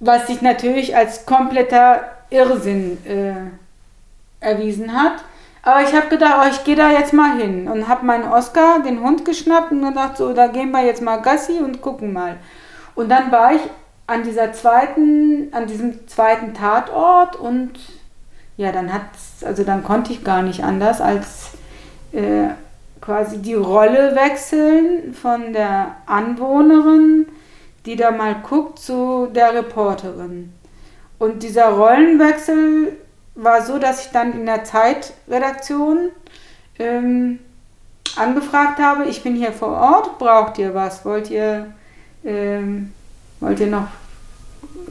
Was 0.00 0.26
sich 0.26 0.42
natürlich 0.42 0.94
als 0.94 1.24
kompletter 1.24 2.04
Irrsinn 2.28 2.98
äh, 3.06 4.44
erwiesen 4.44 4.92
hat. 4.92 5.24
Aber 5.62 5.82
ich 5.82 5.94
habe 5.94 6.08
gedacht, 6.08 6.34
oh, 6.42 6.50
ich 6.50 6.62
gehe 6.64 6.76
da 6.76 6.90
jetzt 6.90 7.14
mal 7.14 7.38
hin 7.38 7.68
und 7.68 7.88
habe 7.88 8.04
meinen 8.04 8.30
Oscar, 8.30 8.80
den 8.80 9.00
Hund, 9.00 9.24
geschnappt 9.24 9.72
und 9.72 9.80
gedacht, 9.82 10.18
so, 10.18 10.34
da 10.34 10.48
gehen 10.48 10.70
wir 10.72 10.84
jetzt 10.84 11.00
mal 11.00 11.22
Gassi 11.22 11.58
und 11.58 11.80
gucken 11.80 12.12
mal. 12.12 12.36
Und 12.94 13.08
dann 13.08 13.32
war 13.32 13.54
ich 13.54 13.62
an 14.06 14.22
dieser 14.22 14.52
zweiten, 14.52 15.48
an 15.52 15.66
diesem 15.66 16.06
zweiten 16.06 16.52
Tatort 16.52 17.36
und 17.36 17.78
ja, 18.56 18.72
dann 18.72 18.92
hat 18.92 19.02
also 19.44 19.64
dann 19.64 19.84
konnte 19.84 20.12
ich 20.12 20.24
gar 20.24 20.42
nicht 20.42 20.64
anders 20.64 21.00
als 21.00 21.50
äh, 22.12 22.48
quasi 23.00 23.38
die 23.38 23.54
Rolle 23.54 24.16
wechseln 24.16 25.14
von 25.14 25.52
der 25.52 25.96
Anwohnerin, 26.06 27.26
die 27.84 27.96
da 27.96 28.10
mal 28.10 28.36
guckt, 28.48 28.78
zu 28.78 29.28
der 29.34 29.54
Reporterin. 29.54 30.52
Und 31.18 31.42
dieser 31.42 31.68
Rollenwechsel 31.70 32.96
war 33.34 33.62
so, 33.62 33.78
dass 33.78 34.06
ich 34.06 34.12
dann 34.12 34.32
in 34.32 34.46
der 34.46 34.64
Zeitredaktion 34.64 36.10
ähm, 36.78 37.40
angefragt 38.16 38.78
habe, 38.78 39.04
ich 39.04 39.22
bin 39.22 39.34
hier 39.34 39.52
vor 39.52 39.72
Ort, 39.72 40.18
braucht 40.18 40.58
ihr 40.58 40.74
was? 40.74 41.04
Wollt 41.04 41.30
ihr, 41.30 41.72
ähm, 42.24 42.92
wollt 43.40 43.60
ihr 43.60 43.66
noch 43.66 43.88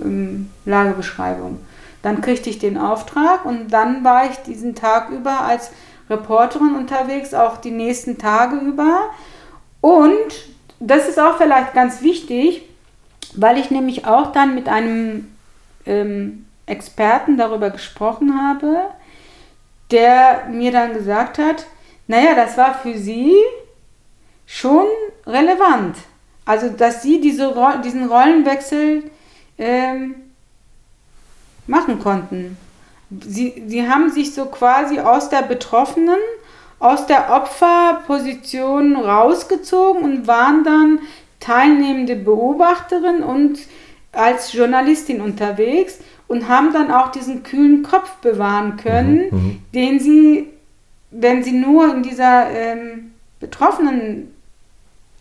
ähm, 0.03 0.49
Lagebeschreibung? 0.65 1.59
Dann 2.03 2.21
kriegte 2.21 2.51
ich 2.51 2.59
den 2.59 2.77
Auftrag 2.77 3.45
und 3.45 3.69
dann 3.69 4.03
war 4.03 4.29
ich 4.29 4.37
diesen 4.39 4.75
Tag 4.75 5.09
über 5.09 5.41
als 5.41 5.71
Reporterin 6.09 6.75
unterwegs, 6.75 7.33
auch 7.33 7.57
die 7.57 7.71
nächsten 7.71 8.19
Tage 8.19 8.57
über. 8.57 9.09
Und 9.81 10.33
das 10.79 11.07
ist 11.07 11.19
auch 11.19 11.37
vielleicht 11.37 11.73
ganz 11.73 12.01
wichtig, 12.01 12.69
weil 13.35 13.57
ich 13.57 13.71
nämlich 13.71 14.05
auch 14.05 14.31
dann 14.31 14.53
mit 14.53 14.67
einem 14.67 15.33
ähm, 15.85 16.45
Experten 16.65 17.37
darüber 17.37 17.69
gesprochen 17.69 18.37
habe, 18.47 18.81
der 19.91 20.45
mir 20.51 20.71
dann 20.71 20.93
gesagt 20.93 21.37
hat, 21.37 21.65
naja, 22.07 22.35
das 22.35 22.57
war 22.57 22.73
für 22.73 22.97
sie 22.97 23.33
schon 24.45 24.85
relevant. 25.25 25.97
Also, 26.45 26.69
dass 26.69 27.01
sie 27.01 27.21
diese, 27.21 27.53
diesen 27.83 28.09
Rollenwechsel 28.09 29.03
ähm, 29.57 30.15
machen 31.73 31.99
konnten. 31.99 32.57
Sie, 33.09 33.63
sie 33.67 33.87
haben 33.87 34.11
sich 34.11 34.33
so 34.33 34.45
quasi 34.45 34.99
aus 34.99 35.29
der 35.29 35.41
Betroffenen, 35.41 36.19
aus 36.79 37.05
der 37.05 37.31
Opferposition 37.31 38.95
rausgezogen 38.95 40.03
und 40.03 40.27
waren 40.27 40.63
dann 40.63 40.99
teilnehmende 41.39 42.15
Beobachterin 42.15 43.23
und 43.23 43.59
als 44.11 44.53
Journalistin 44.53 45.21
unterwegs 45.21 45.99
und 46.27 46.47
haben 46.47 46.71
dann 46.71 46.91
auch 46.91 47.11
diesen 47.11 47.43
kühlen 47.43 47.83
Kopf 47.83 48.11
bewahren 48.17 48.77
können, 48.77 49.29
mhm, 49.31 49.37
mhm. 49.37 49.59
den 49.73 49.99
sie, 49.99 50.47
wenn 51.11 51.43
sie 51.43 51.53
nur 51.53 51.93
in 51.93 52.03
dieser 52.03 52.49
ähm, 52.49 53.13
betroffenen 53.39 54.32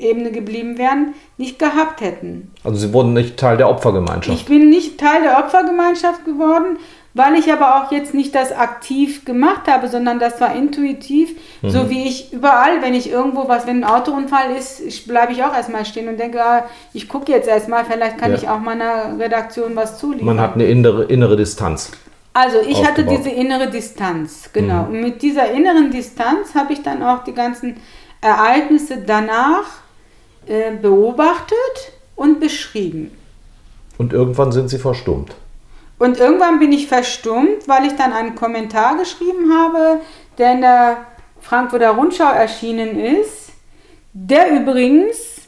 Ebene 0.03 0.33
geblieben 0.33 0.79
wären, 0.79 1.15
nicht 1.37 1.59
gehabt 1.59 2.01
hätten. 2.01 2.51
Also 2.65 2.79
Sie 2.79 2.93
wurden 2.93 3.13
nicht 3.13 3.37
Teil 3.37 3.57
der 3.57 3.69
Opfergemeinschaft? 3.69 4.37
Ich 4.37 4.47
bin 4.47 4.69
nicht 4.71 4.99
Teil 4.99 5.23
der 5.23 5.39
Opfergemeinschaft 5.39 6.25
geworden, 6.25 6.79
weil 7.15 7.35
ich 7.35 7.53
aber 7.53 7.77
auch 7.77 7.93
jetzt 7.93 8.15
nicht 8.15 8.35
das 8.35 8.53
aktiv 8.53 9.25
gemacht 9.25 9.69
habe, 9.69 9.89
sondern 9.89 10.19
das 10.19 10.41
war 10.41 10.55
intuitiv, 10.55 11.35
mhm. 11.61 11.71
so 11.71 11.91
wie 11.91 12.05
ich 12.07 12.33
überall, 12.33 12.81
wenn 12.81 12.95
ich 12.95 13.11
irgendwo 13.11 13.49
was, 13.49 13.67
wenn 13.67 13.85
ein 13.85 13.91
Autounfall 13.91 14.57
ist, 14.57 15.07
bleibe 15.07 15.33
ich 15.33 15.45
auch 15.45 15.55
erstmal 15.55 15.85
stehen 15.85 16.09
und 16.09 16.19
denke, 16.19 16.43
ah, 16.43 16.65
ich 16.93 17.09
gucke 17.09 17.31
jetzt 17.31 17.49
erstmal, 17.49 17.85
vielleicht 17.85 18.19
kann 18.19 18.33
ja. 18.33 18.39
ich 18.39 18.49
auch 18.49 18.61
meiner 18.61 19.19
Redaktion 19.19 19.77
was 19.77 19.99
zuliefern. 19.99 20.27
Man 20.27 20.41
hat 20.41 20.55
eine 20.55 20.65
innere, 20.65 21.05
innere 21.05 21.37
Distanz. 21.37 21.91
Also 22.35 22.61
ich 22.61 22.79
aufgebaut. 22.79 22.87
hatte 22.87 23.05
diese 23.05 23.29
innere 23.29 23.69
Distanz, 23.69 24.51
genau. 24.53 24.85
Mhm. 24.85 24.95
Und 24.95 25.01
mit 25.03 25.23
dieser 25.23 25.51
inneren 25.51 25.91
Distanz 25.91 26.55
habe 26.55 26.73
ich 26.73 26.83
dann 26.83 27.03
auch 27.03 27.25
die 27.25 27.35
ganzen 27.35 27.77
Ereignisse 28.23 28.99
danach 29.07 29.65
äh, 30.47 30.73
beobachtet 30.73 31.93
und 32.17 32.41
beschrieben. 32.41 33.11
Und 33.99 34.13
irgendwann 34.13 34.53
sind 34.53 34.69
sie 34.69 34.79
verstummt. 34.79 35.35
Und 35.99 36.19
irgendwann 36.19 36.59
bin 36.59 36.73
ich 36.73 36.89
verstummt, 36.89 37.69
weil 37.69 37.87
ich 37.87 37.95
dann 37.95 38.13
einen 38.13 38.35
Kommentar 38.35 38.97
geschrieben 38.97 39.53
habe, 39.55 40.01
der 40.39 40.53
in 40.53 40.61
der 40.61 41.07
Frankfurter 41.41 41.91
Rundschau 41.91 42.31
erschienen 42.33 42.99
ist, 42.99 43.51
der 44.13 44.51
übrigens 44.51 45.43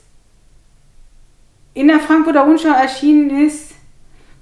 in 1.74 1.88
der 1.88 2.00
Frankfurter 2.00 2.42
Rundschau 2.42 2.72
erschienen 2.72 3.46
ist, 3.46 3.72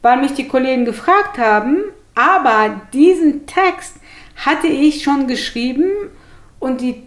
weil 0.03 0.21
mich 0.21 0.35
die 0.35 0.49
Kollegen 0.49 0.85
gefragt 0.85 1.39
haben, 1.39 1.79
aber 2.15 2.83
diesen 2.93 3.47
Text 3.47 3.97
hatte 4.37 4.67
ich 4.67 5.03
schon 5.03 5.27
geschrieben 5.27 5.91
und 6.59 6.81
die, 6.81 7.03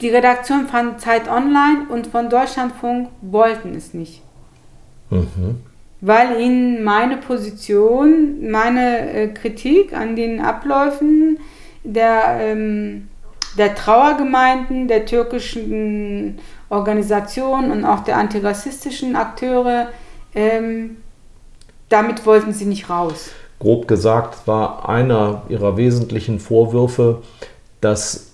die 0.00 0.08
Redaktion 0.08 0.66
von 0.66 0.98
Zeit 0.98 1.28
Online 1.28 1.86
und 1.88 2.06
von 2.06 2.30
Deutschlandfunk 2.30 3.08
wollten 3.20 3.74
es 3.74 3.94
nicht. 3.94 4.22
Mhm 5.10 5.60
weil 6.00 6.40
ihnen 6.40 6.82
meine 6.82 7.18
Position, 7.18 8.50
meine 8.50 9.12
äh, 9.12 9.28
Kritik 9.28 9.92
an 9.92 10.16
den 10.16 10.40
Abläufen 10.40 11.38
der, 11.84 12.38
ähm, 12.40 13.08
der 13.58 13.74
Trauergemeinden, 13.74 14.88
der 14.88 15.04
türkischen 15.04 16.38
Organisationen 16.70 17.70
und 17.70 17.84
auch 17.84 18.00
der 18.00 18.16
antirassistischen 18.16 19.16
Akteure, 19.16 19.88
ähm, 20.34 20.96
damit 21.88 22.24
wollten 22.24 22.52
sie 22.52 22.66
nicht 22.66 22.88
raus. 22.88 23.30
Grob 23.58 23.86
gesagt 23.86 24.46
war 24.46 24.88
einer 24.88 25.42
ihrer 25.50 25.76
wesentlichen 25.76 26.38
Vorwürfe, 26.38 27.22
dass 27.82 28.29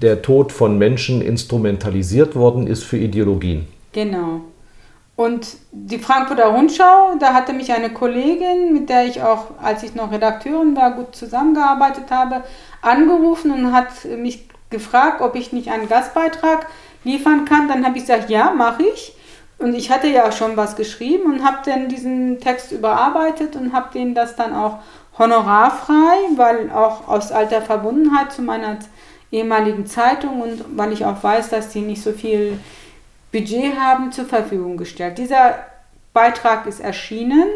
der 0.00 0.22
Tod 0.22 0.52
von 0.52 0.78
Menschen 0.78 1.22
instrumentalisiert 1.22 2.34
worden 2.36 2.66
ist 2.66 2.84
für 2.84 2.98
Ideologien. 2.98 3.66
Genau. 3.92 4.42
Und 5.16 5.58
die 5.70 5.98
Frankfurter 5.98 6.46
Rundschau, 6.46 7.16
da 7.18 7.34
hatte 7.34 7.52
mich 7.52 7.72
eine 7.72 7.90
Kollegin, 7.90 8.72
mit 8.72 8.88
der 8.88 9.04
ich 9.04 9.20
auch, 9.20 9.48
als 9.62 9.82
ich 9.82 9.94
noch 9.94 10.10
Redakteurin 10.10 10.74
war, 10.76 10.92
gut 10.92 11.14
zusammengearbeitet 11.14 12.10
habe, 12.10 12.42
angerufen 12.80 13.50
und 13.50 13.72
hat 13.72 13.90
mich 14.16 14.48
gefragt, 14.70 15.20
ob 15.20 15.34
ich 15.34 15.52
nicht 15.52 15.70
einen 15.70 15.90
Gastbeitrag 15.90 16.66
liefern 17.04 17.44
kann. 17.44 17.68
Dann 17.68 17.84
habe 17.84 17.98
ich 17.98 18.04
gesagt, 18.04 18.30
ja, 18.30 18.52
mache 18.52 18.84
ich. 18.84 19.14
Und 19.58 19.74
ich 19.74 19.90
hatte 19.90 20.08
ja 20.08 20.32
schon 20.32 20.56
was 20.56 20.74
geschrieben 20.74 21.30
und 21.30 21.44
habe 21.44 21.58
dann 21.66 21.90
diesen 21.90 22.40
Text 22.40 22.72
überarbeitet 22.72 23.56
und 23.56 23.74
habe 23.74 23.92
den 23.92 24.14
das 24.14 24.36
dann 24.36 24.54
auch 24.54 24.78
honorarfrei, 25.18 26.16
weil 26.36 26.70
auch 26.70 27.06
aus 27.08 27.30
alter 27.30 27.60
Verbundenheit 27.60 28.32
zu 28.32 28.40
meiner 28.40 28.78
ehemaligen 29.32 29.86
Zeitung 29.86 30.40
und 30.40 30.64
weil 30.76 30.92
ich 30.92 31.04
auch 31.04 31.22
weiß, 31.22 31.50
dass 31.50 31.70
die 31.70 31.80
nicht 31.80 32.02
so 32.02 32.12
viel 32.12 32.58
Budget 33.32 33.76
haben 33.78 34.12
zur 34.12 34.24
Verfügung 34.24 34.76
gestellt. 34.76 35.18
Dieser 35.18 35.54
Beitrag 36.12 36.66
ist 36.66 36.80
erschienen 36.80 37.48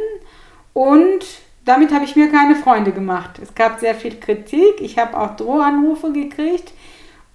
und 0.72 1.25
damit 1.64 1.93
habe 1.93 2.05
ich 2.05 2.14
mir 2.14 2.31
keine 2.31 2.55
Freunde 2.55 2.93
gemacht. 2.93 3.41
Es 3.43 3.55
gab 3.55 3.81
sehr 3.81 3.95
viel 3.95 4.16
Kritik, 4.20 4.81
ich 4.81 4.99
habe 4.99 5.18
auch 5.18 5.37
Drohanrufe 5.37 6.12
gekriegt 6.12 6.72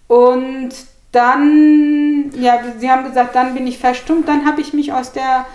und 0.07 0.69
dann, 1.11 2.31
ja, 2.39 2.59
sie 2.77 2.89
haben 2.89 3.05
gesagt, 3.05 3.35
dann 3.35 3.55
bin 3.55 3.65
ich 3.67 3.79
verstummt, 3.79 4.27
dann 4.27 4.45
habe 4.45 4.61
ich 4.61 4.73
mich 4.73 4.93
aus 4.93 5.11
der 5.11 5.45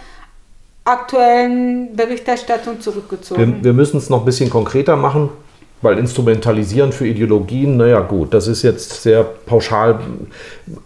aktuellen 0.85 1.97
Berichterstattung 1.97 2.81
zurückgezogen. 2.81 3.57
Wir, 3.57 3.65
wir 3.65 3.73
müssen 3.73 3.97
es 3.97 4.11
noch 4.11 4.21
ein 4.21 4.25
bisschen 4.25 4.51
konkreter 4.51 4.97
machen, 4.97 5.31
weil 5.85 5.99
instrumentalisieren 5.99 6.93
für 6.93 7.07
Ideologien, 7.07 7.77
naja 7.77 8.01
gut, 8.01 8.33
das 8.33 8.49
ist 8.49 8.63
jetzt 8.63 9.03
sehr 9.03 9.23
pauschal. 9.23 10.01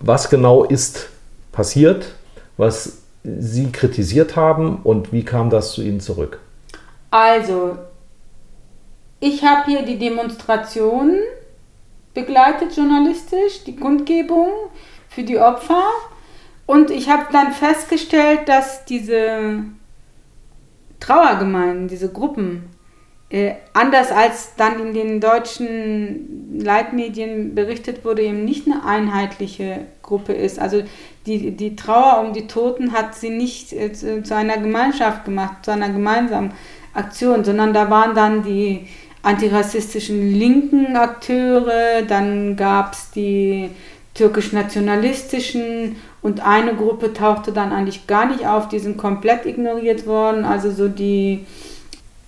Was 0.01 0.29
genau 0.29 0.65
ist 0.65 1.09
passiert, 1.53 2.15
was 2.57 2.99
Sie 3.23 3.71
kritisiert 3.71 4.37
haben 4.37 4.81
und 4.83 5.13
wie 5.13 5.25
kam 5.25 5.51
das 5.51 5.73
zu 5.73 5.83
Ihnen 5.83 6.01
zurück? 6.01 6.41
Also, 7.11 7.77
ich 9.21 9.45
habe 9.45 9.67
hier 9.67 9.83
die 9.83 9.99
Demonstration 9.99 11.17
begleitet 12.15 12.77
journalistisch, 12.77 13.65
die 13.67 13.77
Kundgebung 13.77 14.49
für 15.09 15.23
die 15.23 15.39
Opfer 15.39 15.85
und 16.67 16.91
ich 16.91 17.09
habe 17.09 17.27
dann 17.33 17.53
festgestellt, 17.53 18.49
dass 18.49 18.85
diese 18.85 19.63
Trauergemeinden, 21.01 21.89
diese 21.89 22.11
Gruppen, 22.13 22.65
äh, 23.31 23.53
anders 23.75 24.11
als 24.11 24.55
dann 24.57 24.81
in 24.81 24.95
den 24.95 25.21
deutschen 25.21 26.59
Leitmedien 26.59 27.55
berichtet 27.55 28.05
wurde, 28.05 28.23
eben 28.23 28.45
nicht 28.45 28.67
eine 28.67 28.85
einheitliche 28.85 29.81
Gruppe 30.03 30.33
ist. 30.33 30.59
Also 30.59 30.83
die, 31.27 31.51
die 31.51 31.77
Trauer 31.77 32.25
um 32.25 32.33
die 32.33 32.47
Toten 32.47 32.93
hat 32.93 33.15
sie 33.15 33.29
nicht 33.29 33.75
äh, 33.75 33.93
zu, 33.93 34.35
einer 34.35 34.57
Gemeinschaft 34.57 35.27
gemacht, 35.27 35.65
zu 35.65 35.73
einer 35.73 35.91
gemeinsamen 35.91 36.53
Aktion, 36.95 37.45
sondern 37.45 37.75
da 37.75 37.91
waren 37.91 38.15
dann 38.15 38.43
die 38.43 38.87
antirassistischen 39.23 40.33
linken 40.33 40.97
Akteure, 40.97 42.03
dann 42.09 42.57
gab 42.57 42.95
es 42.95 43.11
die 43.11 43.69
türkisch-nationalistischen 44.15 45.97
und 46.23 46.41
eine 46.41 46.75
Gruppe 46.75 47.13
tauchte 47.13 47.53
dann 47.53 47.73
eigentlich 47.73 48.07
gar 48.07 48.27
nicht 48.27 48.47
auf, 48.47 48.69
die 48.69 48.79
sind 48.79 48.97
komplett 48.97 49.45
ignoriert 49.45 50.07
worden, 50.07 50.47
also 50.47 50.71
so 50.71 50.89
die 50.89 51.45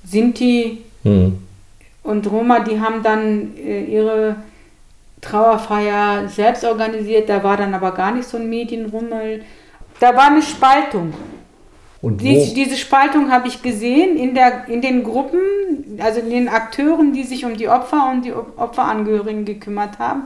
Sinti 0.04 0.84
mhm. 1.02 1.38
und 2.02 2.30
Roma, 2.30 2.60
die 2.60 2.80
haben 2.80 3.02
dann 3.02 3.56
äh, 3.56 3.84
ihre 3.84 4.36
Trauerfeier 5.20 6.28
selbst 6.28 6.64
organisiert, 6.64 7.28
da 7.28 7.42
war 7.42 7.56
dann 7.56 7.74
aber 7.74 7.92
gar 7.92 8.12
nicht 8.12 8.28
so 8.28 8.38
ein 8.38 8.48
Medienrummel. 8.48 9.42
Da 9.98 10.16
war 10.16 10.28
eine 10.28 10.42
Spaltung. 10.42 11.12
Und 12.00 12.20
wo, 12.20 12.24
Dies, 12.24 12.54
diese 12.54 12.76
Spaltung 12.76 13.30
habe 13.30 13.48
ich 13.48 13.60
gesehen 13.60 14.16
in, 14.16 14.34
der, 14.34 14.68
in 14.68 14.80
den 14.80 15.04
Gruppen, 15.04 15.40
also 15.98 16.20
in 16.20 16.30
den 16.30 16.48
Akteuren, 16.48 17.12
die 17.12 17.24
sich 17.24 17.44
um 17.44 17.56
die 17.56 17.68
Opfer 17.68 18.10
und 18.10 18.24
die 18.24 18.32
Opferangehörigen 18.32 19.44
gekümmert 19.44 19.98
haben, 19.98 20.22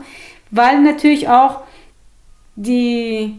weil 0.51 0.79
natürlich 0.81 1.27
auch 1.27 1.61
die 2.55 3.37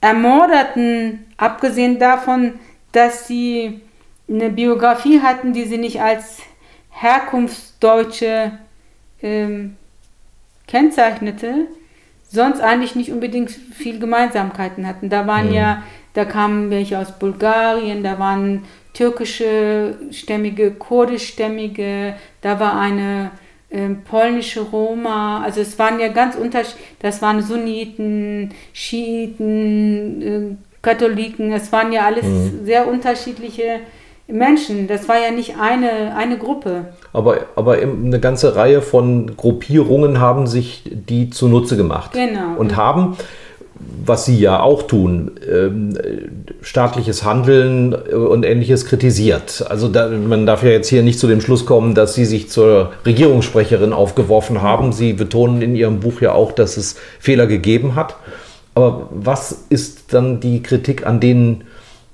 Ermordeten, 0.00 1.26
abgesehen 1.36 1.98
davon, 1.98 2.54
dass 2.92 3.26
sie 3.26 3.80
eine 4.28 4.50
Biografie 4.50 5.20
hatten, 5.20 5.52
die 5.52 5.64
sie 5.64 5.78
nicht 5.78 6.00
als 6.00 6.38
Herkunftsdeutsche 6.90 8.52
ähm, 9.22 9.76
kennzeichnete, 10.66 11.66
sonst 12.30 12.60
eigentlich 12.60 12.94
nicht 12.94 13.10
unbedingt 13.10 13.50
viel 13.50 13.98
Gemeinsamkeiten 13.98 14.86
hatten. 14.86 15.08
Da 15.08 15.26
waren 15.26 15.48
Mhm. 15.48 15.54
ja, 15.54 15.82
da 16.14 16.24
kamen 16.24 16.70
welche 16.70 16.98
aus 16.98 17.12
Bulgarien, 17.18 18.02
da 18.02 18.18
waren 18.18 18.64
türkische 18.92 19.96
Stämmige, 20.10 20.72
kurdischstämmige, 20.72 22.14
da 22.40 22.58
war 22.60 22.78
eine 22.78 23.30
ähm, 23.70 24.02
polnische 24.02 24.60
Roma, 24.60 25.42
also 25.42 25.60
es 25.60 25.78
waren 25.78 26.00
ja 26.00 26.08
ganz 26.08 26.34
unterschiedlich, 26.34 26.84
das 27.00 27.22
waren 27.22 27.42
Sunniten, 27.42 28.52
Schiiten, 28.72 30.22
ähm, 30.22 30.58
Katholiken, 30.82 31.52
es 31.52 31.70
waren 31.70 31.92
ja 31.92 32.06
alles 32.06 32.24
sehr 32.64 32.88
unterschiedliche 32.88 33.80
Menschen, 34.30 34.88
das 34.88 35.08
war 35.08 35.16
ja 35.18 35.30
nicht 35.30 35.54
eine, 35.58 36.14
eine 36.14 36.36
Gruppe. 36.36 36.84
aber, 37.14 37.38
aber 37.56 37.78
eine 37.78 38.20
ganze 38.20 38.56
Reihe 38.56 38.82
von 38.82 39.36
Gruppierungen 39.36 40.20
haben 40.20 40.46
sich 40.46 40.82
die 40.84 41.30
zunutze 41.30 41.78
gemacht. 41.78 42.12
Genau. 42.12 42.58
Und 42.58 42.76
haben, 42.76 43.16
was 44.04 44.26
sie 44.26 44.38
ja 44.38 44.60
auch 44.60 44.82
tun, 44.82 45.32
ähm, 45.50 45.96
staatliches 46.60 47.24
Handeln 47.24 47.94
und 47.94 48.44
ähnliches 48.44 48.84
kritisiert. 48.84 49.64
Also 49.66 49.88
da, 49.88 50.08
man 50.08 50.44
darf 50.44 50.62
ja 50.62 50.70
jetzt 50.70 50.88
hier 50.88 51.02
nicht 51.02 51.18
zu 51.18 51.26
dem 51.26 51.40
Schluss 51.40 51.64
kommen, 51.64 51.94
dass 51.94 52.14
sie 52.14 52.26
sich 52.26 52.50
zur 52.50 52.92
Regierungssprecherin 53.06 53.94
aufgeworfen 53.94 54.60
haben. 54.60 54.92
Sie 54.92 55.14
betonen 55.14 55.62
in 55.62 55.74
ihrem 55.74 56.00
Buch 56.00 56.20
ja 56.20 56.32
auch, 56.32 56.52
dass 56.52 56.76
es 56.76 56.96
Fehler 57.18 57.46
gegeben 57.46 57.94
hat. 57.94 58.16
Aber 58.74 59.08
was 59.10 59.64
ist 59.70 60.12
dann 60.12 60.40
die 60.40 60.62
Kritik 60.62 61.06
an 61.06 61.18
denen, 61.18 61.64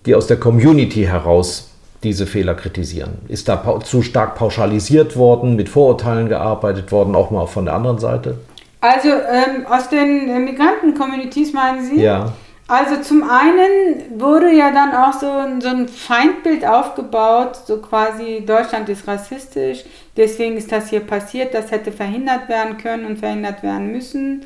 die 0.06 0.14
aus 0.14 0.28
der 0.28 0.36
Community 0.36 1.02
heraus 1.02 1.73
diese 2.04 2.26
Fehler 2.26 2.54
kritisieren? 2.54 3.18
Ist 3.28 3.48
da 3.48 3.80
zu 3.82 4.02
stark 4.02 4.36
pauschalisiert 4.36 5.16
worden, 5.16 5.56
mit 5.56 5.68
Vorurteilen 5.68 6.28
gearbeitet 6.28 6.92
worden, 6.92 7.14
auch 7.16 7.30
mal 7.30 7.46
von 7.46 7.64
der 7.64 7.74
anderen 7.74 7.98
Seite? 7.98 8.38
Also 8.80 9.08
ähm, 9.08 9.66
aus 9.68 9.88
den 9.88 10.28
äh, 10.28 10.38
Migranten-Communities 10.38 11.52
meinen 11.54 11.84
Sie? 11.84 12.00
Ja. 12.00 12.32
Also 12.68 13.02
zum 13.02 13.22
einen 13.22 14.20
wurde 14.20 14.50
ja 14.52 14.70
dann 14.70 14.94
auch 14.94 15.12
so, 15.18 15.26
ein- 15.30 15.60
so 15.60 15.68
ein 15.68 15.86
Feindbild 15.88 16.64
aufgebaut, 16.66 17.56
so 17.66 17.78
quasi 17.78 18.42
Deutschland 18.46 18.88
ist 18.88 19.06
rassistisch, 19.06 19.84
deswegen 20.16 20.56
ist 20.56 20.72
das 20.72 20.88
hier 20.88 21.00
passiert, 21.00 21.52
das 21.52 21.70
hätte 21.70 21.92
verhindert 21.92 22.48
werden 22.48 22.78
können 22.78 23.04
und 23.04 23.18
verhindert 23.18 23.62
werden 23.62 23.92
müssen, 23.92 24.44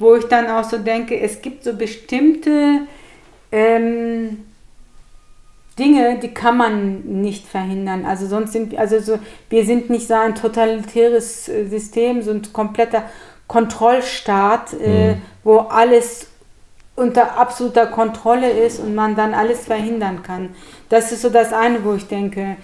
wo 0.00 0.16
ich 0.16 0.24
dann 0.24 0.48
auch 0.48 0.64
so 0.64 0.78
denke, 0.78 1.20
es 1.20 1.42
gibt 1.42 1.62
so 1.62 1.74
bestimmte 1.74 2.80
ähm, 3.52 4.44
Dinge, 5.80 6.18
die 6.22 6.28
kann 6.28 6.56
man 6.56 7.00
nicht 7.22 7.46
verhindern. 7.46 8.04
Also 8.04 8.26
sonst 8.26 8.52
sind 8.52 8.78
also 8.78 9.00
so, 9.00 9.18
wir 9.48 9.64
sind 9.64 9.90
nicht 9.90 10.06
so 10.06 10.14
ein 10.14 10.34
totalitäres 10.34 11.48
äh, 11.48 11.64
System, 11.66 12.22
so 12.22 12.30
ein 12.30 12.42
kompletter 12.52 13.04
Kontrollstaat, 13.48 14.74
äh, 14.74 15.16
wo 15.42 15.58
alles 15.58 16.28
unter 16.94 17.38
absoluter 17.38 17.86
Kontrolle 17.86 18.50
ist 18.50 18.78
und 18.78 18.94
man 18.94 19.16
dann 19.16 19.34
alles 19.34 19.64
verhindern 19.64 20.22
kann. 20.22 20.50
Das 20.88 21.10
ist 21.10 21.22
so 21.22 21.30
das 21.30 21.52
eine, 21.52 21.82
wo 21.82 21.94
ich 21.94 22.06
denke, 22.06 22.56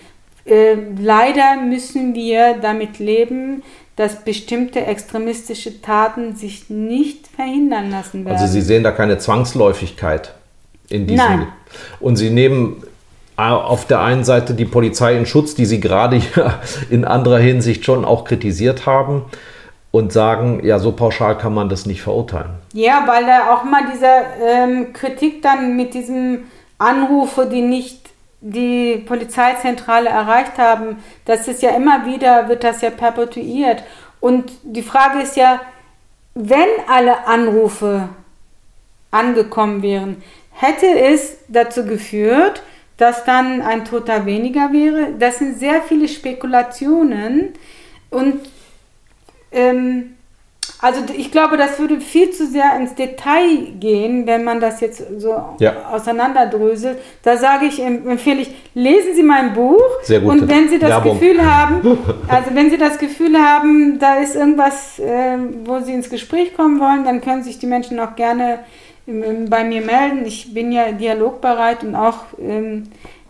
äh, 0.44 0.76
leider 1.00 1.56
müssen 1.56 2.14
wir 2.14 2.58
damit 2.60 2.98
leben, 2.98 3.62
dass 3.96 4.24
bestimmte 4.24 4.84
extremistische 4.84 5.80
Taten 5.80 6.36
sich 6.36 6.68
nicht 6.68 7.28
verhindern 7.28 7.90
lassen 7.90 8.24
werden. 8.24 8.36
Also 8.36 8.52
Sie 8.52 8.60
sehen 8.60 8.84
da 8.84 8.92
keine 8.92 9.18
Zwangsläufigkeit 9.18 10.34
in 10.88 11.06
diesem. 11.06 11.26
Nein. 11.26 11.46
Und 11.98 12.16
Sie 12.16 12.30
nehmen 12.30 12.82
äh, 12.82 12.85
auf 13.36 13.86
der 13.86 14.00
einen 14.00 14.24
Seite 14.24 14.54
die 14.54 14.64
Polizei 14.64 15.16
in 15.16 15.26
Schutz, 15.26 15.54
die 15.54 15.66
Sie 15.66 15.80
gerade 15.80 16.20
in 16.90 17.04
anderer 17.04 17.38
Hinsicht 17.38 17.84
schon 17.84 18.04
auch 18.04 18.24
kritisiert 18.24 18.86
haben 18.86 19.24
und 19.90 20.12
sagen, 20.12 20.60
ja, 20.64 20.78
so 20.78 20.92
pauschal 20.92 21.38
kann 21.38 21.54
man 21.54 21.68
das 21.68 21.86
nicht 21.86 22.02
verurteilen. 22.02 22.50
Ja, 22.72 23.04
weil 23.06 23.26
da 23.26 23.54
auch 23.54 23.64
mal 23.64 23.82
diese 23.92 24.06
ähm, 24.42 24.92
Kritik 24.92 25.42
dann 25.42 25.76
mit 25.76 25.94
diesem 25.94 26.44
Anrufe, 26.78 27.46
die 27.46 27.62
nicht 27.62 28.10
die 28.40 29.02
Polizeizentrale 29.06 30.08
erreicht 30.08 30.58
haben, 30.58 31.02
das 31.24 31.48
ist 31.48 31.62
ja 31.62 31.70
immer 31.70 32.06
wieder, 32.06 32.48
wird 32.48 32.64
das 32.64 32.80
ja 32.80 32.90
perpetuiert. 32.90 33.82
Und 34.20 34.50
die 34.62 34.82
Frage 34.82 35.20
ist 35.20 35.36
ja, 35.36 35.60
wenn 36.34 36.68
alle 36.88 37.26
Anrufe 37.26 38.08
angekommen 39.10 39.82
wären, 39.82 40.22
hätte 40.52 40.86
es 40.86 41.38
dazu 41.48 41.84
geführt, 41.84 42.62
dass 42.96 43.24
dann 43.24 43.60
ein 43.62 43.84
Toter 43.84 44.24
weniger 44.26 44.72
wäre. 44.72 45.08
Das 45.18 45.38
sind 45.38 45.58
sehr 45.58 45.82
viele 45.82 46.08
Spekulationen 46.08 47.50
und 48.10 48.40
ähm, 49.52 50.12
also 50.80 51.00
ich 51.16 51.30
glaube, 51.30 51.56
das 51.56 51.78
würde 51.78 52.00
viel 52.00 52.30
zu 52.32 52.46
sehr 52.46 52.76
ins 52.76 52.94
Detail 52.94 53.72
gehen, 53.80 54.26
wenn 54.26 54.44
man 54.44 54.60
das 54.60 54.80
jetzt 54.80 55.02
so 55.18 55.34
Ja. 55.58 55.86
auseinanderdröselt. 55.92 56.98
Da 57.22 57.36
sage 57.36 57.66
ich, 57.66 57.80
em- 57.80 58.06
empfehle 58.08 58.42
ich, 58.42 58.50
lesen 58.74 59.14
Sie 59.14 59.22
mein 59.22 59.54
Buch 59.54 59.80
Sehr 60.02 60.20
gut. 60.20 60.32
und 60.32 60.48
wenn 60.48 60.68
Sie 60.68 60.78
das 60.78 60.90
Werbung. 60.90 61.18
Gefühl 61.18 61.40
haben, 61.42 61.80
also 62.28 62.50
wenn 62.54 62.68
Sie 62.70 62.76
das 62.78 62.98
Gefühl 62.98 63.38
haben, 63.40 63.98
da 63.98 64.16
ist 64.16 64.34
irgendwas, 64.36 65.00
ähm, 65.02 65.60
wo 65.64 65.80
Sie 65.80 65.92
ins 65.94 66.10
Gespräch 66.10 66.54
kommen 66.54 66.78
wollen, 66.80 67.04
dann 67.04 67.20
können 67.22 67.42
sich 67.42 67.58
die 67.58 67.66
Menschen 67.66 67.98
auch 68.00 68.14
gerne 68.16 68.54
ähm, 68.54 68.58
bei 69.06 69.64
mir 69.64 69.82
melden. 69.82 70.26
Ich 70.26 70.52
bin 70.52 70.72
ja 70.72 70.92
dialogbereit 70.92 71.84
und 71.84 71.94
auch, 71.94 72.18
ähm, 72.40 72.84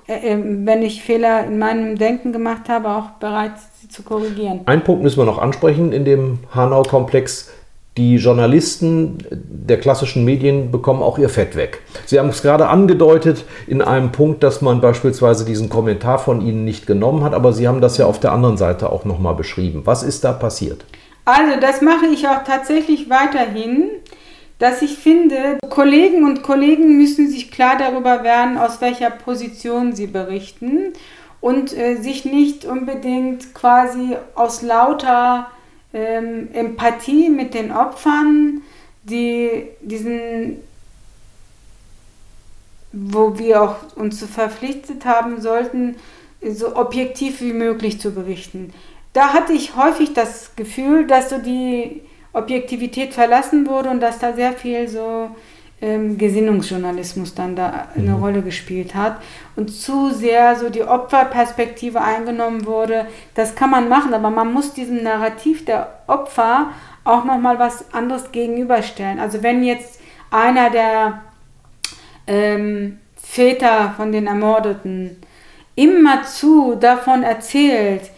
äh, 0.08 0.32
ähm, 0.32 0.66
wenn 0.66 0.82
ich 0.82 1.02
Fehler 1.02 1.44
in 1.44 1.58
meinem 1.58 1.98
Denken 1.98 2.32
gemacht 2.32 2.68
habe, 2.68 2.88
auch 2.88 3.10
bereit, 3.20 3.52
sie 3.80 3.88
zu 3.88 4.02
korrigieren. 4.02 4.60
Einen 4.66 4.82
Punkt 4.82 5.02
müssen 5.02 5.18
wir 5.18 5.26
noch 5.26 5.38
ansprechen 5.38 5.92
in 5.92 6.04
dem 6.04 6.38
Hanau-Komplex. 6.54 7.50
Die 7.96 8.16
Journalisten 8.16 9.16
der 9.30 9.80
klassischen 9.80 10.26
Medien 10.26 10.70
bekommen 10.70 11.02
auch 11.02 11.18
ihr 11.18 11.30
Fett 11.30 11.56
weg. 11.56 11.80
Sie 12.04 12.18
haben 12.18 12.28
es 12.28 12.42
gerade 12.42 12.68
angedeutet 12.68 13.46
in 13.66 13.80
einem 13.80 14.12
Punkt, 14.12 14.42
dass 14.42 14.60
man 14.60 14.82
beispielsweise 14.82 15.46
diesen 15.46 15.70
Kommentar 15.70 16.18
von 16.18 16.42
Ihnen 16.42 16.66
nicht 16.66 16.86
genommen 16.86 17.24
hat, 17.24 17.32
aber 17.32 17.54
Sie 17.54 17.66
haben 17.66 17.80
das 17.80 17.96
ja 17.96 18.04
auf 18.04 18.20
der 18.20 18.32
anderen 18.32 18.58
Seite 18.58 18.92
auch 18.92 19.06
nochmal 19.06 19.34
beschrieben. 19.34 19.82
Was 19.86 20.02
ist 20.02 20.24
da 20.24 20.32
passiert? 20.32 20.84
Also 21.24 21.58
das 21.58 21.80
mache 21.80 22.06
ich 22.12 22.28
auch 22.28 22.44
tatsächlich 22.44 23.08
weiterhin, 23.08 23.88
dass 24.58 24.82
ich 24.82 24.96
finde, 24.96 25.58
Kollegen 25.68 26.24
und 26.24 26.42
Kollegen 26.42 26.96
müssen 26.96 27.28
sich 27.28 27.50
klar 27.50 27.76
darüber 27.78 28.24
werden, 28.24 28.56
aus 28.56 28.80
welcher 28.80 29.10
Position 29.10 29.94
sie 29.94 30.06
berichten 30.06 30.92
und 31.40 31.76
äh, 31.76 31.96
sich 31.96 32.24
nicht 32.24 32.64
unbedingt 32.64 33.54
quasi 33.54 34.16
aus 34.34 34.62
lauter 34.62 35.50
ähm, 35.92 36.48
Empathie 36.52 37.28
mit 37.28 37.54
den 37.54 37.70
Opfern, 37.70 38.62
die 39.04 39.64
diesen 39.82 40.58
wo 42.96 43.38
wir 43.38 43.62
auch 43.62 43.76
uns 43.96 44.20
so 44.20 44.26
verpflichtet 44.26 45.04
haben 45.04 45.40
sollten, 45.40 45.96
so 46.40 46.76
objektiv 46.76 47.40
wie 47.40 47.52
möglich 47.52 48.00
zu 48.00 48.12
berichten. 48.12 48.72
Da 49.12 49.32
hatte 49.32 49.52
ich 49.52 49.76
häufig 49.76 50.14
das 50.14 50.56
Gefühl, 50.56 51.06
dass 51.06 51.30
so 51.30 51.38
die 51.38 52.02
Objektivität 52.36 53.14
verlassen 53.14 53.66
wurde 53.66 53.90
und 53.90 54.00
dass 54.00 54.18
da 54.18 54.32
sehr 54.34 54.52
viel 54.52 54.86
so 54.88 55.30
ähm, 55.80 56.18
Gesinnungsjournalismus 56.18 57.34
dann 57.34 57.56
da 57.56 57.88
eine 57.94 58.14
Rolle 58.14 58.42
gespielt 58.42 58.94
hat 58.94 59.20
und 59.56 59.70
zu 59.70 60.10
sehr 60.10 60.56
so 60.56 60.70
die 60.70 60.82
Opferperspektive 60.82 62.00
eingenommen 62.00 62.66
wurde. 62.66 63.06
Das 63.34 63.54
kann 63.54 63.70
man 63.70 63.88
machen, 63.88 64.14
aber 64.14 64.30
man 64.30 64.52
muss 64.52 64.74
diesem 64.74 65.02
Narrativ 65.02 65.64
der 65.64 66.00
Opfer 66.06 66.70
auch 67.04 67.24
noch 67.24 67.38
mal 67.38 67.58
was 67.58 67.92
anderes 67.94 68.32
gegenüberstellen. 68.32 69.18
Also 69.18 69.42
wenn 69.42 69.62
jetzt 69.62 70.00
einer 70.30 70.70
der 70.70 71.22
ähm, 72.26 72.98
Väter 73.16 73.94
von 73.96 74.12
den 74.12 74.26
Ermordeten 74.26 75.16
immerzu 75.74 76.74
davon 76.74 77.22
erzählt, 77.22 78.10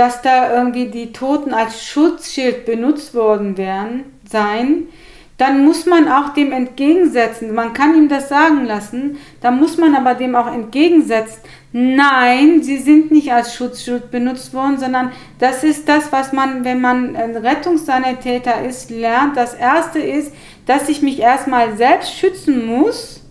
dass 0.00 0.22
da 0.22 0.54
irgendwie 0.54 0.86
die 0.86 1.12
Toten 1.12 1.52
als 1.52 1.84
Schutzschild 1.84 2.64
benutzt 2.64 3.14
worden 3.14 3.58
wären, 3.58 4.04
sein, 4.26 4.88
dann 5.36 5.62
muss 5.62 5.84
man 5.84 6.08
auch 6.08 6.32
dem 6.32 6.52
entgegensetzen. 6.52 7.54
Man 7.54 7.74
kann 7.74 7.94
ihm 7.94 8.08
das 8.08 8.30
sagen 8.30 8.64
lassen, 8.64 9.18
dann 9.42 9.60
muss 9.60 9.76
man 9.76 9.94
aber 9.94 10.14
dem 10.14 10.34
auch 10.36 10.50
entgegensetzen. 10.50 11.42
Nein, 11.72 12.62
sie 12.62 12.78
sind 12.78 13.10
nicht 13.10 13.30
als 13.30 13.54
Schutzschild 13.54 14.10
benutzt 14.10 14.54
worden, 14.54 14.78
sondern 14.78 15.12
das 15.38 15.64
ist 15.64 15.86
das, 15.86 16.10
was 16.12 16.32
man, 16.32 16.64
wenn 16.64 16.80
man 16.80 17.14
ein 17.14 17.36
Rettungssanitäter 17.36 18.64
ist, 18.64 18.88
lernt. 18.88 19.36
Das 19.36 19.52
erste 19.52 19.98
ist, 19.98 20.32
dass 20.64 20.88
ich 20.88 21.02
mich 21.02 21.20
erstmal 21.20 21.76
selbst 21.76 22.16
schützen 22.16 22.64
muss, 22.64 23.22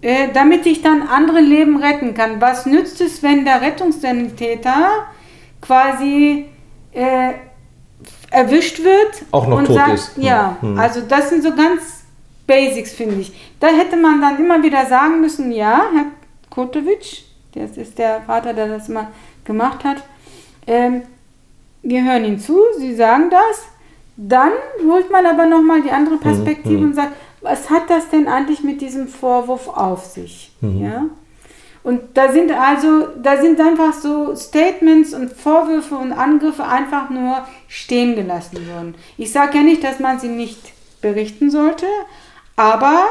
äh, 0.00 0.28
damit 0.32 0.64
ich 0.64 0.80
dann 0.80 1.02
andere 1.02 1.40
Leben 1.40 1.76
retten 1.76 2.14
kann. 2.14 2.40
Was 2.40 2.64
nützt 2.64 3.02
es, 3.02 3.22
wenn 3.22 3.44
der 3.44 3.60
Rettungssanitäter 3.60 4.88
quasi 5.62 6.46
äh, 6.92 7.32
erwischt 8.30 8.82
wird 8.82 9.22
Auch 9.30 9.46
noch 9.46 9.58
und 9.58 9.66
tot 9.66 9.76
sagt, 9.76 9.94
ist. 9.94 10.12
ja, 10.18 10.56
Hm. 10.60 10.78
also 10.78 11.00
das 11.00 11.30
sind 11.30 11.42
so 11.42 11.54
ganz 11.54 12.04
Basics, 12.46 12.92
finde 12.92 13.20
ich. 13.20 13.32
Da 13.60 13.68
hätte 13.68 13.96
man 13.96 14.20
dann 14.20 14.38
immer 14.38 14.62
wieder 14.62 14.84
sagen 14.86 15.20
müssen, 15.20 15.52
ja, 15.52 15.84
Herr 15.94 16.06
Kotowitsch, 16.50 17.22
das 17.54 17.76
ist 17.76 17.98
der 17.98 18.20
Vater, 18.22 18.52
der 18.52 18.68
das 18.68 18.88
mal 18.88 19.08
gemacht 19.44 19.84
hat, 19.84 20.02
ähm, 20.66 21.02
wir 21.82 22.04
hören 22.04 22.24
Ihnen 22.24 22.38
zu, 22.38 22.58
Sie 22.78 22.94
sagen 22.94 23.30
das, 23.30 23.64
dann 24.16 24.52
holt 24.86 25.10
man 25.10 25.24
aber 25.24 25.46
nochmal 25.46 25.82
die 25.82 25.90
andere 25.90 26.16
Perspektive 26.16 26.78
hm. 26.78 26.84
und 26.84 26.94
sagt, 26.94 27.12
was 27.40 27.70
hat 27.70 27.90
das 27.90 28.08
denn 28.08 28.28
eigentlich 28.28 28.62
mit 28.62 28.80
diesem 28.80 29.08
Vorwurf 29.08 29.68
auf 29.68 30.04
sich? 30.04 30.52
Mhm. 30.60 30.84
Ja? 30.84 31.04
Und 31.82 32.00
da 32.14 32.30
sind 32.30 32.52
also, 32.52 33.08
da 33.20 33.40
sind 33.40 33.60
einfach 33.60 33.92
so 33.92 34.36
Statements 34.36 35.14
und 35.14 35.32
Vorwürfe 35.32 35.96
und 35.96 36.12
Angriffe 36.12 36.64
einfach 36.64 37.10
nur 37.10 37.44
stehen 37.66 38.14
gelassen 38.14 38.68
worden. 38.68 38.94
Ich 39.18 39.32
sage 39.32 39.58
ja 39.58 39.64
nicht, 39.64 39.82
dass 39.82 39.98
man 39.98 40.20
sie 40.20 40.28
nicht 40.28 40.60
berichten 41.00 41.50
sollte, 41.50 41.86
aber 42.54 43.06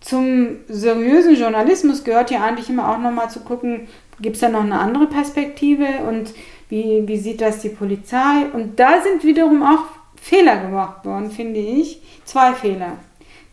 zum 0.00 0.56
seriösen 0.68 1.34
Journalismus 1.34 2.04
gehört 2.04 2.30
ja 2.30 2.44
eigentlich 2.44 2.68
immer 2.68 2.88
auch 2.88 2.98
nochmal 2.98 3.30
zu 3.30 3.40
gucken, 3.40 3.88
gibt 4.20 4.36
es 4.36 4.40
da 4.40 4.48
noch 4.48 4.62
eine 4.62 4.78
andere 4.78 5.06
Perspektive 5.06 5.86
und 6.08 6.32
wie, 6.68 7.02
wie 7.06 7.18
sieht 7.18 7.40
das 7.40 7.58
die 7.58 7.68
Polizei? 7.68 8.46
Und 8.52 8.78
da 8.80 9.02
sind 9.02 9.24
wiederum 9.24 9.62
auch 9.62 9.84
Fehler 10.20 10.56
gemacht 10.56 11.04
worden, 11.04 11.30
finde 11.30 11.60
ich. 11.60 12.00
Zwei 12.24 12.54
Fehler. 12.54 12.98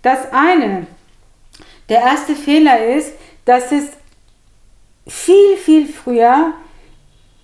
Das 0.02 0.32
eine, 0.32 0.88
der 1.90 2.02
erste 2.02 2.36
Fehler 2.36 2.86
ist, 2.96 3.12
dass 3.46 3.72
es 3.72 3.90
viel, 5.10 5.58
viel 5.58 5.88
früher 5.88 6.54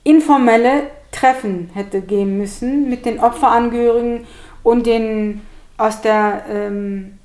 informelle 0.04 0.84
Treffen 1.12 1.70
hätte 1.74 2.02
geben 2.02 2.38
müssen 2.38 2.90
mit 2.90 3.06
den 3.06 3.20
Opferangehörigen 3.20 4.26
und 4.64 4.86
den 4.86 5.42
aus 5.78 6.02
der 6.02 6.44
ähm, 6.50 7.18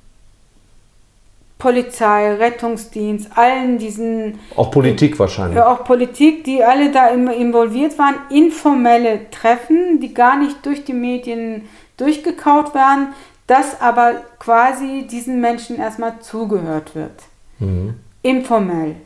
Polizei, 1.58 2.34
Rettungsdienst, 2.36 3.36
allen 3.36 3.76
diesen 3.78 4.38
Auch 4.56 4.70
Politik 4.70 5.18
wahrscheinlich. 5.18 5.56
ja, 5.56 5.70
auch 5.70 5.84
Politik, 5.84 6.44
die 6.44 6.64
alle 6.64 6.90
da 6.90 7.08
im- 7.08 7.28
involviert 7.28 7.98
waren, 7.98 8.14
informelle 8.30 9.30
Treffen, 9.30 10.00
die 10.00 10.14
gar 10.14 10.38
nicht 10.38 10.64
durch 10.64 10.84
die 10.84 10.94
Medien 10.94 11.68
durchgekaut 11.98 12.74
werden, 12.74 13.08
dass 13.46 13.78
aber 13.80 14.22
quasi 14.38 15.06
diesen 15.10 15.40
Menschen 15.42 15.76
erstmal 15.76 16.20
zugehört 16.20 16.94
wird. 16.94 17.12
Mhm. 17.58 17.94
Informell. 18.22 18.96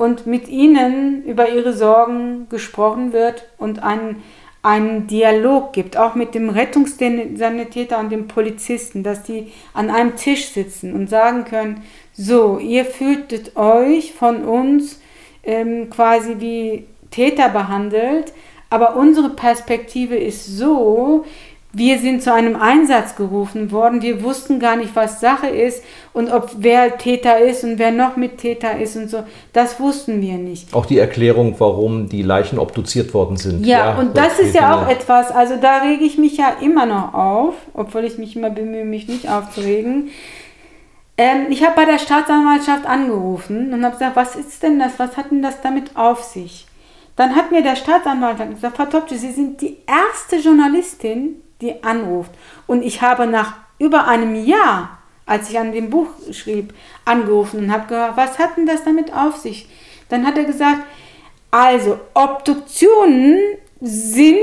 Und 0.00 0.26
mit 0.26 0.48
ihnen 0.48 1.22
über 1.24 1.50
ihre 1.50 1.74
Sorgen 1.74 2.48
gesprochen 2.48 3.12
wird 3.12 3.46
und 3.58 3.82
einen, 3.82 4.22
einen 4.62 5.06
Dialog 5.08 5.74
gibt, 5.74 5.98
auch 5.98 6.14
mit 6.14 6.34
dem 6.34 6.48
Rettungssanitäter 6.48 7.98
und 7.98 8.10
dem 8.10 8.26
Polizisten, 8.26 9.02
dass 9.02 9.24
die 9.24 9.52
an 9.74 9.90
einem 9.90 10.16
Tisch 10.16 10.52
sitzen 10.52 10.94
und 10.94 11.10
sagen 11.10 11.44
können, 11.44 11.82
so, 12.14 12.58
ihr 12.58 12.86
fühltet 12.86 13.58
euch 13.58 14.14
von 14.14 14.42
uns 14.42 15.02
ähm, 15.44 15.90
quasi 15.90 16.36
wie 16.38 16.86
Täter 17.10 17.50
behandelt, 17.50 18.32
aber 18.70 18.96
unsere 18.96 19.28
Perspektive 19.28 20.16
ist 20.16 20.46
so, 20.46 21.26
wir 21.72 21.98
sind 22.00 22.22
zu 22.22 22.32
einem 22.32 22.56
Einsatz 22.56 23.14
gerufen 23.14 23.70
worden. 23.70 24.02
Wir 24.02 24.24
wussten 24.24 24.58
gar 24.58 24.76
nicht, 24.76 24.96
was 24.96 25.20
Sache 25.20 25.46
ist 25.46 25.84
und 26.12 26.32
ob 26.32 26.50
wer 26.58 26.98
Täter 26.98 27.38
ist 27.38 27.62
und 27.62 27.78
wer 27.78 27.92
noch 27.92 28.16
mit 28.16 28.38
Täter 28.38 28.78
ist 28.78 28.96
und 28.96 29.08
so. 29.08 29.22
Das 29.52 29.78
wussten 29.78 30.20
wir 30.20 30.34
nicht. 30.34 30.74
Auch 30.74 30.86
die 30.86 30.98
Erklärung, 30.98 31.54
warum 31.58 32.08
die 32.08 32.22
Leichen 32.22 32.58
obduziert 32.58 33.14
worden 33.14 33.36
sind. 33.36 33.64
Ja, 33.64 33.96
und 33.98 34.16
das 34.16 34.36
solche 34.36 34.48
ist 34.48 34.54
ja 34.56 34.74
auch 34.74 34.88
etwas, 34.88 35.30
also 35.30 35.56
da 35.60 35.78
rege 35.78 36.04
ich 36.04 36.18
mich 36.18 36.36
ja 36.36 36.56
immer 36.60 36.86
noch 36.86 37.14
auf, 37.14 37.54
obwohl 37.74 38.04
ich 38.04 38.18
mich 38.18 38.34
immer 38.34 38.50
bemühe, 38.50 38.84
mich 38.84 39.06
nicht 39.06 39.28
aufzuregen. 39.28 40.10
Ähm, 41.16 41.46
ich 41.50 41.62
habe 41.62 41.76
bei 41.76 41.84
der 41.84 41.98
Staatsanwaltschaft 41.98 42.86
angerufen 42.86 43.72
und 43.72 43.84
habe 43.84 43.92
gesagt, 43.92 44.16
was 44.16 44.34
ist 44.34 44.62
denn 44.62 44.80
das, 44.80 44.98
was 44.98 45.16
hat 45.16 45.30
denn 45.30 45.42
das 45.42 45.60
damit 45.60 45.96
auf 45.96 46.24
sich? 46.24 46.66
Dann 47.14 47.36
hat 47.36 47.52
mir 47.52 47.62
der 47.62 47.76
Staatsanwalt 47.76 48.38
gesagt, 48.38 48.76
Frau 48.76 48.86
Topce, 48.86 49.20
Sie 49.20 49.30
sind 49.30 49.60
die 49.60 49.76
erste 49.86 50.36
Journalistin, 50.36 51.36
die 51.60 51.82
anruft. 51.82 52.32
Und 52.66 52.82
ich 52.82 53.02
habe 53.02 53.26
nach 53.26 53.54
über 53.78 54.06
einem 54.06 54.34
Jahr, 54.34 54.98
als 55.26 55.50
ich 55.50 55.58
an 55.58 55.72
dem 55.72 55.90
Buch 55.90 56.08
schrieb, 56.32 56.74
angerufen 57.04 57.60
und 57.60 57.72
habe 57.72 57.86
gehört, 57.88 58.16
was 58.16 58.38
hat 58.38 58.56
denn 58.56 58.66
das 58.66 58.84
damit 58.84 59.12
auf 59.12 59.36
sich? 59.36 59.68
Dann 60.08 60.26
hat 60.26 60.36
er 60.36 60.44
gesagt, 60.44 60.80
also 61.50 61.98
Obduktionen 62.14 63.38
sind 63.80 64.36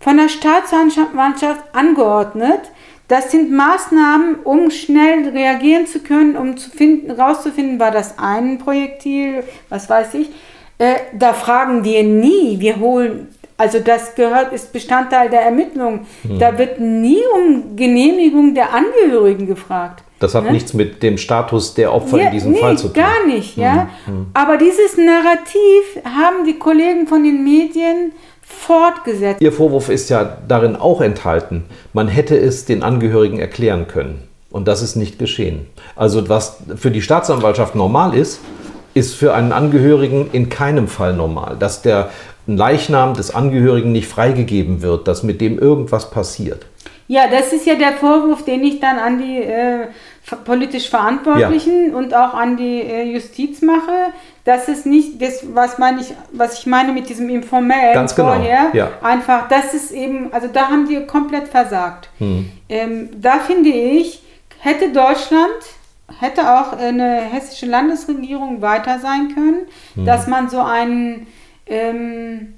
von 0.00 0.16
der 0.16 0.28
Staatsanwaltschaft 0.28 1.62
angeordnet. 1.72 2.60
Das 3.08 3.30
sind 3.30 3.52
Maßnahmen, 3.52 4.36
um 4.44 4.70
schnell 4.70 5.28
reagieren 5.28 5.86
zu 5.86 6.00
können, 6.00 6.36
um 6.36 6.56
zu 6.56 6.70
finden, 6.70 7.10
rauszufinden, 7.10 7.78
war 7.78 7.90
das 7.90 8.18
ein 8.18 8.58
Projektil, 8.58 9.44
was 9.68 9.88
weiß 9.90 10.14
ich. 10.14 10.30
Äh, 10.78 10.94
da 11.12 11.34
fragen 11.34 11.84
wir 11.84 12.02
nie, 12.02 12.58
wir 12.58 12.80
holen, 12.80 13.28
also 13.62 13.78
das 13.78 14.14
gehört, 14.14 14.52
ist 14.52 14.72
Bestandteil 14.72 15.30
der 15.30 15.42
Ermittlung. 15.42 16.00
Da 16.38 16.58
wird 16.58 16.80
nie 16.80 17.22
um 17.36 17.76
Genehmigung 17.76 18.54
der 18.54 18.68
Angehörigen 18.74 19.46
gefragt. 19.46 20.02
Das 20.18 20.34
hat 20.34 20.44
Ne? 20.44 20.52
nichts 20.52 20.72
mit 20.74 21.02
dem 21.02 21.16
Status 21.18 21.74
der 21.74 21.92
Opfer 21.92 22.18
Ja, 22.18 22.26
in 22.26 22.32
diesem 22.32 22.52
nee, 22.52 22.58
Fall 22.60 22.76
zu 22.78 22.88
tun. 22.88 22.94
gar 23.02 23.26
nicht, 23.26 23.56
ja. 23.56 23.88
Aber 24.34 24.56
dieses 24.56 24.96
Narrativ 24.96 25.84
haben 26.04 26.44
die 26.46 26.58
Kollegen 26.58 27.06
von 27.06 27.24
den 27.24 27.42
Medien 27.42 28.12
fortgesetzt. 28.42 29.40
Ihr 29.40 29.52
Vorwurf 29.52 29.88
ist 29.88 30.10
ja 30.10 30.36
darin 30.46 30.76
auch 30.76 31.00
enthalten. 31.00 31.64
Man 31.92 32.08
hätte 32.08 32.36
es 32.36 32.64
den 32.64 32.82
Angehörigen 32.82 33.38
erklären 33.38 33.88
können. 33.88 34.22
Und 34.50 34.68
das 34.68 34.82
ist 34.82 34.96
nicht 34.96 35.18
geschehen. 35.18 35.66
Also 35.96 36.28
was 36.28 36.58
für 36.76 36.90
die 36.90 37.02
Staatsanwaltschaft 37.02 37.74
normal 37.74 38.14
ist, 38.14 38.40
ist 38.94 39.14
für 39.14 39.32
einen 39.34 39.52
Angehörigen 39.52 40.28
in 40.32 40.50
keinem 40.50 40.86
Fall 40.86 41.14
normal. 41.14 41.56
Dass 41.58 41.80
der 41.80 42.10
Leichnam 42.46 43.14
des 43.14 43.34
Angehörigen 43.34 43.92
nicht 43.92 44.08
freigegeben 44.08 44.82
wird, 44.82 45.06
dass 45.08 45.22
mit 45.22 45.40
dem 45.40 45.58
irgendwas 45.58 46.10
passiert. 46.10 46.66
Ja, 47.08 47.22
das 47.30 47.52
ist 47.52 47.66
ja 47.66 47.74
der 47.74 47.92
Vorwurf, 47.92 48.44
den 48.44 48.64
ich 48.64 48.80
dann 48.80 48.98
an 48.98 49.18
die 49.18 49.38
äh, 49.38 49.86
politisch 50.44 50.88
Verantwortlichen 50.88 51.94
und 51.94 52.14
auch 52.14 52.32
an 52.32 52.56
die 52.56 52.80
äh, 52.80 53.02
Justiz 53.12 53.60
mache. 53.60 54.12
Das 54.44 54.68
ist 54.68 54.86
nicht 54.86 55.20
das, 55.20 55.44
was 55.52 55.78
meine 55.78 56.00
ich, 56.00 56.14
was 56.32 56.58
ich 56.60 56.66
meine 56.66 56.92
mit 56.92 57.08
diesem 57.08 57.28
informellen 57.28 57.92
Ganz 57.94 58.14
genau, 58.14 58.28
vorher. 58.34 58.70
ja. 58.72 58.90
Einfach, 59.02 59.48
das 59.48 59.74
ist 59.74 59.90
eben, 59.92 60.32
also 60.32 60.48
da 60.52 60.68
haben 60.68 60.88
die 60.88 61.04
komplett 61.06 61.48
versagt. 61.48 62.08
Hm. 62.18 62.50
Ähm, 62.68 63.10
da 63.20 63.38
finde 63.40 63.70
ich, 63.70 64.22
hätte 64.60 64.90
Deutschland, 64.92 65.50
hätte 66.20 66.42
auch 66.42 66.72
eine 66.72 67.20
hessische 67.20 67.66
Landesregierung 67.66 68.62
weiter 68.62 68.98
sein 69.00 69.32
können, 69.34 69.58
Hm. 69.96 70.06
dass 70.06 70.26
man 70.28 70.48
so 70.48 70.60
einen 70.60 71.26
ähm, 71.66 72.54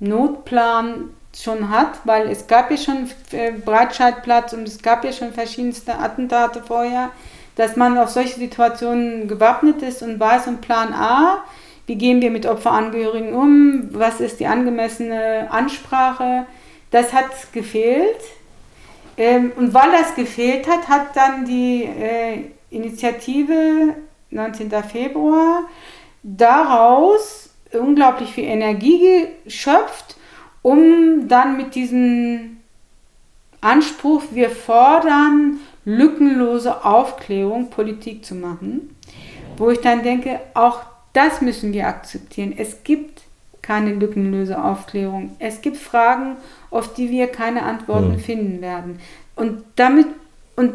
Notplan 0.00 1.10
schon 1.36 1.70
hat, 1.70 2.00
weil 2.04 2.28
es 2.28 2.46
gab 2.46 2.70
ja 2.70 2.76
schon 2.76 3.08
äh, 3.32 3.52
Breitscheidplatz 3.52 4.52
und 4.52 4.66
es 4.66 4.82
gab 4.82 5.04
ja 5.04 5.12
schon 5.12 5.32
verschiedenste 5.32 5.98
Attentate 5.98 6.62
vorher, 6.62 7.10
dass 7.56 7.76
man 7.76 7.98
auf 7.98 8.10
solche 8.10 8.38
Situationen 8.38 9.28
gewappnet 9.28 9.82
ist 9.82 10.02
und 10.02 10.18
weiß 10.18 10.46
und 10.46 10.60
Plan 10.60 10.92
A, 10.92 11.44
wie 11.86 11.96
gehen 11.96 12.20
wir 12.20 12.30
mit 12.30 12.46
Opferangehörigen 12.46 13.34
um, 13.34 13.88
was 13.92 14.20
ist 14.20 14.40
die 14.40 14.46
angemessene 14.46 15.48
Ansprache, 15.50 16.46
das 16.90 17.12
hat 17.12 17.52
gefehlt. 17.52 18.20
Ähm, 19.16 19.52
und 19.56 19.74
weil 19.74 19.90
das 19.92 20.14
gefehlt 20.14 20.68
hat, 20.68 20.88
hat 20.88 21.16
dann 21.16 21.44
die 21.44 21.84
äh, 21.84 22.44
Initiative 22.70 23.94
19. 24.30 24.70
Februar 24.84 25.62
daraus 26.22 27.47
unglaublich 27.72 28.32
viel 28.32 28.44
Energie 28.44 29.26
geschöpft, 29.44 30.16
um 30.62 31.28
dann 31.28 31.56
mit 31.56 31.74
diesem 31.74 32.58
Anspruch, 33.60 34.22
wir 34.30 34.50
fordern 34.50 35.58
lückenlose 35.84 36.84
Aufklärung, 36.84 37.70
Politik 37.70 38.24
zu 38.24 38.34
machen, 38.34 38.94
wo 39.56 39.70
ich 39.70 39.80
dann 39.80 40.02
denke, 40.02 40.40
auch 40.54 40.82
das 41.12 41.40
müssen 41.40 41.72
wir 41.72 41.86
akzeptieren. 41.86 42.54
Es 42.56 42.84
gibt 42.84 43.22
keine 43.62 43.94
lückenlose 43.94 44.62
Aufklärung. 44.62 45.36
Es 45.38 45.60
gibt 45.60 45.76
Fragen, 45.76 46.36
auf 46.70 46.94
die 46.94 47.10
wir 47.10 47.26
keine 47.26 47.62
Antworten 47.62 48.14
Hm. 48.14 48.20
finden 48.20 48.60
werden. 48.60 49.00
Und 49.36 49.64
damit 49.76 50.06
und 50.56 50.74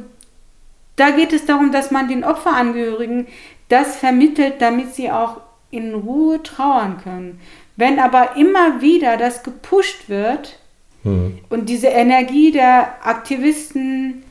da 0.95 1.09
geht 1.09 1.33
es 1.33 1.45
darum, 1.45 1.71
dass 1.71 1.91
man 1.91 2.07
den 2.07 2.23
Opferangehörigen 2.23 3.27
das 3.69 3.95
vermittelt, 3.95 4.61
damit 4.61 4.93
sie 4.93 5.11
auch 5.11 5.37
in 5.73 5.93
Ruhe 5.95 6.41
trauern 6.43 6.97
können. 7.03 7.39
Wenn 7.75 7.99
aber 7.99 8.35
immer 8.37 8.81
wieder 8.81 9.17
das 9.17 9.43
gepusht 9.43 10.07
wird 10.07 10.59
mhm. 11.03 11.39
und 11.49 11.69
diese 11.69 11.87
Energie 11.87 12.51
der 12.51 13.05
Aktivisten 13.05 14.23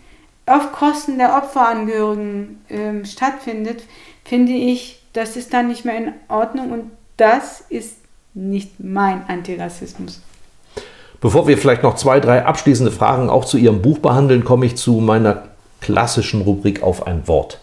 auf 0.47 0.73
Kosten 0.73 1.19
der 1.19 1.37
Opferangehörigen 1.37 2.61
äh, 2.69 3.05
stattfindet, 3.05 3.85
finde 4.25 4.53
ich, 4.53 5.03
das 5.13 5.37
ist 5.37 5.53
dann 5.53 5.69
nicht 5.69 5.85
mehr 5.85 5.97
in 5.97 6.13
Ordnung 6.29 6.71
und 6.71 6.91
das 7.17 7.63
ist 7.69 7.97
nicht 8.35 8.81
mein 8.81 9.25
Antirassismus. 9.29 10.23
Bevor 11.21 11.47
wir 11.47 11.59
vielleicht 11.59 11.83
noch 11.83 11.95
zwei, 11.95 12.19
drei 12.19 12.45
abschließende 12.45 12.91
Fragen 12.91 13.31
auch 13.31 13.45
zu 13.45 13.57
Ihrem 13.57 13.83
Buch 13.83 13.99
behandeln, 13.99 14.43
komme 14.43 14.67
ich 14.67 14.77
zu 14.77 14.95
meiner 14.95 15.45
klassischen 15.81 16.43
Rubrik 16.43 16.83
auf 16.83 17.07
ein 17.07 17.29
Wort. 17.29 17.61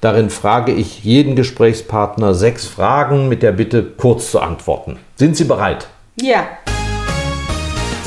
Darin 0.00 0.30
frage 0.30 0.72
ich 0.72 1.04
jeden 1.04 1.36
Gesprächspartner 1.36 2.32
sechs 2.32 2.66
Fragen 2.66 3.28
mit 3.28 3.42
der 3.42 3.52
Bitte, 3.52 3.82
kurz 3.82 4.30
zu 4.30 4.40
antworten. 4.40 4.98
Sind 5.16 5.36
Sie 5.36 5.44
bereit? 5.44 5.88
Ja. 6.18 6.48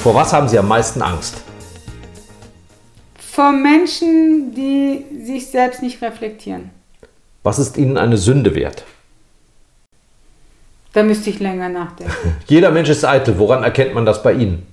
Vor 0.01 0.15
was 0.15 0.33
haben 0.33 0.47
Sie 0.47 0.57
am 0.57 0.67
meisten 0.67 1.03
Angst? 1.03 1.43
Vor 3.15 3.51
Menschen, 3.51 4.55
die 4.55 5.05
sich 5.23 5.47
selbst 5.51 5.83
nicht 5.83 6.01
reflektieren. 6.01 6.71
Was 7.43 7.59
ist 7.59 7.77
Ihnen 7.77 7.97
eine 7.97 8.17
Sünde 8.17 8.55
wert? 8.55 8.85
Da 10.93 11.03
müsste 11.03 11.29
ich 11.29 11.39
länger 11.39 11.69
nachdenken. 11.69 12.13
Jeder 12.47 12.71
Mensch 12.71 12.89
ist 12.89 13.05
eitel. 13.05 13.37
Woran 13.37 13.63
erkennt 13.63 13.93
man 13.93 14.05
das 14.05 14.23
bei 14.23 14.33
Ihnen? 14.33 14.65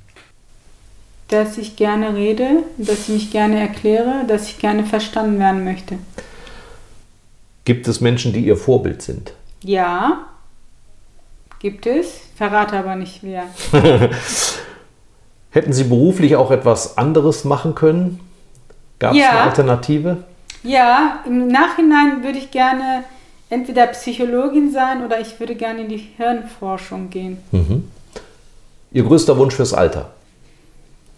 Dass 1.29 1.59
ich 1.59 1.77
gerne 1.77 2.15
rede, 2.15 2.65
dass 2.79 3.01
ich 3.01 3.09
mich 3.09 3.31
gerne 3.31 3.61
erkläre, 3.61 4.25
dass 4.27 4.49
ich 4.49 4.59
gerne 4.59 4.85
verstanden 4.85 5.39
werden 5.39 5.65
möchte. 5.65 5.99
Gibt 7.71 7.87
es 7.87 8.01
Menschen, 8.01 8.33
die 8.33 8.41
Ihr 8.41 8.57
Vorbild 8.57 9.01
sind? 9.01 9.33
Ja, 9.63 10.27
gibt 11.61 11.87
es. 11.87 12.21
Verrate 12.35 12.77
aber 12.77 12.97
nicht 12.97 13.23
wer. 13.23 13.45
Hätten 15.51 15.73
Sie 15.73 15.85
beruflich 15.85 16.35
auch 16.35 16.51
etwas 16.51 16.99
anderes 16.99 17.45
machen 17.45 17.77
können? 17.77 18.19
Gab 18.99 19.13
es 19.13 19.19
ja. 19.19 19.31
eine 19.31 19.41
Alternative? 19.43 20.25
Ja, 20.65 21.23
im 21.25 21.47
Nachhinein 21.47 22.25
würde 22.25 22.39
ich 22.39 22.51
gerne 22.51 23.05
entweder 23.51 23.87
Psychologin 23.87 24.73
sein 24.73 25.05
oder 25.05 25.21
ich 25.21 25.39
würde 25.39 25.55
gerne 25.55 25.83
in 25.83 25.89
die 25.91 26.09
Hirnforschung 26.17 27.09
gehen. 27.09 27.39
Mhm. 27.53 27.89
Ihr 28.91 29.05
größter 29.05 29.39
Wunsch 29.39 29.55
fürs 29.55 29.75
Alter? 29.75 30.11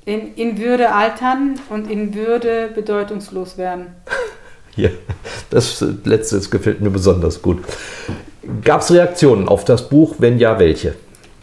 In, 0.04 0.34
in 0.34 0.58
Würde 0.58 0.92
altern 0.92 1.58
und 1.70 1.90
in 1.90 2.14
Würde 2.14 2.68
bedeutungslos 2.74 3.56
werden. 3.56 3.94
ja, 4.76 4.90
das 5.50 5.84
letzte 6.04 6.40
gefällt 6.50 6.80
mir 6.80 6.90
besonders 6.90 7.42
gut. 7.42 7.62
Gab 8.64 8.80
es 8.80 8.90
Reaktionen 8.90 9.48
auf 9.48 9.64
das 9.64 9.88
Buch? 9.88 10.16
Wenn 10.18 10.38
ja, 10.38 10.58
welche? 10.58 10.94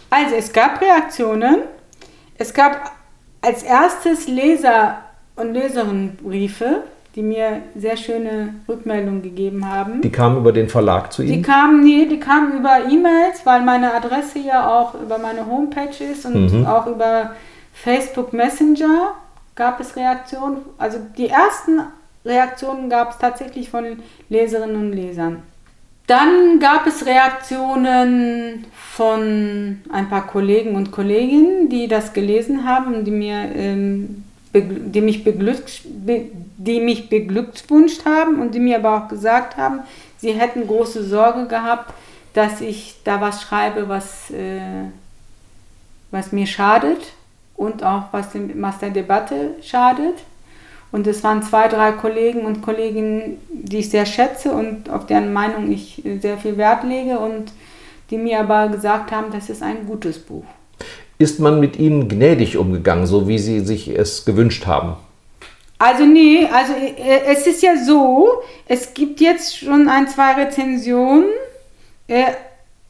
Also 0.10 0.36
es 0.36 0.52
gab 0.52 0.82
Reaktionen. 0.82 1.60
Es 2.38 2.54
gab 2.54 2.92
als 3.42 3.64
erstes 3.64 4.28
Leser- 4.28 4.98
und 5.36 5.54
Leserinnenbriefe 5.54 6.84
die 7.16 7.24
mir 7.24 7.64
sehr 7.76 7.98
schöne 7.98 8.56
Rückmeldungen 8.68 9.22
gegeben 9.22 9.68
haben. 9.68 10.02
Die 10.02 10.12
kamen 10.12 10.38
über 10.38 10.52
den 10.52 10.70
Verlag 10.70 11.12
zu 11.12 11.24
Ihnen? 11.24 11.34
Die 11.34 11.42
kamen, 11.42 11.84
nee, 11.84 12.06
die 12.06 12.20
kamen 12.20 12.58
über 12.58 12.86
E-Mails, 12.90 13.46
weil 13.46 13.62
meine 13.62 13.94
Adresse 13.94 14.40
ja 14.40 14.70
auch 14.70 14.94
über 14.94 15.18
meine 15.18 15.46
Homepage 15.46 16.04
ist 16.04 16.26
und 16.26 16.54
mhm. 16.54 16.66
auch 16.66 16.86
über 16.88 17.32
Facebook 17.74 18.32
Messenger 18.32 19.16
gab 19.56 19.80
es 19.80 19.96
Reaktionen. 19.96 20.58
Also 20.78 21.00
die 21.18 21.28
ersten 21.28 21.82
Reaktionen 22.26 22.90
gab 22.90 23.12
es 23.12 23.18
tatsächlich 23.18 23.70
von 23.70 24.02
Leserinnen 24.30 24.76
und 24.76 24.94
Lesern. 24.94 25.44
Dann 26.08 26.60
gab 26.60 26.88
es 26.88 27.06
Reaktionen 27.06 28.66
von 28.74 29.82
ein 29.92 30.10
paar 30.10 30.26
Kollegen 30.26 30.76
und 30.76 30.92
Kolleginnen, 30.92 31.70
die 31.70 31.88
das 31.88 32.14
gelesen 32.14 32.68
haben 32.68 33.06
die 33.06 33.12
mir 33.12 33.56
ähm, 33.56 34.24
die 34.54 35.02
mich, 35.02 35.24
die 35.24 36.80
mich 36.80 37.10
beglückwünscht 37.10 38.06
haben 38.06 38.42
und 38.42 38.56
die 38.56 38.60
mir 38.60 38.78
aber 38.78 38.98
auch 38.98 39.08
gesagt 39.08 39.58
haben, 39.58 39.82
sie 40.18 40.32
hätten 40.32 40.66
große 40.66 41.04
Sorge 41.04 41.48
gehabt, 41.48 41.94
dass 42.34 42.62
ich 42.62 42.96
da 43.04 43.22
was 43.22 43.42
schreibe, 43.42 43.90
was, 43.90 44.32
äh, 44.32 44.86
was 46.12 46.32
mir 46.32 46.48
schadet 46.48 47.14
und 47.56 47.84
auch 47.84 48.06
was, 48.12 48.32
dem, 48.32 48.62
was 48.62 48.80
der 48.80 48.90
Debatte 48.90 49.56
schadet. 49.62 50.16
Und 50.92 51.06
es 51.06 51.24
waren 51.24 51.44
zwei, 51.44 51.68
drei 51.68 51.92
Kollegen 51.92 52.46
und 52.46 52.62
Kolleginnen, 52.62 53.38
die 53.50 53.80
ich 53.80 53.90
sehr 53.90 54.06
schätze 54.06 54.52
und 54.52 54.90
auf 54.90 55.06
deren 55.06 55.32
Meinung 55.34 55.72
ich 55.72 56.02
sehr 56.20 56.38
viel 56.38 56.58
Wert 56.58 56.84
lege 56.84 57.20
und 57.20 57.52
die 58.10 58.18
mir 58.18 58.40
aber 58.40 58.70
gesagt 58.70 59.12
haben, 59.12 59.32
das 59.32 59.50
ist 59.50 59.62
ein 59.62 59.86
gutes 59.86 60.18
Buch. 60.18 60.46
Ist 61.20 61.40
man 61.40 61.60
mit 61.60 61.78
ihnen 61.78 62.08
gnädig 62.08 62.58
umgegangen, 62.58 63.06
so 63.06 63.28
wie 63.28 63.38
sie 63.38 63.60
sich 63.60 63.90
es 63.90 64.26
gewünscht 64.26 64.66
haben? 64.66 64.96
Also 65.78 66.06
nee, 66.06 66.46
also 66.52 66.74
äh, 66.74 67.22
es 67.26 67.48
ist 67.48 67.62
ja 67.62 67.78
so, 67.78 68.28
es 68.68 68.94
gibt 68.94 69.22
jetzt 69.22 69.58
schon 69.58 69.88
ein, 69.88 70.08
zwei 70.08 70.34
Rezensionen. 70.34 71.30
Äh, 72.08 72.26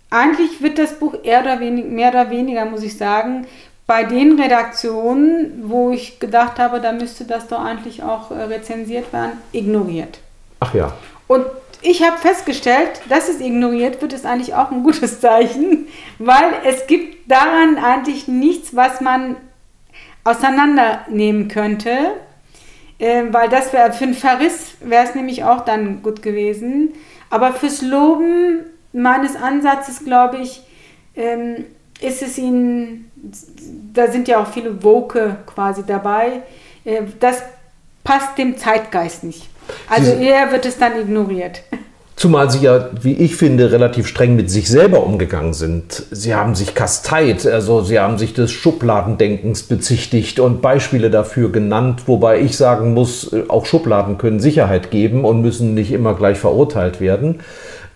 eigentlich 0.09 0.61
wird 0.61 0.79
das 0.79 0.97
Buch 0.97 1.15
eher 1.23 1.41
oder 1.41 1.59
wenig, 1.59 1.85
mehr 1.85 2.09
oder 2.09 2.31
weniger, 2.31 2.65
muss 2.65 2.81
ich 2.81 2.97
sagen, 2.97 3.45
bei 3.89 4.03
den 4.03 4.39
Redaktionen, 4.39 5.63
wo 5.63 5.89
ich 5.89 6.19
gedacht 6.19 6.59
habe, 6.59 6.79
da 6.79 6.91
müsste 6.91 7.25
das 7.25 7.47
doch 7.47 7.59
eigentlich 7.59 8.03
auch 8.03 8.29
äh, 8.29 8.43
rezensiert 8.43 9.11
werden, 9.11 9.31
ignoriert. 9.51 10.19
Ach 10.59 10.75
ja. 10.75 10.93
Und 11.25 11.47
ich 11.81 12.03
habe 12.03 12.19
festgestellt, 12.19 13.01
dass 13.09 13.29
es 13.29 13.41
ignoriert 13.41 13.99
wird, 13.99 14.13
ist 14.13 14.27
eigentlich 14.27 14.53
auch 14.53 14.69
ein 14.69 14.83
gutes 14.83 15.19
Zeichen, 15.21 15.87
weil 16.19 16.53
es 16.65 16.85
gibt 16.85 17.31
daran 17.31 17.79
eigentlich 17.83 18.27
nichts, 18.27 18.75
was 18.75 19.01
man 19.01 19.37
auseinandernehmen 20.23 21.47
könnte, 21.47 22.11
äh, 22.99 23.23
weil 23.31 23.49
das 23.49 23.73
wäre 23.73 23.91
für 23.91 24.03
einen 24.03 24.13
Verriss 24.13 24.75
wäre 24.81 25.05
es 25.05 25.15
nämlich 25.15 25.43
auch 25.43 25.65
dann 25.65 26.03
gut 26.03 26.21
gewesen. 26.21 26.93
Aber 27.31 27.53
fürs 27.53 27.81
Loben 27.81 28.65
meines 28.93 29.35
Ansatzes, 29.35 30.05
glaube 30.05 30.37
ich, 30.37 30.61
ähm, 31.15 31.65
ist 32.01 32.21
es 32.21 32.37
ihnen, 32.37 33.11
da 33.93 34.11
sind 34.11 34.27
ja 34.27 34.41
auch 34.41 34.47
viele 34.47 34.83
Woke 34.83 35.37
quasi 35.45 35.83
dabei, 35.85 36.41
äh, 36.85 37.01
das 37.19 37.41
passt 38.03 38.37
dem 38.37 38.57
Zeitgeist 38.57 39.23
nicht. 39.23 39.49
Also 39.87 40.11
eher 40.11 40.51
wird 40.51 40.65
es 40.65 40.77
dann 40.77 40.99
ignoriert. 40.99 41.61
Zumal 42.15 42.51
Sie 42.51 42.59
ja, 42.59 42.89
wie 43.01 43.13
ich 43.13 43.37
finde, 43.37 43.71
relativ 43.71 44.05
streng 44.05 44.35
mit 44.35 44.51
sich 44.51 44.67
selber 44.67 45.05
umgegangen 45.05 45.53
sind. 45.53 46.03
Sie 46.11 46.35
haben 46.35 46.53
sich 46.53 46.75
kasteit, 46.75 47.45
also 47.45 47.81
Sie 47.81 47.97
haben 47.97 48.17
sich 48.17 48.33
des 48.33 48.51
Schubladendenkens 48.51 49.63
bezichtigt 49.63 50.41
und 50.41 50.61
Beispiele 50.61 51.11
dafür 51.11 51.49
genannt, 51.49 52.03
wobei 52.07 52.41
ich 52.41 52.57
sagen 52.57 52.93
muss, 52.93 53.33
auch 53.47 53.65
Schubladen 53.65 54.17
können 54.17 54.41
Sicherheit 54.41 54.91
geben 54.91 55.23
und 55.23 55.41
müssen 55.41 55.73
nicht 55.73 55.93
immer 55.93 56.13
gleich 56.13 56.37
verurteilt 56.37 56.99
werden. 56.99 57.39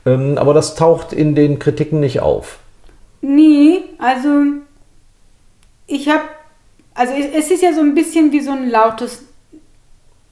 Ähm, 0.05 0.37
aber 0.37 0.53
das 0.53 0.75
taucht 0.75 1.11
in 1.11 1.35
den 1.35 1.59
Kritiken 1.59 1.99
nicht 1.99 2.21
auf. 2.21 2.59
Nee, 3.25 3.83
also 3.99 4.27
ich 5.87 6.09
habe, 6.09 6.23
also 6.93 7.13
es 7.13 7.49
ist 7.49 7.63
ja 7.63 7.71
so 7.71 7.79
ein 7.79 7.95
bisschen 7.95 8.33
wie 8.33 8.41
so 8.41 8.51
ein 8.51 8.69
lautes 8.69 9.23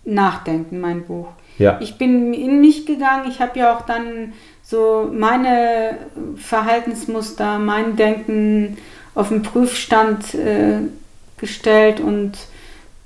Nachdenken, 0.03 0.81
mein 0.81 1.05
Buch. 1.05 1.29
Ja. 1.57 1.79
Ich 1.79 1.97
bin 1.97 2.33
in 2.33 2.59
mich 2.59 2.85
gegangen, 2.85 3.29
ich 3.29 3.39
habe 3.39 3.57
ja 3.57 3.77
auch 3.77 3.83
dann 3.83 4.33
so 4.61 5.09
meine 5.09 5.99
Verhaltensmuster, 6.35 7.59
mein 7.59 7.95
Denken 7.95 8.77
auf 9.15 9.29
den 9.29 9.41
Prüfstand 9.41 10.35
äh, 10.35 10.79
gestellt 11.37 12.01
und 12.01 12.33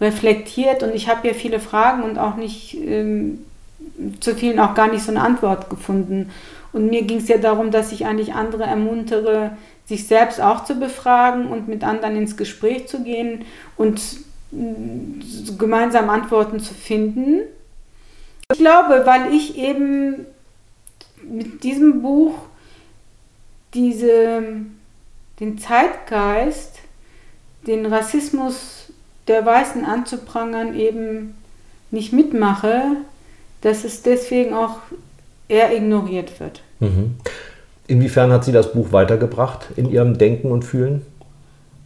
reflektiert 0.02 0.82
und 0.82 0.96
ich 0.96 1.10
habe 1.10 1.28
ja 1.28 1.36
viele 1.36 1.60
Fragen 1.60 2.02
und 2.02 2.18
auch 2.18 2.38
nicht 2.38 2.76
ähm, 2.76 3.46
zu 4.20 4.34
vielen 4.34 4.60
auch 4.60 4.74
gar 4.74 4.88
nicht 4.88 5.04
so 5.04 5.12
eine 5.12 5.22
Antwort 5.22 5.70
gefunden. 5.70 6.32
Und 6.74 6.90
mir 6.90 7.04
ging 7.04 7.20
es 7.20 7.30
ja 7.30 7.38
darum, 7.38 7.72
dass 7.72 7.94
ich 7.94 8.06
eigentlich 8.06 8.34
andere 8.34 8.64
ermuntere, 8.64 9.52
sich 9.86 10.08
selbst 10.08 10.42
auch 10.42 10.64
zu 10.66 10.76
befragen 10.76 11.48
und 11.48 11.68
mit 11.68 11.84
anderen 11.84 12.16
ins 12.16 12.38
Gespräch 12.38 12.88
zu 12.88 13.04
gehen 13.04 13.46
und 13.78 14.02
gemeinsam 15.58 16.10
Antworten 16.10 16.60
zu 16.60 16.74
finden. 16.74 17.42
Ich 18.52 18.60
glaube, 18.60 19.04
weil 19.06 19.34
ich 19.34 19.58
eben 19.58 20.26
mit 21.24 21.64
diesem 21.64 22.02
Buch 22.02 22.36
diese, 23.74 24.44
den 25.40 25.58
Zeitgeist, 25.58 26.80
den 27.68 27.86
Rassismus 27.86 28.94
der 29.28 29.46
Weißen 29.46 29.86
anzuprangern, 29.86 30.76
eben 30.76 31.36
nicht 31.92 32.14
mitmache, 32.14 32.98
dass 33.62 33.84
es 33.84 34.04
deswegen 34.04 34.54
auch 34.54 34.78
eher 35.48 35.76
ignoriert 35.76 36.40
wird. 36.40 36.62
Mhm. 36.80 37.16
Inwiefern 37.88 38.32
hat 38.32 38.44
Sie 38.44 38.52
das 38.52 38.74
Buch 38.74 38.92
weitergebracht 38.92 39.68
in 39.76 39.90
Ihrem 39.90 40.18
Denken 40.18 40.52
und 40.52 40.64
Fühlen? 40.64 41.06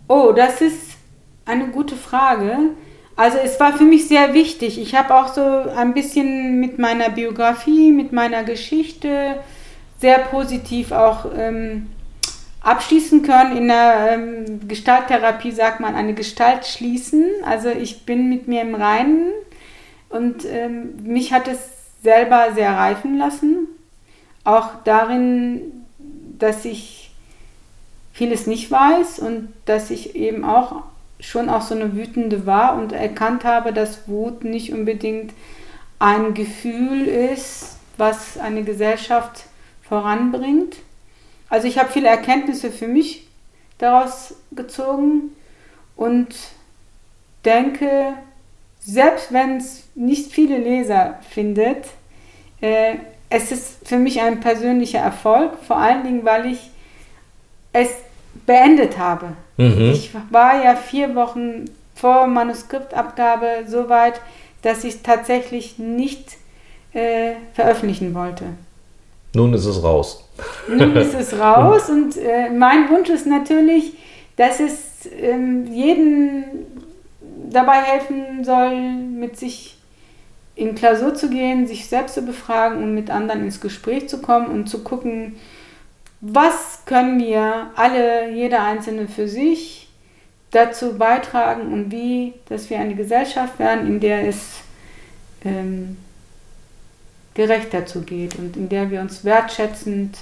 Oh, 0.08 0.32
das 0.36 0.62
ist 0.62 0.98
eine 1.46 1.68
gute 1.68 1.96
Frage. 1.96 2.58
Also 3.16 3.38
es 3.38 3.60
war 3.60 3.74
für 3.74 3.84
mich 3.84 4.08
sehr 4.08 4.34
wichtig. 4.34 4.80
Ich 4.80 4.96
habe 4.96 5.14
auch 5.14 5.34
so 5.34 5.42
ein 5.42 5.94
bisschen 5.94 6.60
mit 6.60 6.80
meiner 6.80 7.10
Biografie, 7.10 7.92
mit 7.92 8.14
meiner 8.14 8.44
Geschichte 8.44 9.36
sehr 10.00 10.20
positiv 10.20 10.94
auch 10.94 11.26
ähm, 11.38 11.88
abschließen 12.62 13.22
können. 13.24 13.58
In 13.58 13.68
der 13.68 14.12
ähm, 14.14 14.68
Gestalttherapie 14.68 15.52
sagt 15.52 15.82
man 15.82 15.96
eine 15.96 16.14
Gestalt 16.14 16.66
schließen. 16.66 17.26
Also 17.46 17.70
ich 17.70 18.06
bin 18.06 18.30
mit 18.30 18.48
mir 18.48 18.62
im 18.62 18.76
Reinen 18.76 19.32
und 20.10 20.46
ähm, 20.46 20.96
mich 21.04 21.34
hat 21.34 21.48
es 21.48 21.60
selber 22.02 22.54
sehr 22.56 22.72
reifen 22.72 23.18
lassen. 23.18 23.68
Auch 24.46 24.70
darin, 24.86 25.79
dass 26.40 26.66
ich 26.66 27.12
vieles 28.14 28.48
nicht 28.48 28.72
weiß 28.72 29.20
und 29.20 29.54
dass 29.66 29.92
ich 29.92 30.16
eben 30.16 30.44
auch 30.44 30.84
schon 31.20 31.50
auch 31.50 31.62
so 31.62 31.76
eine 31.76 31.96
wütende 31.96 32.46
war 32.46 32.76
und 32.76 32.92
erkannt 32.92 33.44
habe, 33.44 33.74
dass 33.74 34.08
Wut 34.08 34.44
nicht 34.44 34.74
unbedingt 34.74 35.34
ein 36.00 36.34
Gefühl 36.34 37.08
ist, 37.08 37.78
was 37.98 38.38
eine 38.38 38.64
Gesellschaft 38.64 39.46
voranbringt. 39.84 40.78
Also 41.50 41.68
ich 41.68 41.78
habe 41.78 41.92
viele 41.92 42.08
Erkenntnisse 42.08 42.72
für 42.72 42.88
mich 42.88 43.28
daraus 43.78 44.36
gezogen 44.52 45.36
und 45.96 46.36
denke, 47.44 48.14
selbst 48.80 49.34
wenn 49.34 49.58
es 49.58 49.84
nicht 49.96 50.32
viele 50.32 50.58
Leser 50.58 51.20
findet, 51.30 51.86
äh, 52.62 52.96
es 53.30 53.52
ist 53.52 53.88
für 53.88 53.98
mich 53.98 54.22
ein 54.22 54.40
persönlicher 54.40 55.00
Erfolg, 55.00 55.52
vor 55.68 55.78
allen 55.78 56.04
Dingen, 56.04 56.26
weil 56.26 56.48
ich 56.48 56.72
es 57.74 57.90
beendet 58.46 58.98
habe. 58.98 59.34
Mhm. 59.58 59.92
Ich 59.92 60.12
war 60.32 60.64
ja 60.64 60.76
vier 60.76 61.16
Wochen 61.16 61.66
vor 61.96 62.28
Manuskriptabgabe 62.28 63.66
so 63.68 63.90
weit, 63.90 64.22
dass 64.62 64.84
ich 64.84 64.96
es 64.96 65.02
tatsächlich 65.04 65.78
nicht 65.78 66.38
äh, 66.94 67.34
veröffentlichen 67.54 68.14
wollte. 68.16 68.46
Nun 69.34 69.54
ist 69.54 69.66
es 69.66 69.84
raus. 69.84 70.28
Nun 70.68 70.96
ist 70.96 71.14
es 71.14 71.40
raus 71.40 71.90
und 71.90 72.18
äh, 72.18 72.50
mein 72.50 72.90
Wunsch 72.90 73.10
ist 73.10 73.28
natürlich, 73.28 73.94
dass 74.38 74.60
es 74.60 75.08
ähm, 75.22 75.68
jeden 75.72 76.46
dabei 77.52 77.82
helfen 77.82 78.44
soll, 78.44 78.76
mit 78.76 79.38
sich 79.38 79.79
in 80.60 80.76
Klausur 80.76 81.16
zu 81.16 81.30
gehen, 81.30 81.68
sich 81.68 81.88
selbst 81.88 82.16
zu 82.16 82.22
befragen 82.22 82.84
und 82.84 82.94
mit 82.94 83.10
anderen 83.10 83.46
ins 83.46 83.62
Gespräch 83.62 84.10
zu 84.10 84.22
kommen 84.22 84.48
und 84.48 84.68
zu 84.68 84.84
gucken, 84.84 85.38
was 86.22 86.84
können 86.86 87.18
wir 87.20 87.72
alle, 87.76 88.32
jeder 88.34 88.64
Einzelne 88.64 89.08
für 89.08 89.30
sich 89.30 89.88
dazu 90.52 90.98
beitragen 90.98 91.72
und 91.72 91.92
wie, 91.92 92.34
dass 92.50 92.70
wir 92.70 92.80
eine 92.80 92.96
Gesellschaft 92.96 93.58
werden, 93.58 93.88
in 93.88 94.00
der 94.02 94.28
es 94.28 94.62
ähm, 95.46 95.96
gerechter 97.36 97.86
zugeht 97.86 98.36
und 98.38 98.58
in 98.58 98.68
der 98.68 98.92
wir 98.92 99.00
uns 99.00 99.24
wertschätzend, 99.24 100.18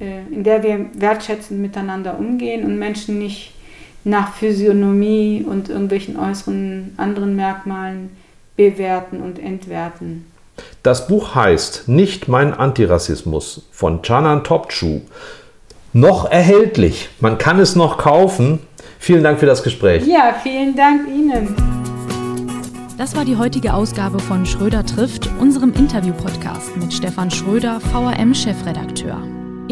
äh, 0.00 0.22
in 0.32 0.42
der 0.42 0.64
wir 0.64 0.86
wertschätzend 0.94 1.60
miteinander 1.60 2.18
umgehen 2.18 2.64
und 2.64 2.80
Menschen 2.80 3.20
nicht 3.20 3.52
nach 4.02 4.34
Physiognomie 4.34 5.44
und 5.48 5.68
irgendwelchen 5.68 6.18
äußeren 6.18 6.94
anderen 6.96 7.36
Merkmalen 7.36 8.10
bewerten 8.56 9.20
und 9.20 9.38
entwerten. 9.38 10.26
Das 10.82 11.06
Buch 11.08 11.34
heißt 11.34 11.88
Nicht 11.88 12.28
mein 12.28 12.52
Antirassismus 12.54 13.66
von 13.70 14.02
Canan 14.02 14.42
Topçu. 14.42 15.02
Noch 15.92 16.30
erhältlich. 16.30 17.10
Man 17.20 17.38
kann 17.38 17.58
es 17.58 17.76
noch 17.76 17.98
kaufen. 17.98 18.60
Vielen 18.98 19.22
Dank 19.22 19.40
für 19.40 19.46
das 19.46 19.62
Gespräch. 19.62 20.06
Ja, 20.06 20.34
vielen 20.42 20.74
Dank 20.74 21.08
Ihnen. 21.08 21.54
Das 22.98 23.16
war 23.16 23.24
die 23.24 23.36
heutige 23.36 23.74
Ausgabe 23.74 24.18
von 24.20 24.46
Schröder 24.46 24.86
trifft, 24.86 25.28
unserem 25.40 25.72
Interview-Podcast 25.72 26.76
mit 26.76 26.92
Stefan 26.92 27.30
Schröder, 27.30 27.80
VRM-Chefredakteur. 27.80 29.41